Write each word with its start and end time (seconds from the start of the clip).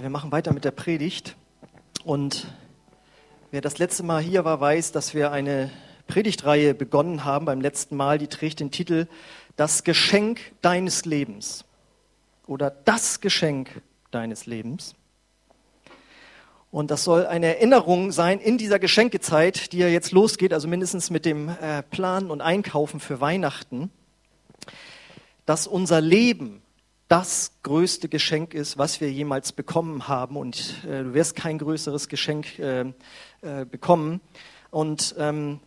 Ja, 0.00 0.04
wir 0.04 0.10
machen 0.10 0.32
weiter 0.32 0.54
mit 0.54 0.64
der 0.64 0.70
Predigt. 0.70 1.36
Und 2.06 2.46
wer 3.50 3.60
das 3.60 3.76
letzte 3.76 4.02
Mal 4.02 4.22
hier 4.22 4.46
war, 4.46 4.58
weiß, 4.58 4.92
dass 4.92 5.12
wir 5.12 5.30
eine 5.30 5.70
Predigtreihe 6.06 6.72
begonnen 6.72 7.26
haben 7.26 7.44
beim 7.44 7.60
letzten 7.60 7.96
Mal. 7.96 8.16
Die 8.16 8.26
trägt 8.26 8.60
den 8.60 8.70
Titel 8.70 9.08
Das 9.56 9.84
Geschenk 9.84 10.40
deines 10.62 11.04
Lebens 11.04 11.66
oder 12.46 12.70
das 12.70 13.20
Geschenk 13.20 13.82
deines 14.10 14.46
Lebens. 14.46 14.94
Und 16.70 16.90
das 16.90 17.04
soll 17.04 17.26
eine 17.26 17.56
Erinnerung 17.56 18.10
sein 18.10 18.40
in 18.40 18.56
dieser 18.56 18.78
Geschenkezeit, 18.78 19.74
die 19.74 19.80
ja 19.80 19.88
jetzt 19.88 20.12
losgeht, 20.12 20.54
also 20.54 20.66
mindestens 20.66 21.10
mit 21.10 21.26
dem 21.26 21.50
äh, 21.50 21.82
Planen 21.82 22.30
und 22.30 22.40
Einkaufen 22.40 23.00
für 23.00 23.20
Weihnachten, 23.20 23.90
dass 25.44 25.66
unser 25.66 26.00
Leben 26.00 26.62
das 27.10 27.54
größte 27.64 28.08
Geschenk 28.08 28.54
ist, 28.54 28.78
was 28.78 29.00
wir 29.00 29.10
jemals 29.10 29.50
bekommen 29.50 30.06
haben. 30.06 30.36
Und 30.36 30.84
äh, 30.84 31.02
du 31.02 31.12
wirst 31.12 31.34
kein 31.34 31.58
größeres 31.58 32.08
Geschenk 32.08 32.58
äh, 32.60 32.82
äh, 33.42 33.64
bekommen. 33.68 34.20
Und 34.70 35.16
ähm, 35.18 35.58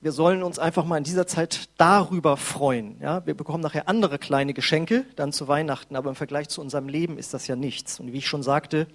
wir 0.00 0.12
sollen 0.12 0.44
uns 0.44 0.60
einfach 0.60 0.84
mal 0.84 0.96
in 0.96 1.02
dieser 1.02 1.26
Zeit 1.26 1.68
darüber 1.78 2.36
freuen. 2.36 2.96
Ja? 3.00 3.26
Wir 3.26 3.34
bekommen 3.34 3.60
nachher 3.60 3.88
andere 3.88 4.20
kleine 4.20 4.54
Geschenke 4.54 5.04
dann 5.16 5.32
zu 5.32 5.48
Weihnachten, 5.48 5.96
aber 5.96 6.10
im 6.10 6.14
Vergleich 6.14 6.48
zu 6.48 6.60
unserem 6.60 6.88
Leben 6.88 7.18
ist 7.18 7.34
das 7.34 7.48
ja 7.48 7.56
nichts. 7.56 7.98
Und 7.98 8.12
wie 8.12 8.18
ich 8.18 8.28
schon 8.28 8.44
sagte, 8.44 8.86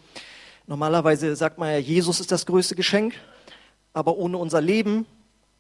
normalerweise 0.68 1.36
sagt 1.36 1.58
man 1.58 1.70
ja, 1.70 1.80
Jesus 1.80 2.22
ist 2.22 2.32
das 2.32 2.46
größte 2.46 2.76
Geschenk, 2.76 3.14
aber 3.92 4.16
ohne 4.16 4.38
unser 4.38 4.62
Leben 4.62 5.06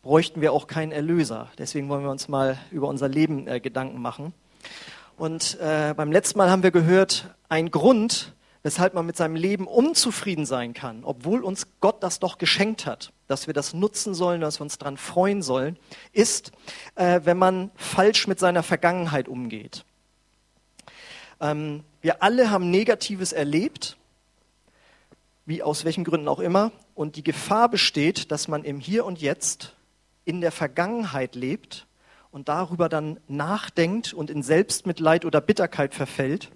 bräuchten 0.01 0.39
wir 0.39 0.53
auch 0.53 0.67
keinen 0.67 0.93
Erlöser. 0.93 1.49
Deswegen 1.57 1.89
wollen 1.89 2.03
wir 2.03 2.11
uns 2.11 2.29
mal 2.29 2.57
über 2.71 2.87
unser 2.87 3.09
Leben 3.09 3.45
äh, 3.49 3.59
Gedanken 3.59 4.01
machen. 4.01 4.33
Und 5.17 5.59
äh, 5.59 5.93
beim 5.95 6.11
letzten 6.11 6.37
Mal 6.39 6.49
haben 6.49 6.63
wir 6.63 6.71
gehört, 6.71 7.35
ein 7.49 7.69
Grund, 7.69 8.33
weshalb 8.63 8.93
man 8.93 9.05
mit 9.05 9.15
seinem 9.15 9.35
Leben 9.35 9.67
unzufrieden 9.67 10.45
sein 10.45 10.73
kann, 10.73 11.03
obwohl 11.03 11.43
uns 11.43 11.67
Gott 11.81 12.01
das 12.01 12.19
doch 12.19 12.37
geschenkt 12.37 12.85
hat, 12.85 13.11
dass 13.27 13.45
wir 13.45 13.53
das 13.53 13.73
nutzen 13.73 14.13
sollen, 14.13 14.41
dass 14.41 14.59
wir 14.59 14.63
uns 14.63 14.77
daran 14.77 14.97
freuen 14.97 15.41
sollen, 15.41 15.77
ist, 16.13 16.51
äh, 16.95 17.21
wenn 17.25 17.37
man 17.37 17.71
falsch 17.75 18.27
mit 18.27 18.39
seiner 18.39 18.63
Vergangenheit 18.63 19.27
umgeht. 19.27 19.85
Ähm, 21.39 21.83
wir 22.01 22.23
alle 22.23 22.49
haben 22.49 22.71
Negatives 22.71 23.33
erlebt, 23.33 23.97
wie 25.45 25.61
aus 25.61 25.85
welchen 25.85 26.05
Gründen 26.05 26.27
auch 26.27 26.39
immer, 26.39 26.71
und 26.95 27.17
die 27.17 27.23
Gefahr 27.23 27.69
besteht, 27.69 28.31
dass 28.31 28.47
man 28.47 28.63
im 28.63 28.79
Hier 28.79 29.05
und 29.05 29.21
Jetzt 29.21 29.75
in 30.25 30.41
der 30.41 30.51
Vergangenheit 30.51 31.35
lebt 31.35 31.85
und 32.33 32.49
darüber 32.49 32.89
dann 32.89 33.19
nachdenkt 33.27 34.11
und 34.11 34.31
in 34.31 34.41
Selbstmitleid 34.41 35.23
oder 35.23 35.39
Bitterkeit 35.39 35.93
verfällt. 35.93 36.49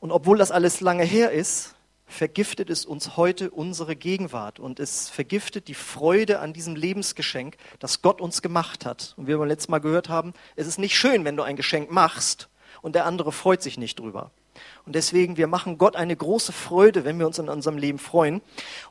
Und 0.00 0.12
obwohl 0.12 0.36
das 0.36 0.50
alles 0.50 0.82
lange 0.82 1.02
her 1.02 1.32
ist, 1.32 1.74
vergiftet 2.06 2.68
es 2.68 2.84
uns 2.84 3.16
heute 3.16 3.50
unsere 3.50 3.96
Gegenwart 3.96 4.60
und 4.60 4.78
es 4.80 5.08
vergiftet 5.08 5.68
die 5.68 5.74
Freude 5.74 6.40
an 6.40 6.52
diesem 6.52 6.76
Lebensgeschenk, 6.76 7.56
das 7.78 8.02
Gott 8.02 8.20
uns 8.20 8.42
gemacht 8.42 8.84
hat. 8.84 9.14
Und 9.16 9.24
wie 9.24 9.30
wir 9.30 9.38
beim 9.38 9.48
letzten 9.48 9.72
Mal 9.72 9.80
gehört 9.80 10.10
haben, 10.10 10.34
es 10.56 10.66
ist 10.66 10.78
nicht 10.78 10.96
schön, 10.96 11.24
wenn 11.24 11.36
du 11.36 11.42
ein 11.42 11.56
Geschenk 11.56 11.90
machst 11.90 12.50
und 12.82 12.94
der 12.94 13.06
andere 13.06 13.32
freut 13.32 13.62
sich 13.62 13.78
nicht 13.78 13.98
drüber. 13.98 14.30
Und 14.84 14.94
deswegen, 14.94 15.38
wir 15.38 15.46
machen 15.46 15.78
Gott 15.78 15.96
eine 15.96 16.16
große 16.16 16.52
Freude, 16.52 17.04
wenn 17.04 17.18
wir 17.18 17.26
uns 17.26 17.38
in 17.38 17.48
unserem 17.48 17.78
Leben 17.78 17.98
freuen. 17.98 18.42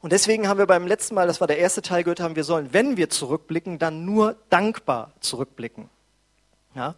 Und 0.02 0.14
deswegen 0.14 0.48
haben 0.48 0.58
wir 0.58 0.66
beim 0.66 0.88
letzten 0.88 1.14
Mal, 1.14 1.28
das 1.28 1.42
war 1.42 1.48
der 1.48 1.60
erste 1.60 1.84
Teil, 1.84 2.04
gehört 2.04 2.22
haben, 2.22 2.36
wir 2.36 2.44
sollen, 2.44 2.70
wenn 2.72 2.98
wir 2.98 3.10
zurückblicken, 3.10 3.78
dann 3.78 4.04
nur 4.06 4.36
dankbar 4.50 5.12
zurückblicken. 5.20 5.90
Ja? 6.78 6.96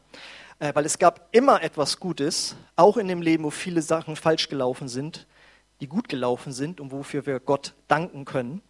Äh, 0.60 0.76
weil 0.76 0.86
es 0.86 1.00
gab 1.00 1.30
immer 1.32 1.64
etwas 1.64 2.00
Gutes, 2.00 2.56
auch 2.76 2.98
in 2.98 3.08
dem 3.08 3.22
Leben, 3.22 3.44
wo 3.46 3.50
viele 3.50 3.82
Sachen 3.82 4.16
falsch 4.16 4.50
gelaufen 4.50 4.88
sind, 4.88 5.26
die 5.82 5.88
gut 5.88 6.10
gelaufen 6.10 6.52
sind 6.52 6.80
und 6.80 6.92
wofür 6.92 7.26
wir 7.26 7.40
Gott 7.40 7.74
danken 7.88 8.26
können. 8.26 8.62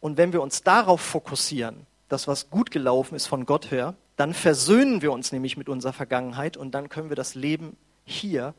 Und 0.00 0.18
wenn 0.18 0.32
wir 0.32 0.42
uns 0.42 0.62
darauf 0.62 1.00
fokussieren, 1.00 1.86
das, 2.08 2.28
was 2.28 2.50
gut 2.50 2.70
gelaufen 2.70 3.14
ist 3.14 3.26
von 3.26 3.46
Gott 3.46 3.70
her, 3.70 3.94
dann 4.16 4.34
versöhnen 4.34 5.00
wir 5.00 5.12
uns 5.12 5.32
nämlich 5.32 5.56
mit 5.56 5.70
unserer 5.70 5.94
Vergangenheit 5.94 6.58
und 6.58 6.72
dann 6.72 6.90
können 6.90 7.08
wir 7.08 7.16
das 7.16 7.34
Leben 7.34 7.76
hier 8.04 8.54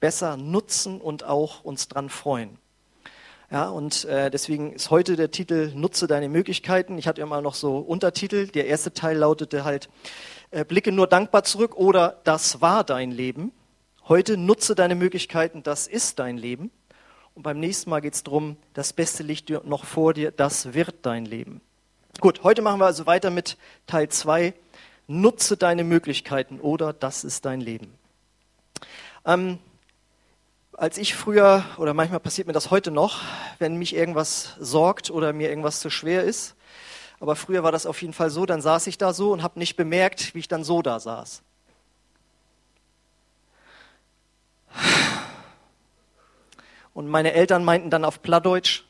besser 0.00 0.36
nutzen 0.38 1.00
und 1.00 1.24
auch 1.24 1.62
uns 1.62 1.88
dran 1.88 2.08
freuen. 2.08 2.58
Ja, 3.50 3.68
und 3.68 4.06
äh, 4.06 4.30
deswegen 4.30 4.72
ist 4.72 4.90
heute 4.90 5.16
der 5.16 5.30
Titel 5.30 5.72
Nutze 5.74 6.06
deine 6.06 6.28
Möglichkeiten. 6.28 6.96
Ich 6.96 7.06
hatte 7.06 7.20
immer 7.20 7.42
noch 7.42 7.54
so 7.54 7.78
Untertitel. 7.78 8.48
Der 8.48 8.66
erste 8.66 8.94
Teil 8.94 9.18
lautete 9.18 9.64
halt 9.64 9.90
blicke 10.62 10.92
nur 10.92 11.08
dankbar 11.08 11.42
zurück 11.42 11.76
oder 11.76 12.20
das 12.22 12.60
war 12.60 12.84
dein 12.84 13.10
Leben. 13.10 13.50
Heute 14.06 14.36
nutze 14.36 14.76
deine 14.76 14.94
Möglichkeiten, 14.94 15.64
das 15.64 15.88
ist 15.88 16.20
dein 16.20 16.36
Leben. 16.36 16.70
Und 17.34 17.42
beim 17.42 17.58
nächsten 17.58 17.90
Mal 17.90 18.00
geht 18.00 18.14
es 18.14 18.22
darum, 18.22 18.56
das 18.74 18.92
Beste 18.92 19.24
liegt 19.24 19.50
noch 19.50 19.84
vor 19.84 20.14
dir, 20.14 20.30
das 20.30 20.72
wird 20.72 20.94
dein 21.02 21.24
Leben. 21.24 21.60
Gut, 22.20 22.44
heute 22.44 22.62
machen 22.62 22.78
wir 22.78 22.86
also 22.86 23.06
weiter 23.06 23.30
mit 23.30 23.56
Teil 23.88 24.08
2. 24.08 24.54
Nutze 25.08 25.56
deine 25.56 25.82
Möglichkeiten 25.82 26.60
oder 26.60 26.92
das 26.92 27.24
ist 27.24 27.44
dein 27.44 27.60
Leben. 27.60 27.92
Ähm, 29.26 29.58
als 30.72 30.98
ich 30.98 31.14
früher, 31.14 31.64
oder 31.78 31.94
manchmal 31.94 32.20
passiert 32.20 32.46
mir 32.46 32.52
das 32.52 32.70
heute 32.70 32.90
noch, 32.90 33.22
wenn 33.58 33.76
mich 33.76 33.94
irgendwas 33.94 34.54
sorgt 34.60 35.10
oder 35.10 35.32
mir 35.32 35.48
irgendwas 35.48 35.80
zu 35.80 35.90
schwer 35.90 36.22
ist, 36.22 36.54
aber 37.24 37.36
früher 37.36 37.62
war 37.62 37.72
das 37.72 37.86
auf 37.86 38.02
jeden 38.02 38.12
Fall 38.12 38.28
so, 38.28 38.44
dann 38.44 38.60
saß 38.60 38.86
ich 38.86 38.98
da 38.98 39.14
so 39.14 39.32
und 39.32 39.42
habe 39.42 39.58
nicht 39.58 39.76
bemerkt, 39.76 40.34
wie 40.34 40.40
ich 40.40 40.48
dann 40.48 40.62
so 40.62 40.82
da 40.82 41.00
saß. 41.00 41.42
Und 46.92 47.08
meine 47.08 47.32
Eltern 47.32 47.64
meinten 47.64 47.88
dann 47.88 48.04
auf 48.04 48.20
Plattdeutsch, 48.20 48.82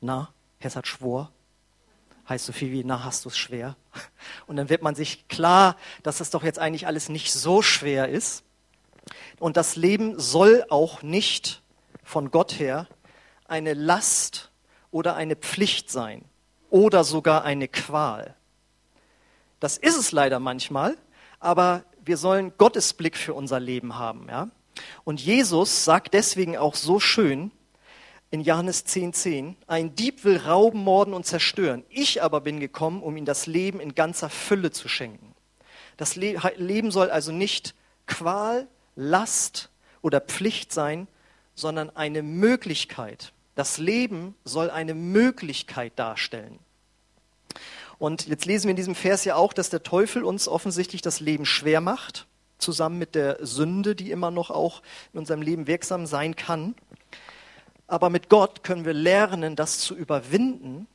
na, 0.00 0.30
Hessert 0.58 0.86
schwor, 0.86 1.32
heißt 2.30 2.46
so 2.46 2.54
viel 2.54 2.72
wie, 2.72 2.82
na, 2.82 3.04
hast 3.04 3.26
du 3.26 3.28
es 3.28 3.36
schwer. 3.36 3.76
Und 4.46 4.56
dann 4.56 4.70
wird 4.70 4.80
man 4.80 4.94
sich 4.94 5.28
klar, 5.28 5.76
dass 6.02 6.16
das 6.16 6.30
doch 6.30 6.44
jetzt 6.44 6.58
eigentlich 6.58 6.86
alles 6.86 7.10
nicht 7.10 7.30
so 7.30 7.60
schwer 7.60 8.08
ist. 8.08 8.42
Und 9.38 9.58
das 9.58 9.76
Leben 9.76 10.18
soll 10.18 10.64
auch 10.70 11.02
nicht 11.02 11.60
von 12.02 12.30
Gott 12.30 12.58
her 12.58 12.88
eine 13.44 13.74
Last 13.74 14.50
oder 14.90 15.14
eine 15.14 15.36
Pflicht 15.36 15.90
sein 15.90 16.24
oder 16.72 17.04
sogar 17.04 17.44
eine 17.44 17.68
Qual. 17.68 18.34
Das 19.60 19.76
ist 19.76 19.96
es 19.96 20.10
leider 20.10 20.40
manchmal, 20.40 20.96
aber 21.38 21.84
wir 22.04 22.16
sollen 22.16 22.52
Gottes 22.56 22.94
Blick 22.94 23.16
für 23.16 23.34
unser 23.34 23.60
Leben 23.60 23.98
haben. 23.98 24.26
Ja? 24.28 24.48
Und 25.04 25.20
Jesus 25.20 25.84
sagt 25.84 26.14
deswegen 26.14 26.56
auch 26.56 26.74
so 26.74 26.98
schön 26.98 27.52
in 28.30 28.40
Johannes 28.40 28.86
10,10, 28.86 29.12
10, 29.12 29.56
ein 29.66 29.94
Dieb 29.94 30.24
will 30.24 30.38
rauben, 30.38 30.82
morden 30.82 31.12
und 31.12 31.26
zerstören. 31.26 31.84
Ich 31.90 32.22
aber 32.22 32.40
bin 32.40 32.58
gekommen, 32.58 33.02
um 33.02 33.18
ihm 33.18 33.26
das 33.26 33.46
Leben 33.46 33.78
in 33.78 33.94
ganzer 33.94 34.30
Fülle 34.30 34.70
zu 34.70 34.88
schenken. 34.88 35.34
Das 35.98 36.16
Le 36.16 36.40
Leben 36.56 36.90
soll 36.90 37.10
also 37.10 37.30
nicht 37.32 37.74
Qual, 38.06 38.66
Last 38.96 39.68
oder 40.00 40.22
Pflicht 40.22 40.72
sein, 40.72 41.06
sondern 41.54 41.94
eine 41.94 42.22
Möglichkeit. 42.22 43.34
Das 43.54 43.78
Leben 43.78 44.34
soll 44.44 44.70
eine 44.70 44.94
Möglichkeit 44.94 45.98
darstellen. 45.98 46.58
Und 47.98 48.26
jetzt 48.26 48.46
lesen 48.46 48.64
wir 48.64 48.70
in 48.70 48.76
diesem 48.76 48.94
Vers 48.94 49.24
ja 49.24 49.36
auch, 49.36 49.52
dass 49.52 49.70
der 49.70 49.82
Teufel 49.82 50.24
uns 50.24 50.48
offensichtlich 50.48 51.02
das 51.02 51.20
Leben 51.20 51.44
schwer 51.44 51.80
macht, 51.80 52.26
zusammen 52.58 52.98
mit 52.98 53.14
der 53.14 53.44
Sünde, 53.44 53.94
die 53.94 54.10
immer 54.10 54.30
noch 54.30 54.50
auch 54.50 54.82
in 55.12 55.20
unserem 55.20 55.42
Leben 55.42 55.66
wirksam 55.66 56.06
sein 56.06 56.34
kann. 56.34 56.74
Aber 57.86 58.08
mit 58.10 58.28
Gott 58.28 58.64
können 58.64 58.84
wir 58.84 58.94
lernen, 58.94 59.54
das 59.54 59.78
zu 59.78 59.94
überwinden 59.94 60.86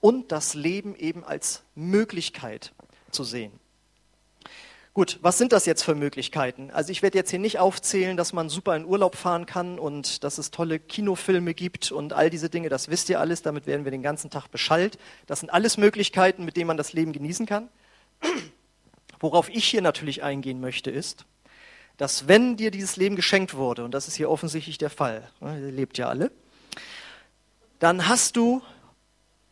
und 0.00 0.32
das 0.32 0.54
Leben 0.54 0.96
eben 0.96 1.24
als 1.24 1.62
Möglichkeit 1.74 2.72
zu 3.10 3.24
sehen. 3.24 3.52
Gut, 4.94 5.18
was 5.22 5.38
sind 5.38 5.52
das 5.52 5.66
jetzt 5.66 5.82
für 5.82 5.94
Möglichkeiten? 5.94 6.70
Also 6.72 6.90
ich 6.90 7.02
werde 7.02 7.18
jetzt 7.18 7.30
hier 7.30 7.38
nicht 7.38 7.58
aufzählen, 7.58 8.16
dass 8.16 8.32
man 8.32 8.48
super 8.48 8.74
in 8.74 8.84
Urlaub 8.84 9.16
fahren 9.16 9.46
kann 9.46 9.78
und 9.78 10.24
dass 10.24 10.38
es 10.38 10.50
tolle 10.50 10.78
Kinofilme 10.78 11.54
gibt 11.54 11.92
und 11.92 12.12
all 12.12 12.30
diese 12.30 12.50
Dinge, 12.50 12.68
das 12.68 12.88
wisst 12.88 13.08
ihr 13.08 13.20
alles, 13.20 13.42
damit 13.42 13.66
werden 13.66 13.84
wir 13.84 13.92
den 13.92 14.02
ganzen 14.02 14.30
Tag 14.30 14.48
beschallt. 14.48 14.98
Das 15.26 15.40
sind 15.40 15.50
alles 15.50 15.76
Möglichkeiten, 15.76 16.44
mit 16.44 16.56
denen 16.56 16.66
man 16.66 16.76
das 16.76 16.94
Leben 16.94 17.12
genießen 17.12 17.46
kann. 17.46 17.68
Worauf 19.20 19.48
ich 19.48 19.66
hier 19.66 19.82
natürlich 19.82 20.22
eingehen 20.22 20.60
möchte, 20.60 20.90
ist, 20.90 21.26
dass 21.96 22.26
wenn 22.26 22.56
dir 22.56 22.70
dieses 22.70 22.96
Leben 22.96 23.16
geschenkt 23.16 23.54
wurde, 23.54 23.84
und 23.84 23.92
das 23.92 24.08
ist 24.08 24.16
hier 24.16 24.30
offensichtlich 24.30 24.78
der 24.78 24.90
Fall, 24.90 25.28
ne, 25.40 25.60
ihr 25.60 25.72
lebt 25.72 25.98
ja 25.98 26.08
alle, 26.08 26.30
dann 27.78 28.08
hast 28.08 28.36
du 28.36 28.62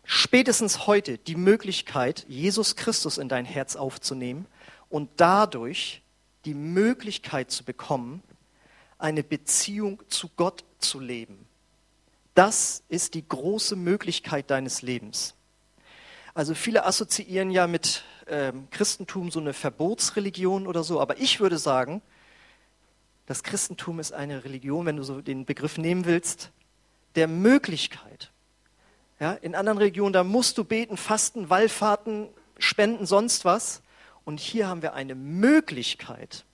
spätestens 0.04 0.86
heute 0.86 1.18
die 1.18 1.36
Möglichkeit, 1.36 2.24
Jesus 2.28 2.76
Christus 2.76 3.18
in 3.18 3.28
dein 3.28 3.44
Herz 3.44 3.76
aufzunehmen 3.76 4.46
und 4.96 5.10
dadurch 5.18 6.00
die 6.46 6.54
Möglichkeit 6.54 7.50
zu 7.50 7.64
bekommen, 7.64 8.22
eine 8.96 9.22
Beziehung 9.22 10.02
zu 10.08 10.30
Gott 10.36 10.64
zu 10.78 11.00
leben. 11.00 11.46
Das 12.32 12.82
ist 12.88 13.12
die 13.12 13.28
große 13.28 13.76
Möglichkeit 13.76 14.50
deines 14.50 14.80
Lebens. 14.80 15.34
Also 16.32 16.54
viele 16.54 16.86
assoziieren 16.86 17.50
ja 17.50 17.66
mit 17.66 18.04
ähm, 18.26 18.68
Christentum 18.70 19.30
so 19.30 19.38
eine 19.38 19.52
Verbotsreligion 19.52 20.66
oder 20.66 20.82
so, 20.82 20.98
aber 20.98 21.18
ich 21.18 21.40
würde 21.40 21.58
sagen, 21.58 22.00
das 23.26 23.42
Christentum 23.42 24.00
ist 24.00 24.14
eine 24.14 24.44
Religion, 24.44 24.86
wenn 24.86 24.96
du 24.96 25.02
so 25.02 25.20
den 25.20 25.44
Begriff 25.44 25.76
nehmen 25.76 26.06
willst, 26.06 26.52
der 27.16 27.28
Möglichkeit. 27.28 28.30
Ja, 29.20 29.34
in 29.34 29.54
anderen 29.54 29.76
Regionen, 29.76 30.14
da 30.14 30.24
musst 30.24 30.56
du 30.56 30.64
beten, 30.64 30.96
fasten, 30.96 31.50
Wallfahrten, 31.50 32.28
spenden, 32.58 33.04
sonst 33.04 33.44
was. 33.44 33.82
Und 34.26 34.40
hier 34.40 34.66
haben 34.66 34.82
wir 34.82 34.94
eine 34.94 35.14
Möglichkeit, 35.14 36.44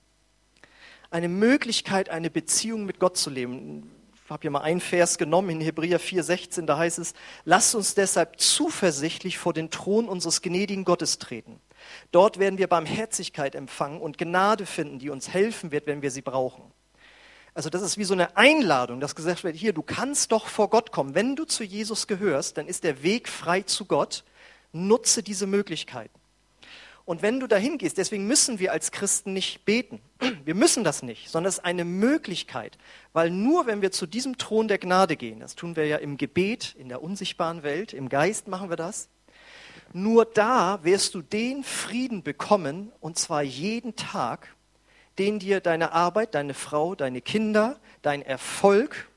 eine 1.11 1.31
Möglichkeit, 1.31 2.11
eine 2.11 2.29
Beziehung 2.29 2.85
mit 2.85 2.99
Gott 2.99 3.17
zu 3.17 3.31
leben. 3.31 3.91
Ich 4.15 4.31
habe 4.31 4.43
hier 4.43 4.51
mal 4.51 4.61
einen 4.61 4.83
Vers 4.83 5.17
genommen 5.17 5.49
in 5.49 5.61
Hebräer 5.63 5.99
4,16, 5.99 6.67
da 6.67 6.77
heißt 6.77 6.99
es, 6.99 7.15
lasst 7.47 7.75
uns 7.75 7.95
deshalb 7.95 8.39
zuversichtlich 8.39 9.39
vor 9.39 9.55
den 9.55 9.71
Thron 9.71 10.07
unseres 10.07 10.43
gnädigen 10.43 10.85
Gottes 10.85 11.19
treten. 11.19 11.61
Dort 12.11 12.39
werden 12.39 12.59
wir 12.59 12.67
Barmherzigkeit 12.67 13.55
empfangen 13.55 14.03
und 14.03 14.19
Gnade 14.19 14.67
finden, 14.67 14.99
die 14.99 15.09
uns 15.09 15.31
helfen 15.31 15.73
wird, 15.73 15.87
wenn 15.87 16.03
wir 16.03 16.11
sie 16.11 16.23
brauchen. 16.23 16.63
Also 17.55 17.71
das 17.71 17.81
ist 17.81 17.97
wie 17.97 18.05
so 18.05 18.13
eine 18.13 18.37
Einladung, 18.37 19.01
dass 19.01 19.15
gesagt 19.15 19.45
wird, 19.45 19.57
hier, 19.57 19.73
du 19.73 19.83
kannst 19.83 20.31
doch 20.31 20.47
vor 20.47 20.69
Gott 20.69 20.93
kommen. 20.93 21.15
Wenn 21.15 21.37
du 21.37 21.47
zu 21.47 21.65
Jesus 21.65 22.07
gehörst, 22.07 22.59
dann 22.59 22.69
ist 22.69 22.85
der 22.85 23.03
Weg 23.03 23.31
frei 23.31 23.63
zu 23.63 23.87
Gott. 23.87 24.25
Nutze 24.73 25.23
diese 25.23 25.47
Möglichkeiten. 25.47 26.22
Und 27.05 27.23
wenn 27.23 27.41
du 27.41 27.47
dahin 27.47 27.79
gehst, 27.79 27.99
deswegen 27.99 28.27
müssen 28.27 28.59
wir 28.59 28.73
als 28.73 28.93
Christen 28.93 29.33
nicht 29.33 29.65
beten. 29.65 30.01
Wir 30.45 30.55
müssen 30.55 30.85
das 30.85 31.03
nicht, 31.03 31.31
sondern 31.31 31.49
es 31.49 31.59
ist 31.59 31.65
eine 31.65 31.85
Möglichkeit. 31.85 32.79
Weil 33.13 33.31
nur 33.31 33.67
wenn 33.67 33.83
wir 33.83 33.91
zu 33.91 34.07
diesem 34.07 34.39
Thron 34.39 34.69
der 34.69 34.79
Gnade 34.79 35.17
gehen, 35.17 35.41
das 35.41 35.57
tun 35.57 35.75
wir 35.75 35.87
ja 35.87 35.97
im 35.97 36.17
Gebet, 36.17 36.77
in 36.79 36.89
der 36.89 37.03
unsichtbaren 37.03 37.63
Welt, 37.65 37.93
im 37.93 38.09
Geist 38.09 38.47
machen 38.47 38.71
wir 38.71 38.77
das, 38.77 39.09
nur 39.93 40.25
da 40.25 40.81
wirst 40.85 41.15
du 41.15 41.23
den 41.23 41.65
Frieden 41.65 42.23
bekommen, 42.23 42.93
und 43.01 43.19
zwar 43.19 43.43
jeden 43.43 43.97
Tag, 43.97 44.55
den 45.19 45.39
dir 45.39 45.61
deine 45.61 45.93
Arbeit, 45.93 46.35
deine 46.35 46.55
Frau, 46.55 46.95
deine 46.95 47.21
Kinder, 47.21 47.79
dein 48.01 48.23
Erfolg, 48.23 49.09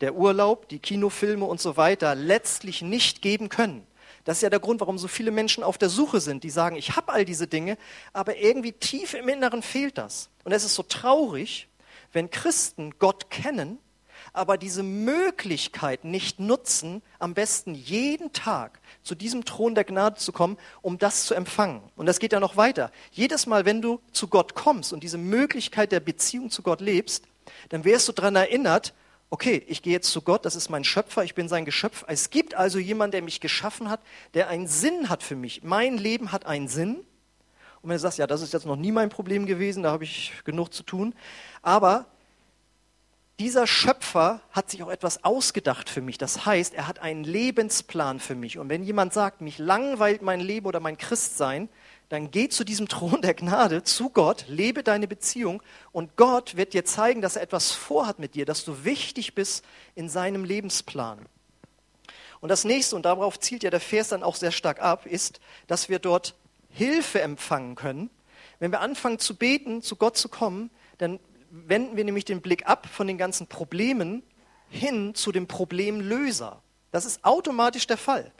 der 0.00 0.14
Urlaub, 0.14 0.68
die 0.68 0.78
Kinofilme 0.78 1.44
und 1.44 1.60
so 1.60 1.76
weiter 1.76 2.14
letztlich 2.14 2.82
nicht 2.82 3.22
geben 3.22 3.48
können. 3.48 3.85
Das 4.26 4.38
ist 4.38 4.42
ja 4.42 4.50
der 4.50 4.58
Grund, 4.58 4.80
warum 4.80 4.98
so 4.98 5.06
viele 5.06 5.30
Menschen 5.30 5.62
auf 5.62 5.78
der 5.78 5.88
Suche 5.88 6.20
sind, 6.20 6.42
die 6.42 6.50
sagen, 6.50 6.74
ich 6.74 6.96
habe 6.96 7.12
all 7.12 7.24
diese 7.24 7.46
Dinge, 7.46 7.78
aber 8.12 8.36
irgendwie 8.36 8.72
tief 8.72 9.14
im 9.14 9.28
Inneren 9.28 9.62
fehlt 9.62 9.96
das. 9.98 10.30
Und 10.42 10.50
es 10.50 10.64
ist 10.64 10.74
so 10.74 10.82
traurig, 10.82 11.68
wenn 12.12 12.28
Christen 12.28 12.98
Gott 12.98 13.30
kennen, 13.30 13.78
aber 14.32 14.58
diese 14.58 14.82
Möglichkeit 14.82 16.04
nicht 16.04 16.40
nutzen, 16.40 17.02
am 17.20 17.34
besten 17.34 17.76
jeden 17.76 18.32
Tag 18.32 18.80
zu 19.04 19.14
diesem 19.14 19.44
Thron 19.44 19.76
der 19.76 19.84
Gnade 19.84 20.16
zu 20.16 20.32
kommen, 20.32 20.58
um 20.82 20.98
das 20.98 21.26
zu 21.26 21.34
empfangen. 21.34 21.80
Und 21.94 22.06
das 22.06 22.18
geht 22.18 22.32
ja 22.32 22.40
noch 22.40 22.56
weiter. 22.56 22.90
Jedes 23.12 23.46
Mal, 23.46 23.64
wenn 23.64 23.80
du 23.80 24.00
zu 24.10 24.26
Gott 24.26 24.54
kommst 24.54 24.92
und 24.92 25.04
diese 25.04 25.18
Möglichkeit 25.18 25.92
der 25.92 26.00
Beziehung 26.00 26.50
zu 26.50 26.62
Gott 26.62 26.80
lebst, 26.80 27.26
dann 27.68 27.84
wirst 27.84 28.08
du 28.08 28.12
daran 28.12 28.34
erinnert, 28.34 28.92
okay, 29.30 29.62
ich 29.66 29.82
gehe 29.82 29.92
jetzt 29.92 30.10
zu 30.10 30.22
Gott, 30.22 30.44
das 30.44 30.56
ist 30.56 30.68
mein 30.68 30.84
Schöpfer, 30.84 31.24
ich 31.24 31.34
bin 31.34 31.48
sein 31.48 31.64
Geschöpf. 31.64 32.04
Es 32.06 32.30
gibt 32.30 32.54
also 32.54 32.78
jemanden, 32.78 33.12
der 33.12 33.22
mich 33.22 33.40
geschaffen 33.40 33.90
hat, 33.90 34.00
der 34.34 34.48
einen 34.48 34.66
Sinn 34.66 35.08
hat 35.08 35.22
für 35.22 35.36
mich. 35.36 35.62
Mein 35.62 35.98
Leben 35.98 36.32
hat 36.32 36.46
einen 36.46 36.68
Sinn. 36.68 36.96
Und 37.82 37.90
wenn 37.90 37.96
du 37.96 38.00
sagst, 38.00 38.18
ja, 38.18 38.26
das 38.26 38.42
ist 38.42 38.52
jetzt 38.52 38.66
noch 38.66 38.76
nie 38.76 38.92
mein 38.92 39.10
Problem 39.10 39.46
gewesen, 39.46 39.82
da 39.82 39.92
habe 39.92 40.04
ich 40.04 40.32
genug 40.44 40.72
zu 40.72 40.82
tun. 40.82 41.14
Aber 41.62 42.06
dieser 43.38 43.66
Schöpfer 43.66 44.40
hat 44.50 44.70
sich 44.70 44.82
auch 44.82 44.88
etwas 44.88 45.22
ausgedacht 45.24 45.90
für 45.90 46.00
mich. 46.00 46.18
Das 46.18 46.46
heißt, 46.46 46.74
er 46.74 46.88
hat 46.88 47.00
einen 47.00 47.22
Lebensplan 47.22 48.18
für 48.18 48.34
mich. 48.34 48.58
Und 48.58 48.68
wenn 48.68 48.82
jemand 48.82 49.12
sagt, 49.12 49.40
mich 49.40 49.58
langweilt 49.58 50.22
mein 50.22 50.40
Leben 50.40 50.66
oder 50.66 50.80
mein 50.80 50.96
Christsein, 50.96 51.68
dann 52.08 52.30
geh 52.30 52.48
zu 52.48 52.64
diesem 52.64 52.88
Thron 52.88 53.20
der 53.22 53.34
Gnade, 53.34 53.82
zu 53.82 54.10
Gott, 54.10 54.44
lebe 54.48 54.82
deine 54.82 55.08
Beziehung 55.08 55.62
und 55.92 56.16
Gott 56.16 56.56
wird 56.56 56.72
dir 56.72 56.84
zeigen, 56.84 57.20
dass 57.20 57.36
er 57.36 57.42
etwas 57.42 57.72
vorhat 57.72 58.18
mit 58.18 58.34
dir, 58.34 58.46
dass 58.46 58.64
du 58.64 58.84
wichtig 58.84 59.34
bist 59.34 59.64
in 59.94 60.08
seinem 60.08 60.44
Lebensplan. 60.44 61.26
Und 62.40 62.48
das 62.48 62.64
nächste, 62.64 62.94
und 62.94 63.04
darauf 63.04 63.40
zielt 63.40 63.62
ja 63.62 63.70
der 63.70 63.80
Vers 63.80 64.08
dann 64.08 64.22
auch 64.22 64.36
sehr 64.36 64.52
stark 64.52 64.80
ab, 64.80 65.06
ist, 65.06 65.40
dass 65.66 65.88
wir 65.88 65.98
dort 65.98 66.34
Hilfe 66.70 67.20
empfangen 67.22 67.74
können. 67.74 68.10
Wenn 68.58 68.70
wir 68.70 68.80
anfangen 68.80 69.18
zu 69.18 69.34
beten, 69.34 69.82
zu 69.82 69.96
Gott 69.96 70.16
zu 70.16 70.28
kommen, 70.28 70.70
dann 70.98 71.18
wenden 71.50 71.96
wir 71.96 72.04
nämlich 72.04 72.24
den 72.24 72.40
Blick 72.42 72.68
ab 72.68 72.86
von 72.86 73.06
den 73.06 73.18
ganzen 73.18 73.46
Problemen 73.46 74.22
hin 74.68 75.14
zu 75.14 75.32
dem 75.32 75.46
Problemlöser. 75.46 76.62
Das 76.92 77.04
ist 77.04 77.24
automatisch 77.24 77.86
der 77.86 77.96
Fall. 77.96 78.30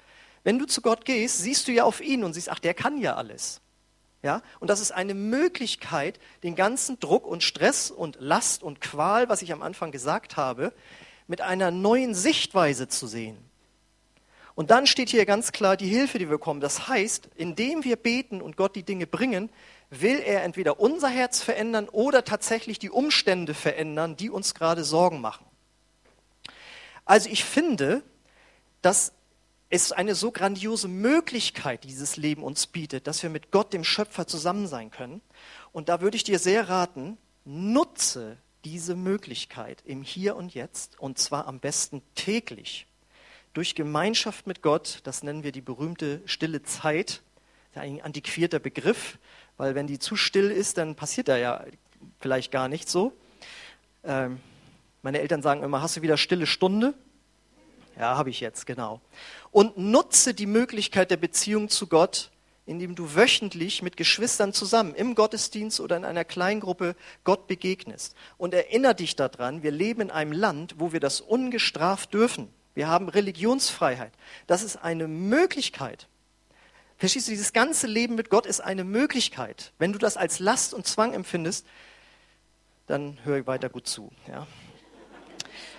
Wenn 0.46 0.60
du 0.60 0.66
zu 0.66 0.80
Gott 0.80 1.04
gehst, 1.04 1.38
siehst 1.38 1.66
du 1.66 1.72
ja 1.72 1.82
auf 1.82 2.00
ihn 2.00 2.22
und 2.22 2.32
siehst, 2.32 2.48
ach, 2.48 2.60
der 2.60 2.72
kann 2.72 2.98
ja 2.98 3.16
alles. 3.16 3.60
Ja? 4.22 4.42
Und 4.60 4.70
das 4.70 4.78
ist 4.78 4.92
eine 4.92 5.12
Möglichkeit, 5.12 6.20
den 6.44 6.54
ganzen 6.54 7.00
Druck 7.00 7.26
und 7.26 7.42
Stress 7.42 7.90
und 7.90 8.16
Last 8.20 8.62
und 8.62 8.80
Qual, 8.80 9.28
was 9.28 9.42
ich 9.42 9.52
am 9.52 9.60
Anfang 9.60 9.90
gesagt 9.90 10.36
habe, 10.36 10.72
mit 11.26 11.40
einer 11.40 11.72
neuen 11.72 12.14
Sichtweise 12.14 12.86
zu 12.86 13.08
sehen. 13.08 13.36
Und 14.54 14.70
dann 14.70 14.86
steht 14.86 15.08
hier 15.08 15.26
ganz 15.26 15.50
klar 15.50 15.76
die 15.76 15.88
Hilfe, 15.88 16.20
die 16.20 16.26
wir 16.26 16.36
bekommen. 16.36 16.60
Das 16.60 16.86
heißt, 16.86 17.28
indem 17.34 17.82
wir 17.82 17.96
beten 17.96 18.40
und 18.40 18.56
Gott 18.56 18.76
die 18.76 18.84
Dinge 18.84 19.08
bringen, 19.08 19.50
will 19.90 20.20
er 20.24 20.44
entweder 20.44 20.78
unser 20.78 21.08
Herz 21.08 21.42
verändern 21.42 21.88
oder 21.88 22.24
tatsächlich 22.24 22.78
die 22.78 22.90
Umstände 22.90 23.52
verändern, 23.52 24.14
die 24.14 24.30
uns 24.30 24.54
gerade 24.54 24.84
Sorgen 24.84 25.20
machen. 25.20 25.44
Also 27.04 27.30
ich 27.30 27.44
finde, 27.44 28.04
dass 28.80 29.10
es 29.68 29.92
eine 29.92 30.14
so 30.14 30.30
grandiose 30.30 30.88
Möglichkeit 30.88 31.84
dieses 31.84 32.16
Leben 32.16 32.42
uns 32.42 32.66
bietet, 32.66 33.06
dass 33.06 33.22
wir 33.22 33.30
mit 33.30 33.50
Gott, 33.50 33.72
dem 33.72 33.84
Schöpfer, 33.84 34.26
zusammen 34.26 34.66
sein 34.66 34.90
können. 34.90 35.20
Und 35.72 35.88
da 35.88 36.00
würde 36.00 36.16
ich 36.16 36.24
dir 36.24 36.38
sehr 36.38 36.68
raten, 36.68 37.18
nutze 37.44 38.36
diese 38.64 38.94
Möglichkeit 38.94 39.82
im 39.84 40.02
Hier 40.02 40.36
und 40.36 40.54
Jetzt 40.54 40.98
und 41.00 41.18
zwar 41.18 41.46
am 41.46 41.60
besten 41.60 42.02
täglich. 42.14 42.86
Durch 43.54 43.74
Gemeinschaft 43.74 44.46
mit 44.46 44.62
Gott, 44.62 45.00
das 45.04 45.22
nennen 45.22 45.42
wir 45.42 45.52
die 45.52 45.60
berühmte 45.60 46.20
stille 46.26 46.62
Zeit, 46.62 47.22
ein 47.74 48.00
antiquierter 48.00 48.58
Begriff, 48.58 49.18
weil 49.56 49.74
wenn 49.74 49.86
die 49.86 49.98
zu 49.98 50.16
still 50.16 50.50
ist, 50.50 50.78
dann 50.78 50.94
passiert 50.94 51.28
da 51.28 51.36
ja 51.36 51.64
vielleicht 52.20 52.50
gar 52.50 52.68
nichts 52.68 52.92
so. 52.92 53.12
Ähm, 54.04 54.40
meine 55.02 55.20
Eltern 55.20 55.42
sagen 55.42 55.62
immer, 55.62 55.82
hast 55.82 55.96
du 55.96 56.02
wieder 56.02 56.16
stille 56.16 56.46
Stunde? 56.46 56.94
Ja, 57.98 58.16
habe 58.16 58.30
ich 58.30 58.40
jetzt, 58.40 58.66
genau. 58.66 59.00
Und 59.50 59.78
nutze 59.78 60.34
die 60.34 60.46
Möglichkeit 60.46 61.10
der 61.10 61.16
Beziehung 61.16 61.68
zu 61.68 61.86
Gott, 61.86 62.30
indem 62.66 62.94
du 62.94 63.14
wöchentlich 63.14 63.80
mit 63.80 63.96
Geschwistern 63.96 64.52
zusammen 64.52 64.94
im 64.94 65.14
Gottesdienst 65.14 65.80
oder 65.80 65.96
in 65.96 66.04
einer 66.04 66.24
Kleingruppe 66.24 66.96
Gott 67.24 67.46
begegnest. 67.46 68.14
Und 68.38 68.52
erinnere 68.52 68.96
dich 68.96 69.16
daran, 69.16 69.62
wir 69.62 69.70
leben 69.70 70.02
in 70.02 70.10
einem 70.10 70.32
Land, 70.32 70.74
wo 70.78 70.92
wir 70.92 71.00
das 71.00 71.20
ungestraft 71.20 72.12
dürfen. 72.12 72.48
Wir 72.74 72.88
haben 72.88 73.08
Religionsfreiheit. 73.08 74.12
Das 74.46 74.62
ist 74.62 74.76
eine 74.76 75.08
Möglichkeit. 75.08 76.08
Verstehst 76.98 77.28
du, 77.28 77.30
dieses 77.30 77.52
ganze 77.52 77.86
Leben 77.86 78.14
mit 78.16 78.30
Gott 78.30 78.46
ist 78.46 78.60
eine 78.60 78.84
Möglichkeit. 78.84 79.72
Wenn 79.78 79.92
du 79.92 79.98
das 79.98 80.16
als 80.16 80.40
Last 80.40 80.74
und 80.74 80.86
Zwang 80.86 81.14
empfindest, 81.14 81.66
dann 82.86 83.18
höre 83.24 83.46
weiter 83.46 83.68
gut 83.68 83.86
zu. 83.86 84.10
Ja. 84.28 84.46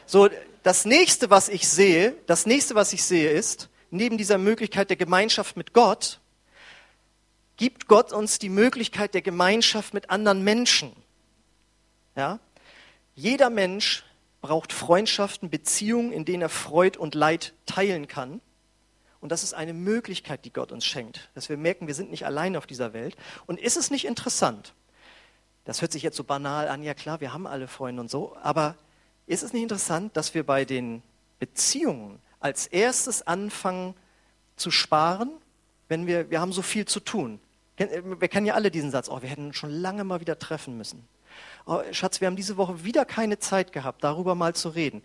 So, 0.07 0.29
das 0.63 0.85
nächste, 0.85 1.29
was 1.29 1.49
ich 1.49 1.67
sehe, 1.67 2.15
das 2.27 2.45
nächste, 2.45 2.75
was 2.75 2.93
ich 2.93 3.03
sehe, 3.03 3.29
ist, 3.29 3.69
neben 3.91 4.17
dieser 4.17 4.37
Möglichkeit 4.37 4.89
der 4.89 4.95
Gemeinschaft 4.95 5.57
mit 5.57 5.73
Gott, 5.73 6.21
gibt 7.57 7.87
Gott 7.87 8.13
uns 8.13 8.39
die 8.39 8.47
Möglichkeit 8.47 9.13
der 9.13 9.21
Gemeinschaft 9.21 9.93
mit 9.93 10.09
anderen 10.09 10.45
Menschen. 10.45 10.93
Ja? 12.15 12.39
Jeder 13.15 13.49
Mensch 13.49 14.05
braucht 14.39 14.71
Freundschaften, 14.71 15.49
Beziehungen, 15.49 16.13
in 16.13 16.23
denen 16.23 16.43
er 16.43 16.49
Freud 16.49 16.97
und 16.97 17.13
Leid 17.13 17.53
teilen 17.65 18.07
kann. 18.07 18.39
Und 19.19 19.33
das 19.33 19.43
ist 19.43 19.53
eine 19.53 19.73
Möglichkeit, 19.73 20.45
die 20.45 20.53
Gott 20.53 20.71
uns 20.71 20.85
schenkt, 20.85 21.29
dass 21.33 21.49
wir 21.49 21.57
merken, 21.57 21.87
wir 21.87 21.95
sind 21.95 22.11
nicht 22.11 22.25
allein 22.25 22.55
auf 22.55 22.65
dieser 22.65 22.93
Welt. 22.93 23.17
Und 23.45 23.59
ist 23.59 23.75
es 23.75 23.91
nicht 23.91 24.05
interessant? 24.05 24.73
Das 25.65 25.81
hört 25.81 25.91
sich 25.91 26.03
jetzt 26.03 26.15
so 26.15 26.23
banal 26.23 26.69
an, 26.69 26.81
ja 26.81 26.93
klar, 26.93 27.19
wir 27.19 27.33
haben 27.33 27.45
alle 27.45 27.67
Freunde 27.67 28.01
und 28.01 28.09
so, 28.09 28.37
aber 28.41 28.77
ist 29.27 29.43
es 29.43 29.53
nicht 29.53 29.63
interessant, 29.63 30.17
dass 30.17 30.33
wir 30.33 30.45
bei 30.45 30.65
den 30.65 31.03
Beziehungen 31.39 32.19
als 32.39 32.67
erstes 32.67 33.25
anfangen 33.25 33.93
zu 34.55 34.71
sparen, 34.71 35.29
wenn 35.87 36.07
wir, 36.07 36.29
wir 36.29 36.41
haben 36.41 36.51
so 36.51 36.61
viel 36.61 36.85
zu 36.85 36.99
tun. 36.99 37.39
Wir 37.77 38.27
kennen 38.27 38.47
ja 38.47 38.55
alle 38.55 38.71
diesen 38.71 38.89
Satz, 38.89 39.07
oh, 39.09 39.21
wir 39.21 39.29
hätten 39.29 39.47
uns 39.47 39.55
schon 39.55 39.69
lange 39.69 40.03
mal 40.03 40.19
wieder 40.19 40.39
treffen 40.39 40.77
müssen. 40.77 41.07
Oh, 41.65 41.81
Schatz, 41.91 42.21
wir 42.21 42.27
haben 42.27 42.35
diese 42.35 42.57
Woche 42.57 42.83
wieder 42.83 43.05
keine 43.05 43.37
Zeit 43.37 43.71
gehabt, 43.71 44.03
darüber 44.03 44.33
mal 44.33 44.55
zu 44.55 44.69
reden. 44.69 45.03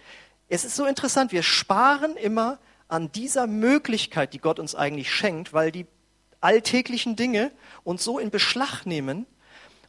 Es 0.49 0.65
ist 0.65 0.77
so 0.77 0.87
interessant, 0.87 1.33
wir 1.33 1.43
sparen 1.43 2.17
immer 2.17 2.59
an 2.89 3.13
dieser 3.13 3.47
Möglichkeit, 3.47 4.33
die 4.33 4.39
Gott 4.39 4.59
uns 4.59 4.75
eigentlich 4.75 5.13
schenkt, 5.13 5.53
weil 5.53 5.73
die 5.73 5.87
alltäglichen 6.41 7.17
Dinge 7.17 7.53
uns 7.85 8.05
so 8.05 8.19
in 8.19 8.31
Beschlag 8.31 8.85
nehmen. 8.85 9.27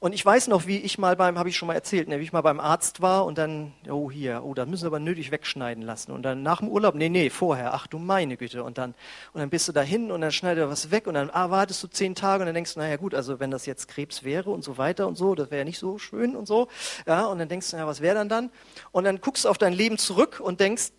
Und 0.03 0.11
ich 0.11 0.25
weiß 0.25 0.49
noch, 0.49 0.67
wie 0.67 0.79
ich 0.79 0.97
mal 0.97 1.15
beim, 1.15 1.39
habe 1.39 1.47
ich 1.47 1.55
schon 1.55 1.67
mal 1.67 1.75
erzählt, 1.75 2.09
ne, 2.09 2.19
wie 2.19 2.23
ich 2.23 2.33
mal 2.33 2.41
beim 2.41 2.59
Arzt 2.59 3.01
war 3.01 3.23
und 3.23 3.37
dann, 3.37 3.71
oh 3.89 4.11
hier, 4.11 4.43
oh, 4.43 4.53
da 4.53 4.65
müssen 4.65 4.83
wir 4.83 4.87
aber 4.87 4.99
nötig 4.99 5.31
wegschneiden 5.31 5.81
lassen. 5.81 6.11
Und 6.11 6.23
dann 6.23 6.43
nach 6.43 6.59
dem 6.59 6.67
Urlaub, 6.67 6.93
nee, 6.93 7.07
nee, 7.07 7.29
vorher, 7.29 7.73
ach 7.73 7.87
du 7.87 7.99
meine 7.99 8.35
Güte. 8.35 8.65
Und 8.65 8.77
dann, 8.77 8.95
und 9.31 9.39
dann 9.39 9.49
bist 9.49 9.65
du 9.69 9.71
dahin 9.71 10.11
und 10.11 10.19
dann 10.19 10.33
schneidet 10.33 10.61
er 10.61 10.69
was 10.69 10.91
weg 10.91 11.07
und 11.07 11.13
dann 11.13 11.29
ah, 11.29 11.51
wartest 11.51 11.81
du 11.83 11.87
zehn 11.87 12.15
Tage 12.15 12.41
und 12.41 12.47
dann 12.47 12.53
denkst 12.53 12.73
du, 12.73 12.81
naja 12.81 12.97
gut, 12.97 13.15
also 13.15 13.39
wenn 13.39 13.49
das 13.49 13.65
jetzt 13.65 13.87
Krebs 13.87 14.25
wäre 14.25 14.49
und 14.49 14.61
so 14.61 14.77
weiter 14.77 15.07
und 15.07 15.15
so, 15.15 15.35
das 15.35 15.51
wäre 15.51 15.59
ja 15.59 15.63
nicht 15.63 15.79
so 15.79 15.97
schön 15.97 16.35
und 16.35 16.47
so. 16.47 16.67
Ja, 17.07 17.27
und 17.27 17.39
dann 17.39 17.47
denkst 17.47 17.71
du, 17.71 17.77
ja, 17.77 17.87
was 17.87 18.01
wäre 18.01 18.15
dann 18.15 18.27
dann? 18.27 18.49
Und 18.91 19.05
dann 19.05 19.21
guckst 19.21 19.45
du 19.45 19.49
auf 19.49 19.57
dein 19.57 19.71
Leben 19.71 19.97
zurück 19.97 20.41
und 20.43 20.59
denkst, 20.59 20.91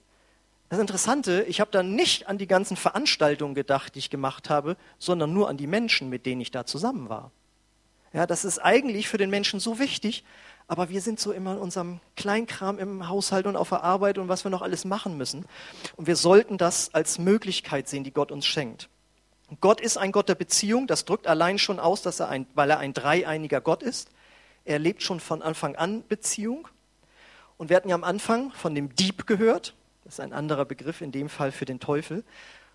Das 0.70 0.78
Interessante, 0.78 1.42
ich 1.42 1.60
habe 1.60 1.70
da 1.70 1.82
nicht 1.82 2.26
an 2.26 2.38
die 2.38 2.46
ganzen 2.46 2.78
Veranstaltungen 2.78 3.54
gedacht, 3.54 3.96
die 3.96 3.98
ich 3.98 4.08
gemacht 4.08 4.48
habe, 4.48 4.78
sondern 4.98 5.34
nur 5.34 5.50
an 5.50 5.58
die 5.58 5.66
Menschen, 5.66 6.08
mit 6.08 6.24
denen 6.24 6.40
ich 6.40 6.50
da 6.50 6.64
zusammen 6.64 7.10
war. 7.10 7.32
Ja, 8.14 8.28
das 8.28 8.44
ist 8.44 8.60
eigentlich 8.60 9.08
für 9.08 9.18
den 9.18 9.28
Menschen 9.28 9.58
so 9.58 9.80
wichtig, 9.80 10.22
aber 10.68 10.88
wir 10.88 11.00
sind 11.00 11.18
so 11.18 11.32
immer 11.32 11.54
in 11.54 11.58
unserem 11.58 11.98
Kleinkram 12.16 12.78
im 12.78 13.08
Haushalt 13.08 13.44
und 13.44 13.56
auf 13.56 13.70
der 13.70 13.82
Arbeit 13.82 14.18
und 14.18 14.28
was 14.28 14.44
wir 14.44 14.52
noch 14.52 14.62
alles 14.62 14.84
machen 14.84 15.16
müssen. 15.16 15.46
Und 15.96 16.06
wir 16.06 16.14
sollten 16.14 16.56
das 16.56 16.94
als 16.94 17.18
Möglichkeit 17.18 17.88
sehen, 17.88 18.04
die 18.04 18.12
Gott 18.12 18.30
uns 18.30 18.46
schenkt. 18.46 18.88
Gott 19.60 19.80
ist 19.80 19.96
ein 19.96 20.12
Gott 20.12 20.28
der 20.28 20.36
Beziehung. 20.36 20.86
Das 20.86 21.04
drückt 21.04 21.26
allein 21.26 21.58
schon 21.58 21.80
aus, 21.80 22.02
dass 22.02 22.20
er 22.20 22.28
ein, 22.28 22.46
weil 22.54 22.70
er 22.70 22.78
ein 22.78 22.94
dreieiniger 22.94 23.60
Gott 23.60 23.82
ist. 23.82 24.10
Er 24.64 24.78
lebt 24.78 25.02
schon 25.02 25.18
von 25.18 25.42
Anfang 25.42 25.74
an 25.74 26.04
Beziehung. 26.06 26.68
Und 27.56 27.68
wir 27.68 27.76
hatten 27.76 27.88
ja 27.88 27.96
am 27.96 28.04
Anfang 28.04 28.52
von 28.52 28.76
dem 28.76 28.94
Dieb 28.94 29.26
gehört. 29.26 29.74
Das 30.04 30.14
ist 30.14 30.20
ein 30.20 30.32
anderer 30.32 30.64
Begriff 30.64 31.00
in 31.00 31.10
dem 31.10 31.28
Fall 31.28 31.50
für 31.50 31.64
den 31.64 31.80
Teufel. 31.80 32.22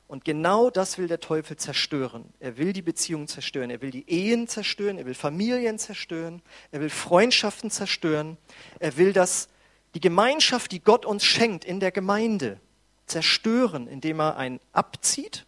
Und 0.10 0.26
genau 0.26 0.72
das 0.72 0.98
will 0.98 1.08
der 1.08 1.20
Teufel 1.20 1.56
zerstören. 1.56 2.34
Er 2.40 2.58
will 2.58 2.74
die 2.74 2.82
Beziehungen 2.82 3.28
zerstören, 3.28 3.70
er 3.70 3.84
will 3.84 3.92
die 3.92 4.10
Ehen 4.10 4.48
zerstören, 4.48 4.98
er 4.98 5.06
will 5.06 5.14
Familien 5.14 5.78
zerstören, 5.78 6.42
er 6.72 6.82
will 6.82 6.90
Freundschaften 6.90 7.70
zerstören, 7.70 8.36
er 8.80 8.98
will 8.98 9.14
das, 9.14 9.50
die 9.94 10.02
Gemeinschaft, 10.02 10.72
die 10.72 10.80
Gott 10.80 11.06
uns 11.06 11.24
schenkt 11.24 11.64
in 11.64 11.80
der 11.80 11.92
Gemeinde, 11.92 12.60
zerstören, 13.06 13.86
indem 13.86 14.20
er 14.20 14.36
einen 14.38 14.60
abzieht 14.72 15.46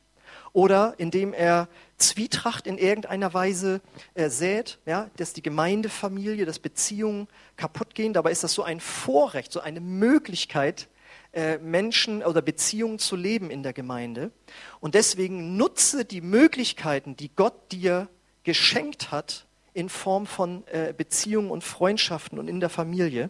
oder 0.53 0.93
indem 0.99 1.33
er 1.33 1.67
Zwietracht 1.97 2.67
in 2.67 2.77
irgendeiner 2.77 3.33
Weise 3.33 3.81
äh, 4.13 4.29
sät, 4.29 4.77
ja, 4.85 5.09
dass 5.17 5.33
die 5.33 5.41
Gemeindefamilie, 5.41 6.45
dass 6.45 6.59
Beziehungen 6.59 7.27
kaputt 7.55 7.95
gehen. 7.95 8.13
Dabei 8.13 8.31
ist 8.31 8.43
das 8.43 8.53
so 8.53 8.61
ein 8.61 8.79
Vorrecht, 8.79 9.51
so 9.51 9.59
eine 9.59 9.81
Möglichkeit, 9.81 10.87
äh, 11.33 11.57
Menschen 11.57 12.23
oder 12.23 12.41
Beziehungen 12.41 12.99
zu 12.99 13.15
leben 13.15 13.49
in 13.49 13.63
der 13.63 13.73
Gemeinde. 13.73 14.31
Und 14.79 14.95
deswegen 14.95 15.55
nutze 15.57 16.05
die 16.05 16.21
Möglichkeiten, 16.21 17.15
die 17.15 17.33
Gott 17.33 17.71
dir 17.71 18.09
geschenkt 18.43 19.11
hat, 19.11 19.45
in 19.73 19.89
Form 19.89 20.25
von 20.25 20.67
äh, 20.67 20.93
Beziehungen 20.95 21.49
und 21.49 21.63
Freundschaften 21.63 22.37
und 22.37 22.47
in 22.47 22.59
der 22.59 22.69
Familie. 22.69 23.29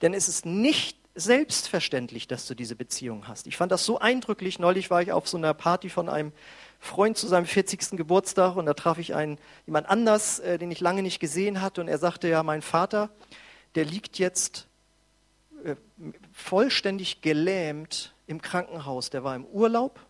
Denn 0.00 0.14
es 0.14 0.28
ist 0.28 0.46
nicht 0.46 0.98
selbstverständlich, 1.14 2.26
dass 2.26 2.46
du 2.46 2.54
diese 2.54 2.74
Beziehung 2.74 3.28
hast. 3.28 3.46
Ich 3.46 3.56
fand 3.56 3.70
das 3.70 3.84
so 3.84 3.98
eindrücklich. 3.98 4.58
Neulich 4.58 4.90
war 4.90 5.02
ich 5.02 5.12
auf 5.12 5.28
so 5.28 5.36
einer 5.36 5.54
Party 5.54 5.88
von 5.88 6.08
einem 6.08 6.32
Freund 6.80 7.16
zu 7.16 7.28
seinem 7.28 7.46
40. 7.46 7.96
Geburtstag 7.96 8.56
und 8.56 8.66
da 8.66 8.74
traf 8.74 8.98
ich 8.98 9.14
einen, 9.14 9.38
jemand 9.66 9.88
anders, 9.88 10.40
äh, 10.40 10.58
den 10.58 10.70
ich 10.70 10.80
lange 10.80 11.02
nicht 11.02 11.20
gesehen 11.20 11.60
hatte 11.60 11.80
und 11.80 11.88
er 11.88 11.98
sagte, 11.98 12.28
ja, 12.28 12.42
mein 12.42 12.62
Vater, 12.62 13.10
der 13.74 13.84
liegt 13.84 14.18
jetzt 14.18 14.66
vollständig 16.32 17.20
gelähmt 17.20 18.14
im 18.26 18.40
Krankenhaus. 18.42 19.10
Der 19.10 19.24
war 19.24 19.36
im 19.36 19.44
Urlaub 19.46 20.00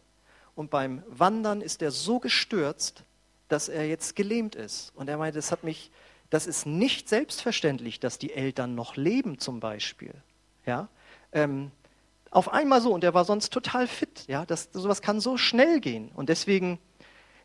und 0.54 0.70
beim 0.70 1.02
Wandern 1.08 1.60
ist 1.60 1.82
er 1.82 1.90
so 1.90 2.18
gestürzt, 2.18 3.04
dass 3.48 3.68
er 3.68 3.86
jetzt 3.86 4.16
gelähmt 4.16 4.54
ist. 4.54 4.92
Und 4.94 5.08
er 5.08 5.18
meinte, 5.18 5.38
das 5.38 5.52
hat 5.52 5.64
mich, 5.64 5.90
das 6.30 6.46
ist 6.46 6.66
nicht 6.66 7.08
selbstverständlich, 7.08 8.00
dass 8.00 8.18
die 8.18 8.32
Eltern 8.32 8.74
noch 8.74 8.96
leben 8.96 9.38
zum 9.38 9.60
Beispiel. 9.60 10.14
Ja, 10.66 10.88
ähm, 11.32 11.70
auf 12.30 12.52
einmal 12.52 12.80
so 12.80 12.92
und 12.92 13.04
er 13.04 13.14
war 13.14 13.24
sonst 13.24 13.52
total 13.52 13.86
fit. 13.86 14.24
Ja, 14.26 14.44
das, 14.44 14.70
sowas 14.72 15.02
kann 15.02 15.20
so 15.20 15.36
schnell 15.36 15.80
gehen 15.80 16.10
und 16.14 16.28
deswegen 16.28 16.78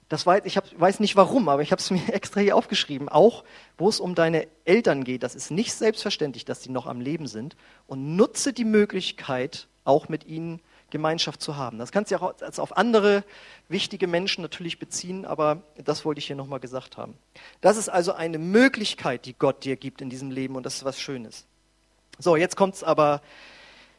das 0.10 0.26
weiß, 0.26 0.42
ich 0.46 0.58
hab, 0.58 0.66
weiß 0.80 1.00
nicht 1.00 1.16
warum, 1.16 1.50
aber 1.50 1.62
ich 1.62 1.72
habe 1.72 1.80
es 1.80 1.92
mir 1.92 2.02
extra 2.14 2.42
hier 2.42 2.56
aufgeschrieben. 2.56 3.10
Auch 3.10 3.44
wo 3.78 3.88
es 3.88 4.00
um 4.00 4.16
deine 4.16 4.48
Eltern 4.66 5.04
geht, 5.04 5.24
das 5.24 5.36
ist 5.36 5.52
nicht 5.52 5.74
selbstverständlich, 5.74 6.46
dass 6.46 6.60
die 6.60 6.72
noch 6.72 6.88
am 6.88 7.00
Leben 7.00 7.28
sind. 7.28 7.56
Und 7.88 8.16
nutze 8.16 8.52
die 8.52 8.66
Möglichkeit, 8.66 9.68
auch 9.86 10.10
mit 10.10 10.26
ihnen 10.26 10.62
Gemeinschaft 10.90 11.42
zu 11.42 11.56
haben. 11.56 11.78
Das 11.78 11.92
kannst 11.92 12.10
du 12.10 12.16
ja 12.16 12.22
auch 12.22 12.34
auf 12.58 12.78
andere 12.78 13.24
wichtige 13.68 14.08
Menschen 14.08 14.42
natürlich 14.42 14.80
beziehen, 14.80 15.26
aber 15.26 15.62
das 15.78 16.04
wollte 16.04 16.20
ich 16.20 16.26
hier 16.28 16.36
nochmal 16.36 16.60
gesagt 16.60 16.98
haben. 16.98 17.16
Das 17.62 17.78
ist 17.78 17.90
also 17.90 18.14
eine 18.14 18.40
Möglichkeit, 18.40 19.26
die 19.26 19.34
Gott 19.34 19.64
dir 19.64 19.76
gibt 19.76 20.02
in 20.02 20.10
diesem 20.10 20.32
Leben 20.32 20.56
und 20.56 20.66
das 20.66 20.78
ist 20.78 20.86
was 20.86 21.00
Schönes. 21.00 21.46
So, 22.18 22.36
jetzt 22.36 22.56
kommt 22.56 22.76
es 22.76 22.84
aber 22.84 23.22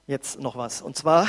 jetzt 0.09 0.41
noch 0.41 0.57
was. 0.57 0.83
Und 0.83 0.97
zwar 0.97 1.29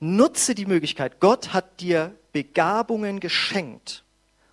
nutze 0.00 0.54
die 0.54 0.66
Möglichkeit. 0.66 1.20
Gott 1.20 1.52
hat 1.52 1.80
dir 1.80 2.14
Begabungen 2.38 3.18
geschenkt, 3.18 4.04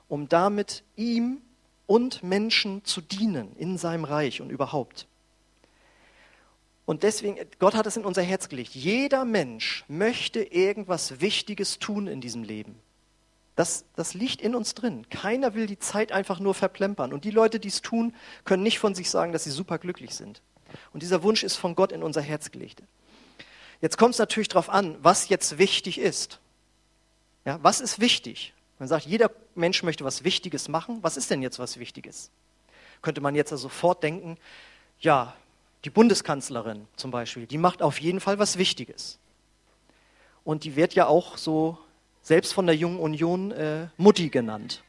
um 0.07 0.27
damit 0.27 0.81
ihm 0.95 1.43
und 1.85 2.23
Menschen 2.23 2.83
zu 2.83 2.99
dienen 2.99 3.55
in 3.57 3.77
seinem 3.77 4.05
Reich 4.05 4.41
und 4.41 4.49
überhaupt. 4.49 5.05
Und 6.87 7.03
deswegen, 7.03 7.37
Gott 7.59 7.75
hat 7.75 7.85
es 7.85 7.95
in 7.95 8.03
unser 8.03 8.23
Herz 8.23 8.49
gelegt. 8.49 8.73
Jeder 8.73 9.23
Mensch 9.23 9.85
möchte 9.87 10.41
irgendwas 10.41 11.21
Wichtiges 11.21 11.77
tun 11.77 12.07
in 12.07 12.21
diesem 12.21 12.41
Leben. 12.41 12.79
Das, 13.55 13.85
das 13.95 14.15
liegt 14.15 14.41
in 14.41 14.55
uns 14.55 14.73
drin. 14.73 15.07
Keiner 15.11 15.53
will 15.53 15.67
die 15.67 15.77
Zeit 15.77 16.11
einfach 16.11 16.39
nur 16.39 16.55
verplempern. 16.55 17.13
Und 17.13 17.23
die 17.23 17.29
Leute, 17.29 17.59
die 17.59 17.67
es 17.67 17.83
tun, 17.83 18.15
können 18.45 18.63
nicht 18.63 18.79
von 18.79 18.95
sich 18.95 19.11
sagen, 19.11 19.31
dass 19.31 19.43
sie 19.43 19.51
superglücklich 19.51 20.15
sind. 20.15 20.41
Und 20.91 21.03
dieser 21.03 21.21
Wunsch 21.21 21.43
ist 21.43 21.55
von 21.55 21.75
Gott 21.75 21.91
in 21.91 22.01
unser 22.01 22.23
Herz 22.23 22.49
gelegt. 22.49 22.81
Jetzt 23.79 23.99
kommt 23.99 24.15
es 24.15 24.19
natürlich 24.19 24.47
darauf 24.47 24.69
an, 24.71 24.97
was 25.03 25.29
jetzt 25.29 25.59
wichtig 25.59 25.99
ist. 25.99 26.39
Ja, 27.45 27.59
was 27.61 27.79
ist 27.79 27.99
wichtig? 27.99 28.53
Man 28.79 28.89
sagt, 28.89 29.05
jeder 29.05 29.31
Mensch 29.53 29.83
möchte 29.83 30.03
was 30.03 30.23
Wichtiges 30.23 30.67
machen. 30.67 30.99
Was 31.01 31.15
ist 31.15 31.29
denn 31.31 31.41
jetzt 31.41 31.59
was 31.59 31.79
Wichtiges? 31.79 32.31
Könnte 33.01 33.21
man 33.21 33.35
jetzt 33.35 33.51
sofort 33.51 34.03
denken, 34.03 34.37
ja, 34.99 35.35
die 35.85 35.89
Bundeskanzlerin 35.91 36.87
zum 36.95 37.11
Beispiel, 37.11 37.45
die 37.45 37.59
macht 37.59 37.81
auf 37.83 38.01
jeden 38.01 38.19
Fall 38.19 38.39
was 38.39 38.57
Wichtiges. 38.57 39.19
Und 40.43 40.63
die 40.63 40.75
wird 40.75 40.95
ja 40.95 41.05
auch 41.05 41.37
so 41.37 41.77
selbst 42.21 42.53
von 42.53 42.65
der 42.65 42.75
Jungen 42.75 42.99
Union 42.99 43.51
äh, 43.51 43.87
Mutti 43.97 44.29
genannt. 44.29 44.83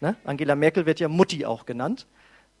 Ne? 0.00 0.16
Angela 0.24 0.54
Merkel 0.54 0.84
wird 0.84 1.00
ja 1.00 1.08
Mutti 1.08 1.46
auch 1.46 1.64
genannt. 1.64 2.06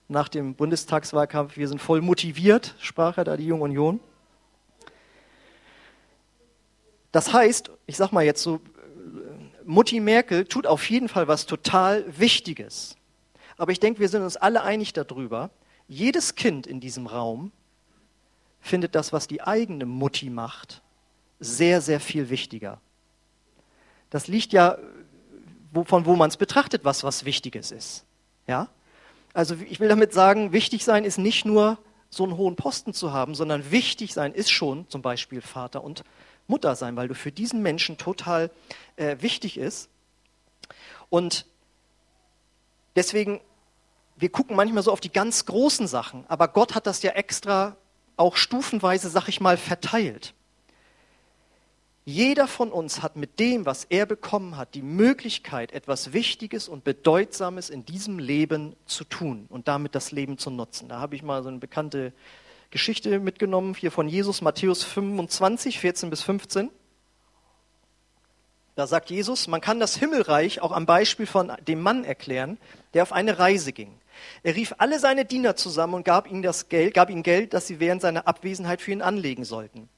Nach 0.08 0.28
dem 0.28 0.54
Bundestagswahlkampf, 0.54 1.56
wir 1.56 1.68
sind 1.68 1.80
voll 1.80 2.00
motiviert, 2.00 2.74
sprach 2.78 3.18
er 3.18 3.24
da 3.24 3.36
die 3.36 3.46
Junge 3.46 3.64
Union. 3.64 4.00
Das 7.12 7.32
heißt, 7.32 7.70
ich 7.86 7.96
sag 7.96 8.12
mal 8.12 8.24
jetzt 8.24 8.42
so 8.42 8.60
Mutti 9.66 10.00
Merkel 10.00 10.44
tut 10.44 10.66
auf 10.66 10.88
jeden 10.90 11.08
Fall 11.08 11.28
was 11.28 11.46
total 11.46 12.04
Wichtiges. 12.18 12.96
Aber 13.56 13.72
ich 13.72 13.80
denke, 13.80 14.00
wir 14.00 14.08
sind 14.08 14.22
uns 14.22 14.36
alle 14.36 14.62
einig 14.62 14.92
darüber, 14.92 15.50
jedes 15.88 16.34
Kind 16.34 16.66
in 16.66 16.80
diesem 16.80 17.06
Raum 17.06 17.52
findet 18.60 18.94
das, 18.94 19.12
was 19.12 19.28
die 19.28 19.42
eigene 19.42 19.84
Mutti 19.84 20.30
macht, 20.30 20.82
sehr, 21.38 21.80
sehr 21.80 22.00
viel 22.00 22.30
wichtiger. 22.30 22.80
Das 24.10 24.28
liegt 24.28 24.52
ja, 24.52 24.78
von 25.84 26.06
wo 26.06 26.16
man 26.16 26.30
es 26.30 26.36
betrachtet, 26.36 26.84
was 26.84 27.04
was 27.04 27.24
Wichtiges 27.24 27.70
ist. 27.70 28.04
Ja? 28.46 28.68
Also 29.34 29.56
ich 29.68 29.80
will 29.80 29.88
damit 29.88 30.12
sagen, 30.12 30.52
wichtig 30.52 30.84
sein 30.84 31.04
ist 31.04 31.18
nicht 31.18 31.44
nur 31.44 31.78
so 32.08 32.22
einen 32.24 32.36
hohen 32.36 32.56
Posten 32.56 32.94
zu 32.94 33.12
haben, 33.12 33.34
sondern 33.34 33.70
wichtig 33.70 34.14
sein 34.14 34.32
ist 34.32 34.50
schon 34.50 34.88
zum 34.88 35.02
Beispiel 35.02 35.40
Vater 35.40 35.82
und 35.82 36.04
Mutter 36.46 36.76
sein, 36.76 36.96
weil 36.96 37.08
du 37.08 37.14
für 37.14 37.32
diesen 37.32 37.62
Menschen 37.62 37.96
total 37.96 38.50
äh, 38.96 39.16
wichtig 39.20 39.58
ist. 39.58 39.88
Und 41.10 41.46
deswegen, 42.96 43.40
wir 44.16 44.28
gucken 44.28 44.56
manchmal 44.56 44.82
so 44.82 44.92
auf 44.92 45.00
die 45.00 45.12
ganz 45.12 45.46
großen 45.46 45.86
Sachen, 45.86 46.24
aber 46.28 46.48
Gott 46.48 46.74
hat 46.74 46.86
das 46.86 47.02
ja 47.02 47.12
extra 47.12 47.76
auch 48.16 48.36
stufenweise, 48.36 49.08
sag 49.08 49.28
ich 49.28 49.40
mal, 49.40 49.56
verteilt. 49.56 50.34
Jeder 52.06 52.46
von 52.46 52.70
uns 52.70 53.02
hat 53.02 53.16
mit 53.16 53.40
dem, 53.40 53.64
was 53.64 53.84
er 53.84 54.04
bekommen 54.04 54.58
hat, 54.58 54.74
die 54.74 54.82
Möglichkeit, 54.82 55.72
etwas 55.72 56.12
Wichtiges 56.12 56.68
und 56.68 56.84
Bedeutsames 56.84 57.70
in 57.70 57.86
diesem 57.86 58.18
Leben 58.18 58.76
zu 58.84 59.04
tun 59.04 59.46
und 59.48 59.68
damit 59.68 59.94
das 59.94 60.12
Leben 60.12 60.36
zu 60.36 60.50
nutzen. 60.50 60.88
Da 60.90 61.00
habe 61.00 61.16
ich 61.16 61.22
mal 61.22 61.42
so 61.42 61.48
eine 61.48 61.58
bekannte 61.58 62.12
Geschichte 62.74 63.20
mitgenommen, 63.20 63.76
hier 63.78 63.92
von 63.92 64.08
Jesus, 64.08 64.42
Matthäus 64.42 64.82
25, 64.82 65.78
14 65.78 66.10
bis 66.10 66.24
15. 66.24 66.70
Da 68.74 68.88
sagt 68.88 69.10
Jesus, 69.10 69.46
man 69.46 69.60
kann 69.60 69.78
das 69.78 69.94
Himmelreich 69.94 70.60
auch 70.60 70.72
am 70.72 70.84
Beispiel 70.84 71.26
von 71.26 71.52
dem 71.68 71.80
Mann 71.80 72.02
erklären, 72.02 72.58
der 72.92 73.04
auf 73.04 73.12
eine 73.12 73.38
Reise 73.38 73.72
ging. 73.72 73.92
Er 74.42 74.56
rief 74.56 74.74
alle 74.78 74.98
seine 74.98 75.24
Diener 75.24 75.54
zusammen 75.54 75.94
und 75.94 76.04
gab 76.04 76.28
ihnen, 76.28 76.42
das 76.42 76.68
Geld, 76.68 76.94
gab 76.94 77.10
ihnen 77.10 77.22
Geld, 77.22 77.54
das 77.54 77.68
sie 77.68 77.78
während 77.78 78.02
seiner 78.02 78.26
Abwesenheit 78.26 78.82
für 78.82 78.90
ihn 78.90 79.02
anlegen 79.02 79.44
sollten. 79.44 79.88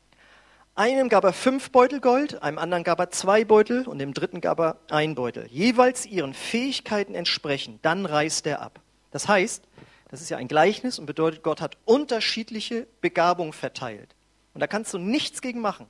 Einem 0.75 1.09
gab 1.09 1.25
er 1.25 1.33
fünf 1.33 1.71
Beutel 1.71 2.01
Gold, 2.01 2.43
einem 2.43 2.59
anderen 2.59 2.85
gab 2.85 3.01
er 3.01 3.09
zwei 3.09 3.47
Beutel 3.47 3.89
und 3.89 4.01
dem 4.01 4.13
dritten 4.13 4.43
gab 4.43 4.61
er 4.61 4.77
ein 4.91 5.15
Beutel. 5.15 5.47
Jeweils 5.47 6.05
ihren 6.05 6.35
Fähigkeiten 6.35 7.15
entsprechend. 7.15 7.83
Dann 7.87 8.05
reist 8.05 8.47
er 8.47 8.61
ab. 8.61 8.81
Das 9.13 9.29
heißt, 9.29 9.65
das 10.09 10.21
ist 10.21 10.31
ja 10.31 10.37
ein 10.37 10.49
Gleichnis 10.49 10.99
und 10.99 11.07
bedeutet, 11.07 11.43
Gott 11.43 11.61
hat 11.61 11.77
unterschiedliche 11.85 12.87
Begabungen 13.01 13.53
verteilt. 13.53 14.15
Und 14.55 14.61
da 14.61 14.67
kannst 14.67 14.95
du 14.95 14.99
nichts 14.99 15.43
gegen 15.43 15.61
machen. 15.61 15.87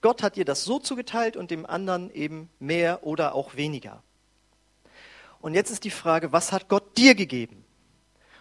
Gott 0.00 0.22
hat 0.22 0.36
dir 0.36 0.44
das 0.44 0.64
so 0.64 0.78
zugeteilt 0.78 1.36
und 1.36 1.50
dem 1.50 1.66
anderen 1.66 2.10
eben 2.10 2.48
mehr 2.58 3.04
oder 3.06 3.34
auch 3.34 3.56
weniger. 3.56 4.02
Und 5.40 5.54
jetzt 5.54 5.70
ist 5.70 5.84
die 5.84 5.90
Frage, 5.90 6.32
was 6.32 6.52
hat 6.52 6.68
Gott 6.68 6.96
dir 6.96 7.14
gegeben? 7.14 7.64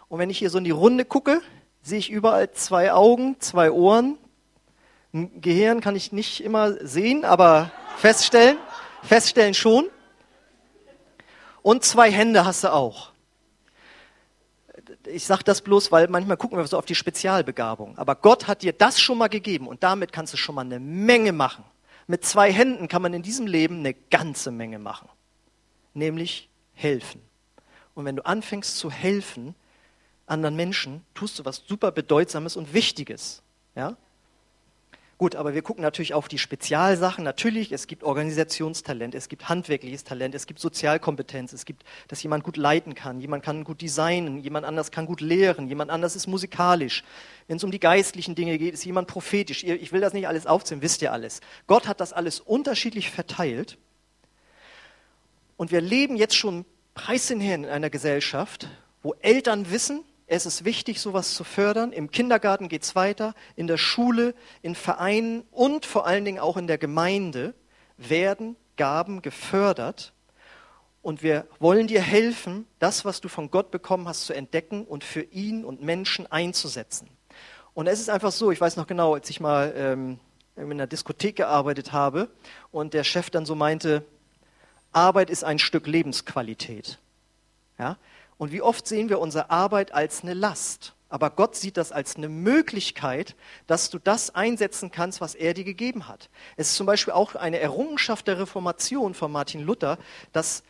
Und 0.08 0.20
wenn 0.20 0.30
ich 0.30 0.40
hier 0.40 0.50
so 0.50 0.58
in 0.58 0.64
die 0.64 0.72
Runde 0.72 1.04
gucke, 1.06 1.42
sehe 1.82 2.00
ich 2.00 2.10
überall 2.10 2.52
zwei 2.52 2.94
Augen, 2.94 3.40
zwei 3.40 3.72
Ohren, 3.72 4.18
Ein 5.14 5.42
Gehirn 5.42 5.82
kann 5.82 5.96
ich 5.96 6.12
nicht 6.12 6.44
immer 6.44 6.74
sehen, 6.86 7.26
aber 7.26 7.72
feststellen, 7.98 8.58
feststellen 9.04 9.54
schon. 9.54 9.90
Und 11.62 11.84
zwei 11.84 12.12
Hände 12.12 12.46
hast 12.46 12.64
du 12.64 12.74
auch. 12.74 13.12
Ich 15.06 15.26
sage 15.26 15.44
das 15.44 15.62
bloß, 15.62 15.92
weil 15.92 16.08
manchmal 16.08 16.38
gucken 16.38 16.58
wir 16.58 16.68
so 16.68 16.78
auf 16.78 16.86
die 16.86 16.96
Spezialbegabung. 16.96 17.98
Aber 17.98 18.16
Gott 18.16 18.48
hat 18.48 18.62
dir 18.62 18.74
das 18.74 19.00
schon 19.00 19.18
mal 19.18 19.30
gegeben 19.30 19.68
und 19.68 19.84
damit 19.84 20.12
kannst 20.12 20.34
du 20.34 20.38
schon 20.38 20.56
mal 20.56 20.62
eine 20.62 20.80
Menge 20.80 21.32
machen. 21.32 21.64
Mit 22.08 22.26
zwei 22.26 22.52
Händen 22.52 22.88
kann 22.88 23.02
man 23.02 23.14
in 23.14 23.22
diesem 23.22 23.48
Leben 23.48 23.80
eine 23.80 23.94
ganze 23.94 24.52
Menge 24.52 24.80
machen. 24.80 25.10
Nämlich 25.94 26.50
helfen. 26.74 27.22
Und 27.96 28.06
wenn 28.06 28.16
du 28.16 28.26
anfängst 28.26 28.78
zu 28.78 28.92
helfen 28.92 29.56
anderen 30.28 30.56
Menschen, 30.56 31.06
tust 31.14 31.40
du 31.40 31.46
was 31.46 31.64
super 31.68 31.92
Bedeutsames 31.92 32.56
und 32.56 32.74
Wichtiges. 32.74 33.42
Ja? 33.76 33.96
Gut, 35.20 35.36
aber 35.36 35.56
wir 35.56 35.64
gucken 35.64 35.82
natürlich 35.82 36.14
auf 36.14 36.28
die 36.28 36.38
Spezialsachen. 36.38 37.24
Natürlich, 37.24 37.72
es 37.72 37.88
gibt 37.88 38.04
Organisationstalent, 38.04 39.16
es 39.16 39.30
gibt 39.30 39.50
handwerkliches 39.50 40.04
Talent, 40.04 40.36
es 40.36 40.46
gibt 40.46 40.60
Sozialkompetenz, 40.60 41.54
es 41.54 41.66
gibt, 41.66 41.84
dass 42.08 42.22
jemand 42.22 42.44
gut 42.44 42.56
leiten 42.56 42.94
kann, 42.94 43.20
jemand 43.20 43.44
kann 43.44 43.64
gut 43.64 43.82
designen, 43.82 44.38
jemand 44.38 44.68
anders 44.68 44.92
kann 44.92 45.08
gut 45.08 45.20
lehren, 45.20 45.68
jemand 45.70 45.90
anders 45.90 46.16
ist 46.16 46.28
musikalisch. 46.28 47.04
Wenn 47.48 47.58
es 47.58 47.64
um 47.64 47.72
die 47.72 47.80
geistlichen 47.80 48.36
Dinge 48.36 48.60
geht, 48.60 48.76
ist 48.76 48.86
jemand 48.86 49.08
prophetisch. 49.08 49.64
Ich 49.64 49.92
will 49.92 50.02
das 50.02 50.14
nicht 50.14 50.28
alles 50.28 50.46
aufzählen, 50.46 50.84
wisst 50.84 51.02
ihr 51.02 51.12
alles. 51.12 51.42
Gott 51.66 51.88
hat 51.88 52.00
das 52.00 52.14
alles 52.14 52.40
unterschiedlich 52.40 53.10
verteilt. 53.10 53.80
Und 55.56 55.72
wir 55.72 55.82
leben 55.82 56.16
jetzt 56.16 56.36
schon 56.36 56.64
preishinher 56.94 57.56
in 57.56 57.66
einer 57.66 57.90
Gesellschaft, 57.90 58.68
wo 59.02 59.16
Eltern 59.16 59.72
wissen, 59.72 60.04
es 60.28 60.46
ist 60.46 60.66
wichtig, 60.66 61.00
sowas 61.00 61.34
zu 61.34 61.46
fördern. 61.46 61.94
Im 61.94 62.12
Kindergarten 62.12 62.68
geht 62.68 62.84
es 62.84 62.96
weiter, 62.96 63.34
in 63.56 63.68
der 63.68 63.78
Schule, 63.78 64.36
in 64.62 64.76
Vereinen 64.76 65.44
und 65.52 65.86
vor 65.86 66.06
allen 66.06 66.26
Dingen 66.26 66.40
auch 66.40 66.58
in 66.58 66.68
der 66.68 66.78
Gemeinde 66.78 67.56
werden 67.96 68.58
Gaben 68.76 69.22
gefördert. 69.22 70.14
Und 71.02 71.24
wir 71.24 71.48
wollen 71.60 71.88
dir 71.88 72.02
helfen, 72.02 72.68
das, 72.80 73.06
was 73.06 73.22
du 73.22 73.30
von 73.30 73.50
Gott 73.50 73.72
bekommen 73.72 74.10
hast, 74.10 74.26
zu 74.26 74.34
entdecken 74.34 74.84
und 74.84 75.06
für 75.06 75.22
ihn 75.22 75.64
und 75.64 75.82
Menschen 75.82 76.30
einzusetzen. 76.30 77.10
Und 77.74 77.88
es 77.88 78.02
ist 78.02 78.10
einfach 78.10 78.34
so, 78.34 78.52
ich 78.52 78.60
weiß 78.60 78.76
noch 78.76 78.88
genau, 78.88 79.14
als 79.14 79.30
ich 79.30 79.40
mal 79.40 79.74
ähm, 79.78 80.20
in 80.58 80.72
einer 80.72 80.88
Diskothek 80.88 81.38
gearbeitet 81.38 81.94
habe 81.94 82.30
und 82.72 82.94
der 82.94 83.06
Chef 83.06 83.30
dann 83.30 83.46
so 83.46 83.56
meinte, 83.56 84.04
Arbeit 84.92 85.30
ist 85.30 85.46
ein 85.46 85.60
Stück 85.60 85.88
Lebensqualität. 85.88 87.00
Ja? 87.80 87.98
Und 88.38 88.52
wie 88.52 88.62
oft 88.62 88.88
sehen 88.88 89.10
wir 89.10 89.20
unsere 89.20 89.50
Arbeit 89.50 89.94
als 89.94 90.22
eine 90.24 90.34
Last? 90.34 90.94
Aber 91.10 91.30
Gott 91.30 91.56
sieht 91.56 91.78
das 91.78 91.92
als 91.92 92.18
eine 92.18 92.28
Möglichkeit, 92.28 93.36
dass 93.66 93.90
du 93.90 93.98
das 93.98 94.36
einsetzen 94.36 94.92
kannst, 94.92 95.22
was 95.22 95.36
er 95.36 95.54
dir 95.54 95.64
gegeben 95.64 96.08
hat. 96.08 96.30
Es 96.58 96.70
ist 96.70 96.76
zum 96.76 96.86
Beispiel 96.86 97.14
auch 97.14 97.36
eine 97.36 97.60
Errungenschaft 97.60 98.28
der 98.28 98.40
Reformation 98.40 99.14
von 99.14 99.32
Martin 99.32 99.62
Luther, 99.62 99.98
dass 100.34 100.64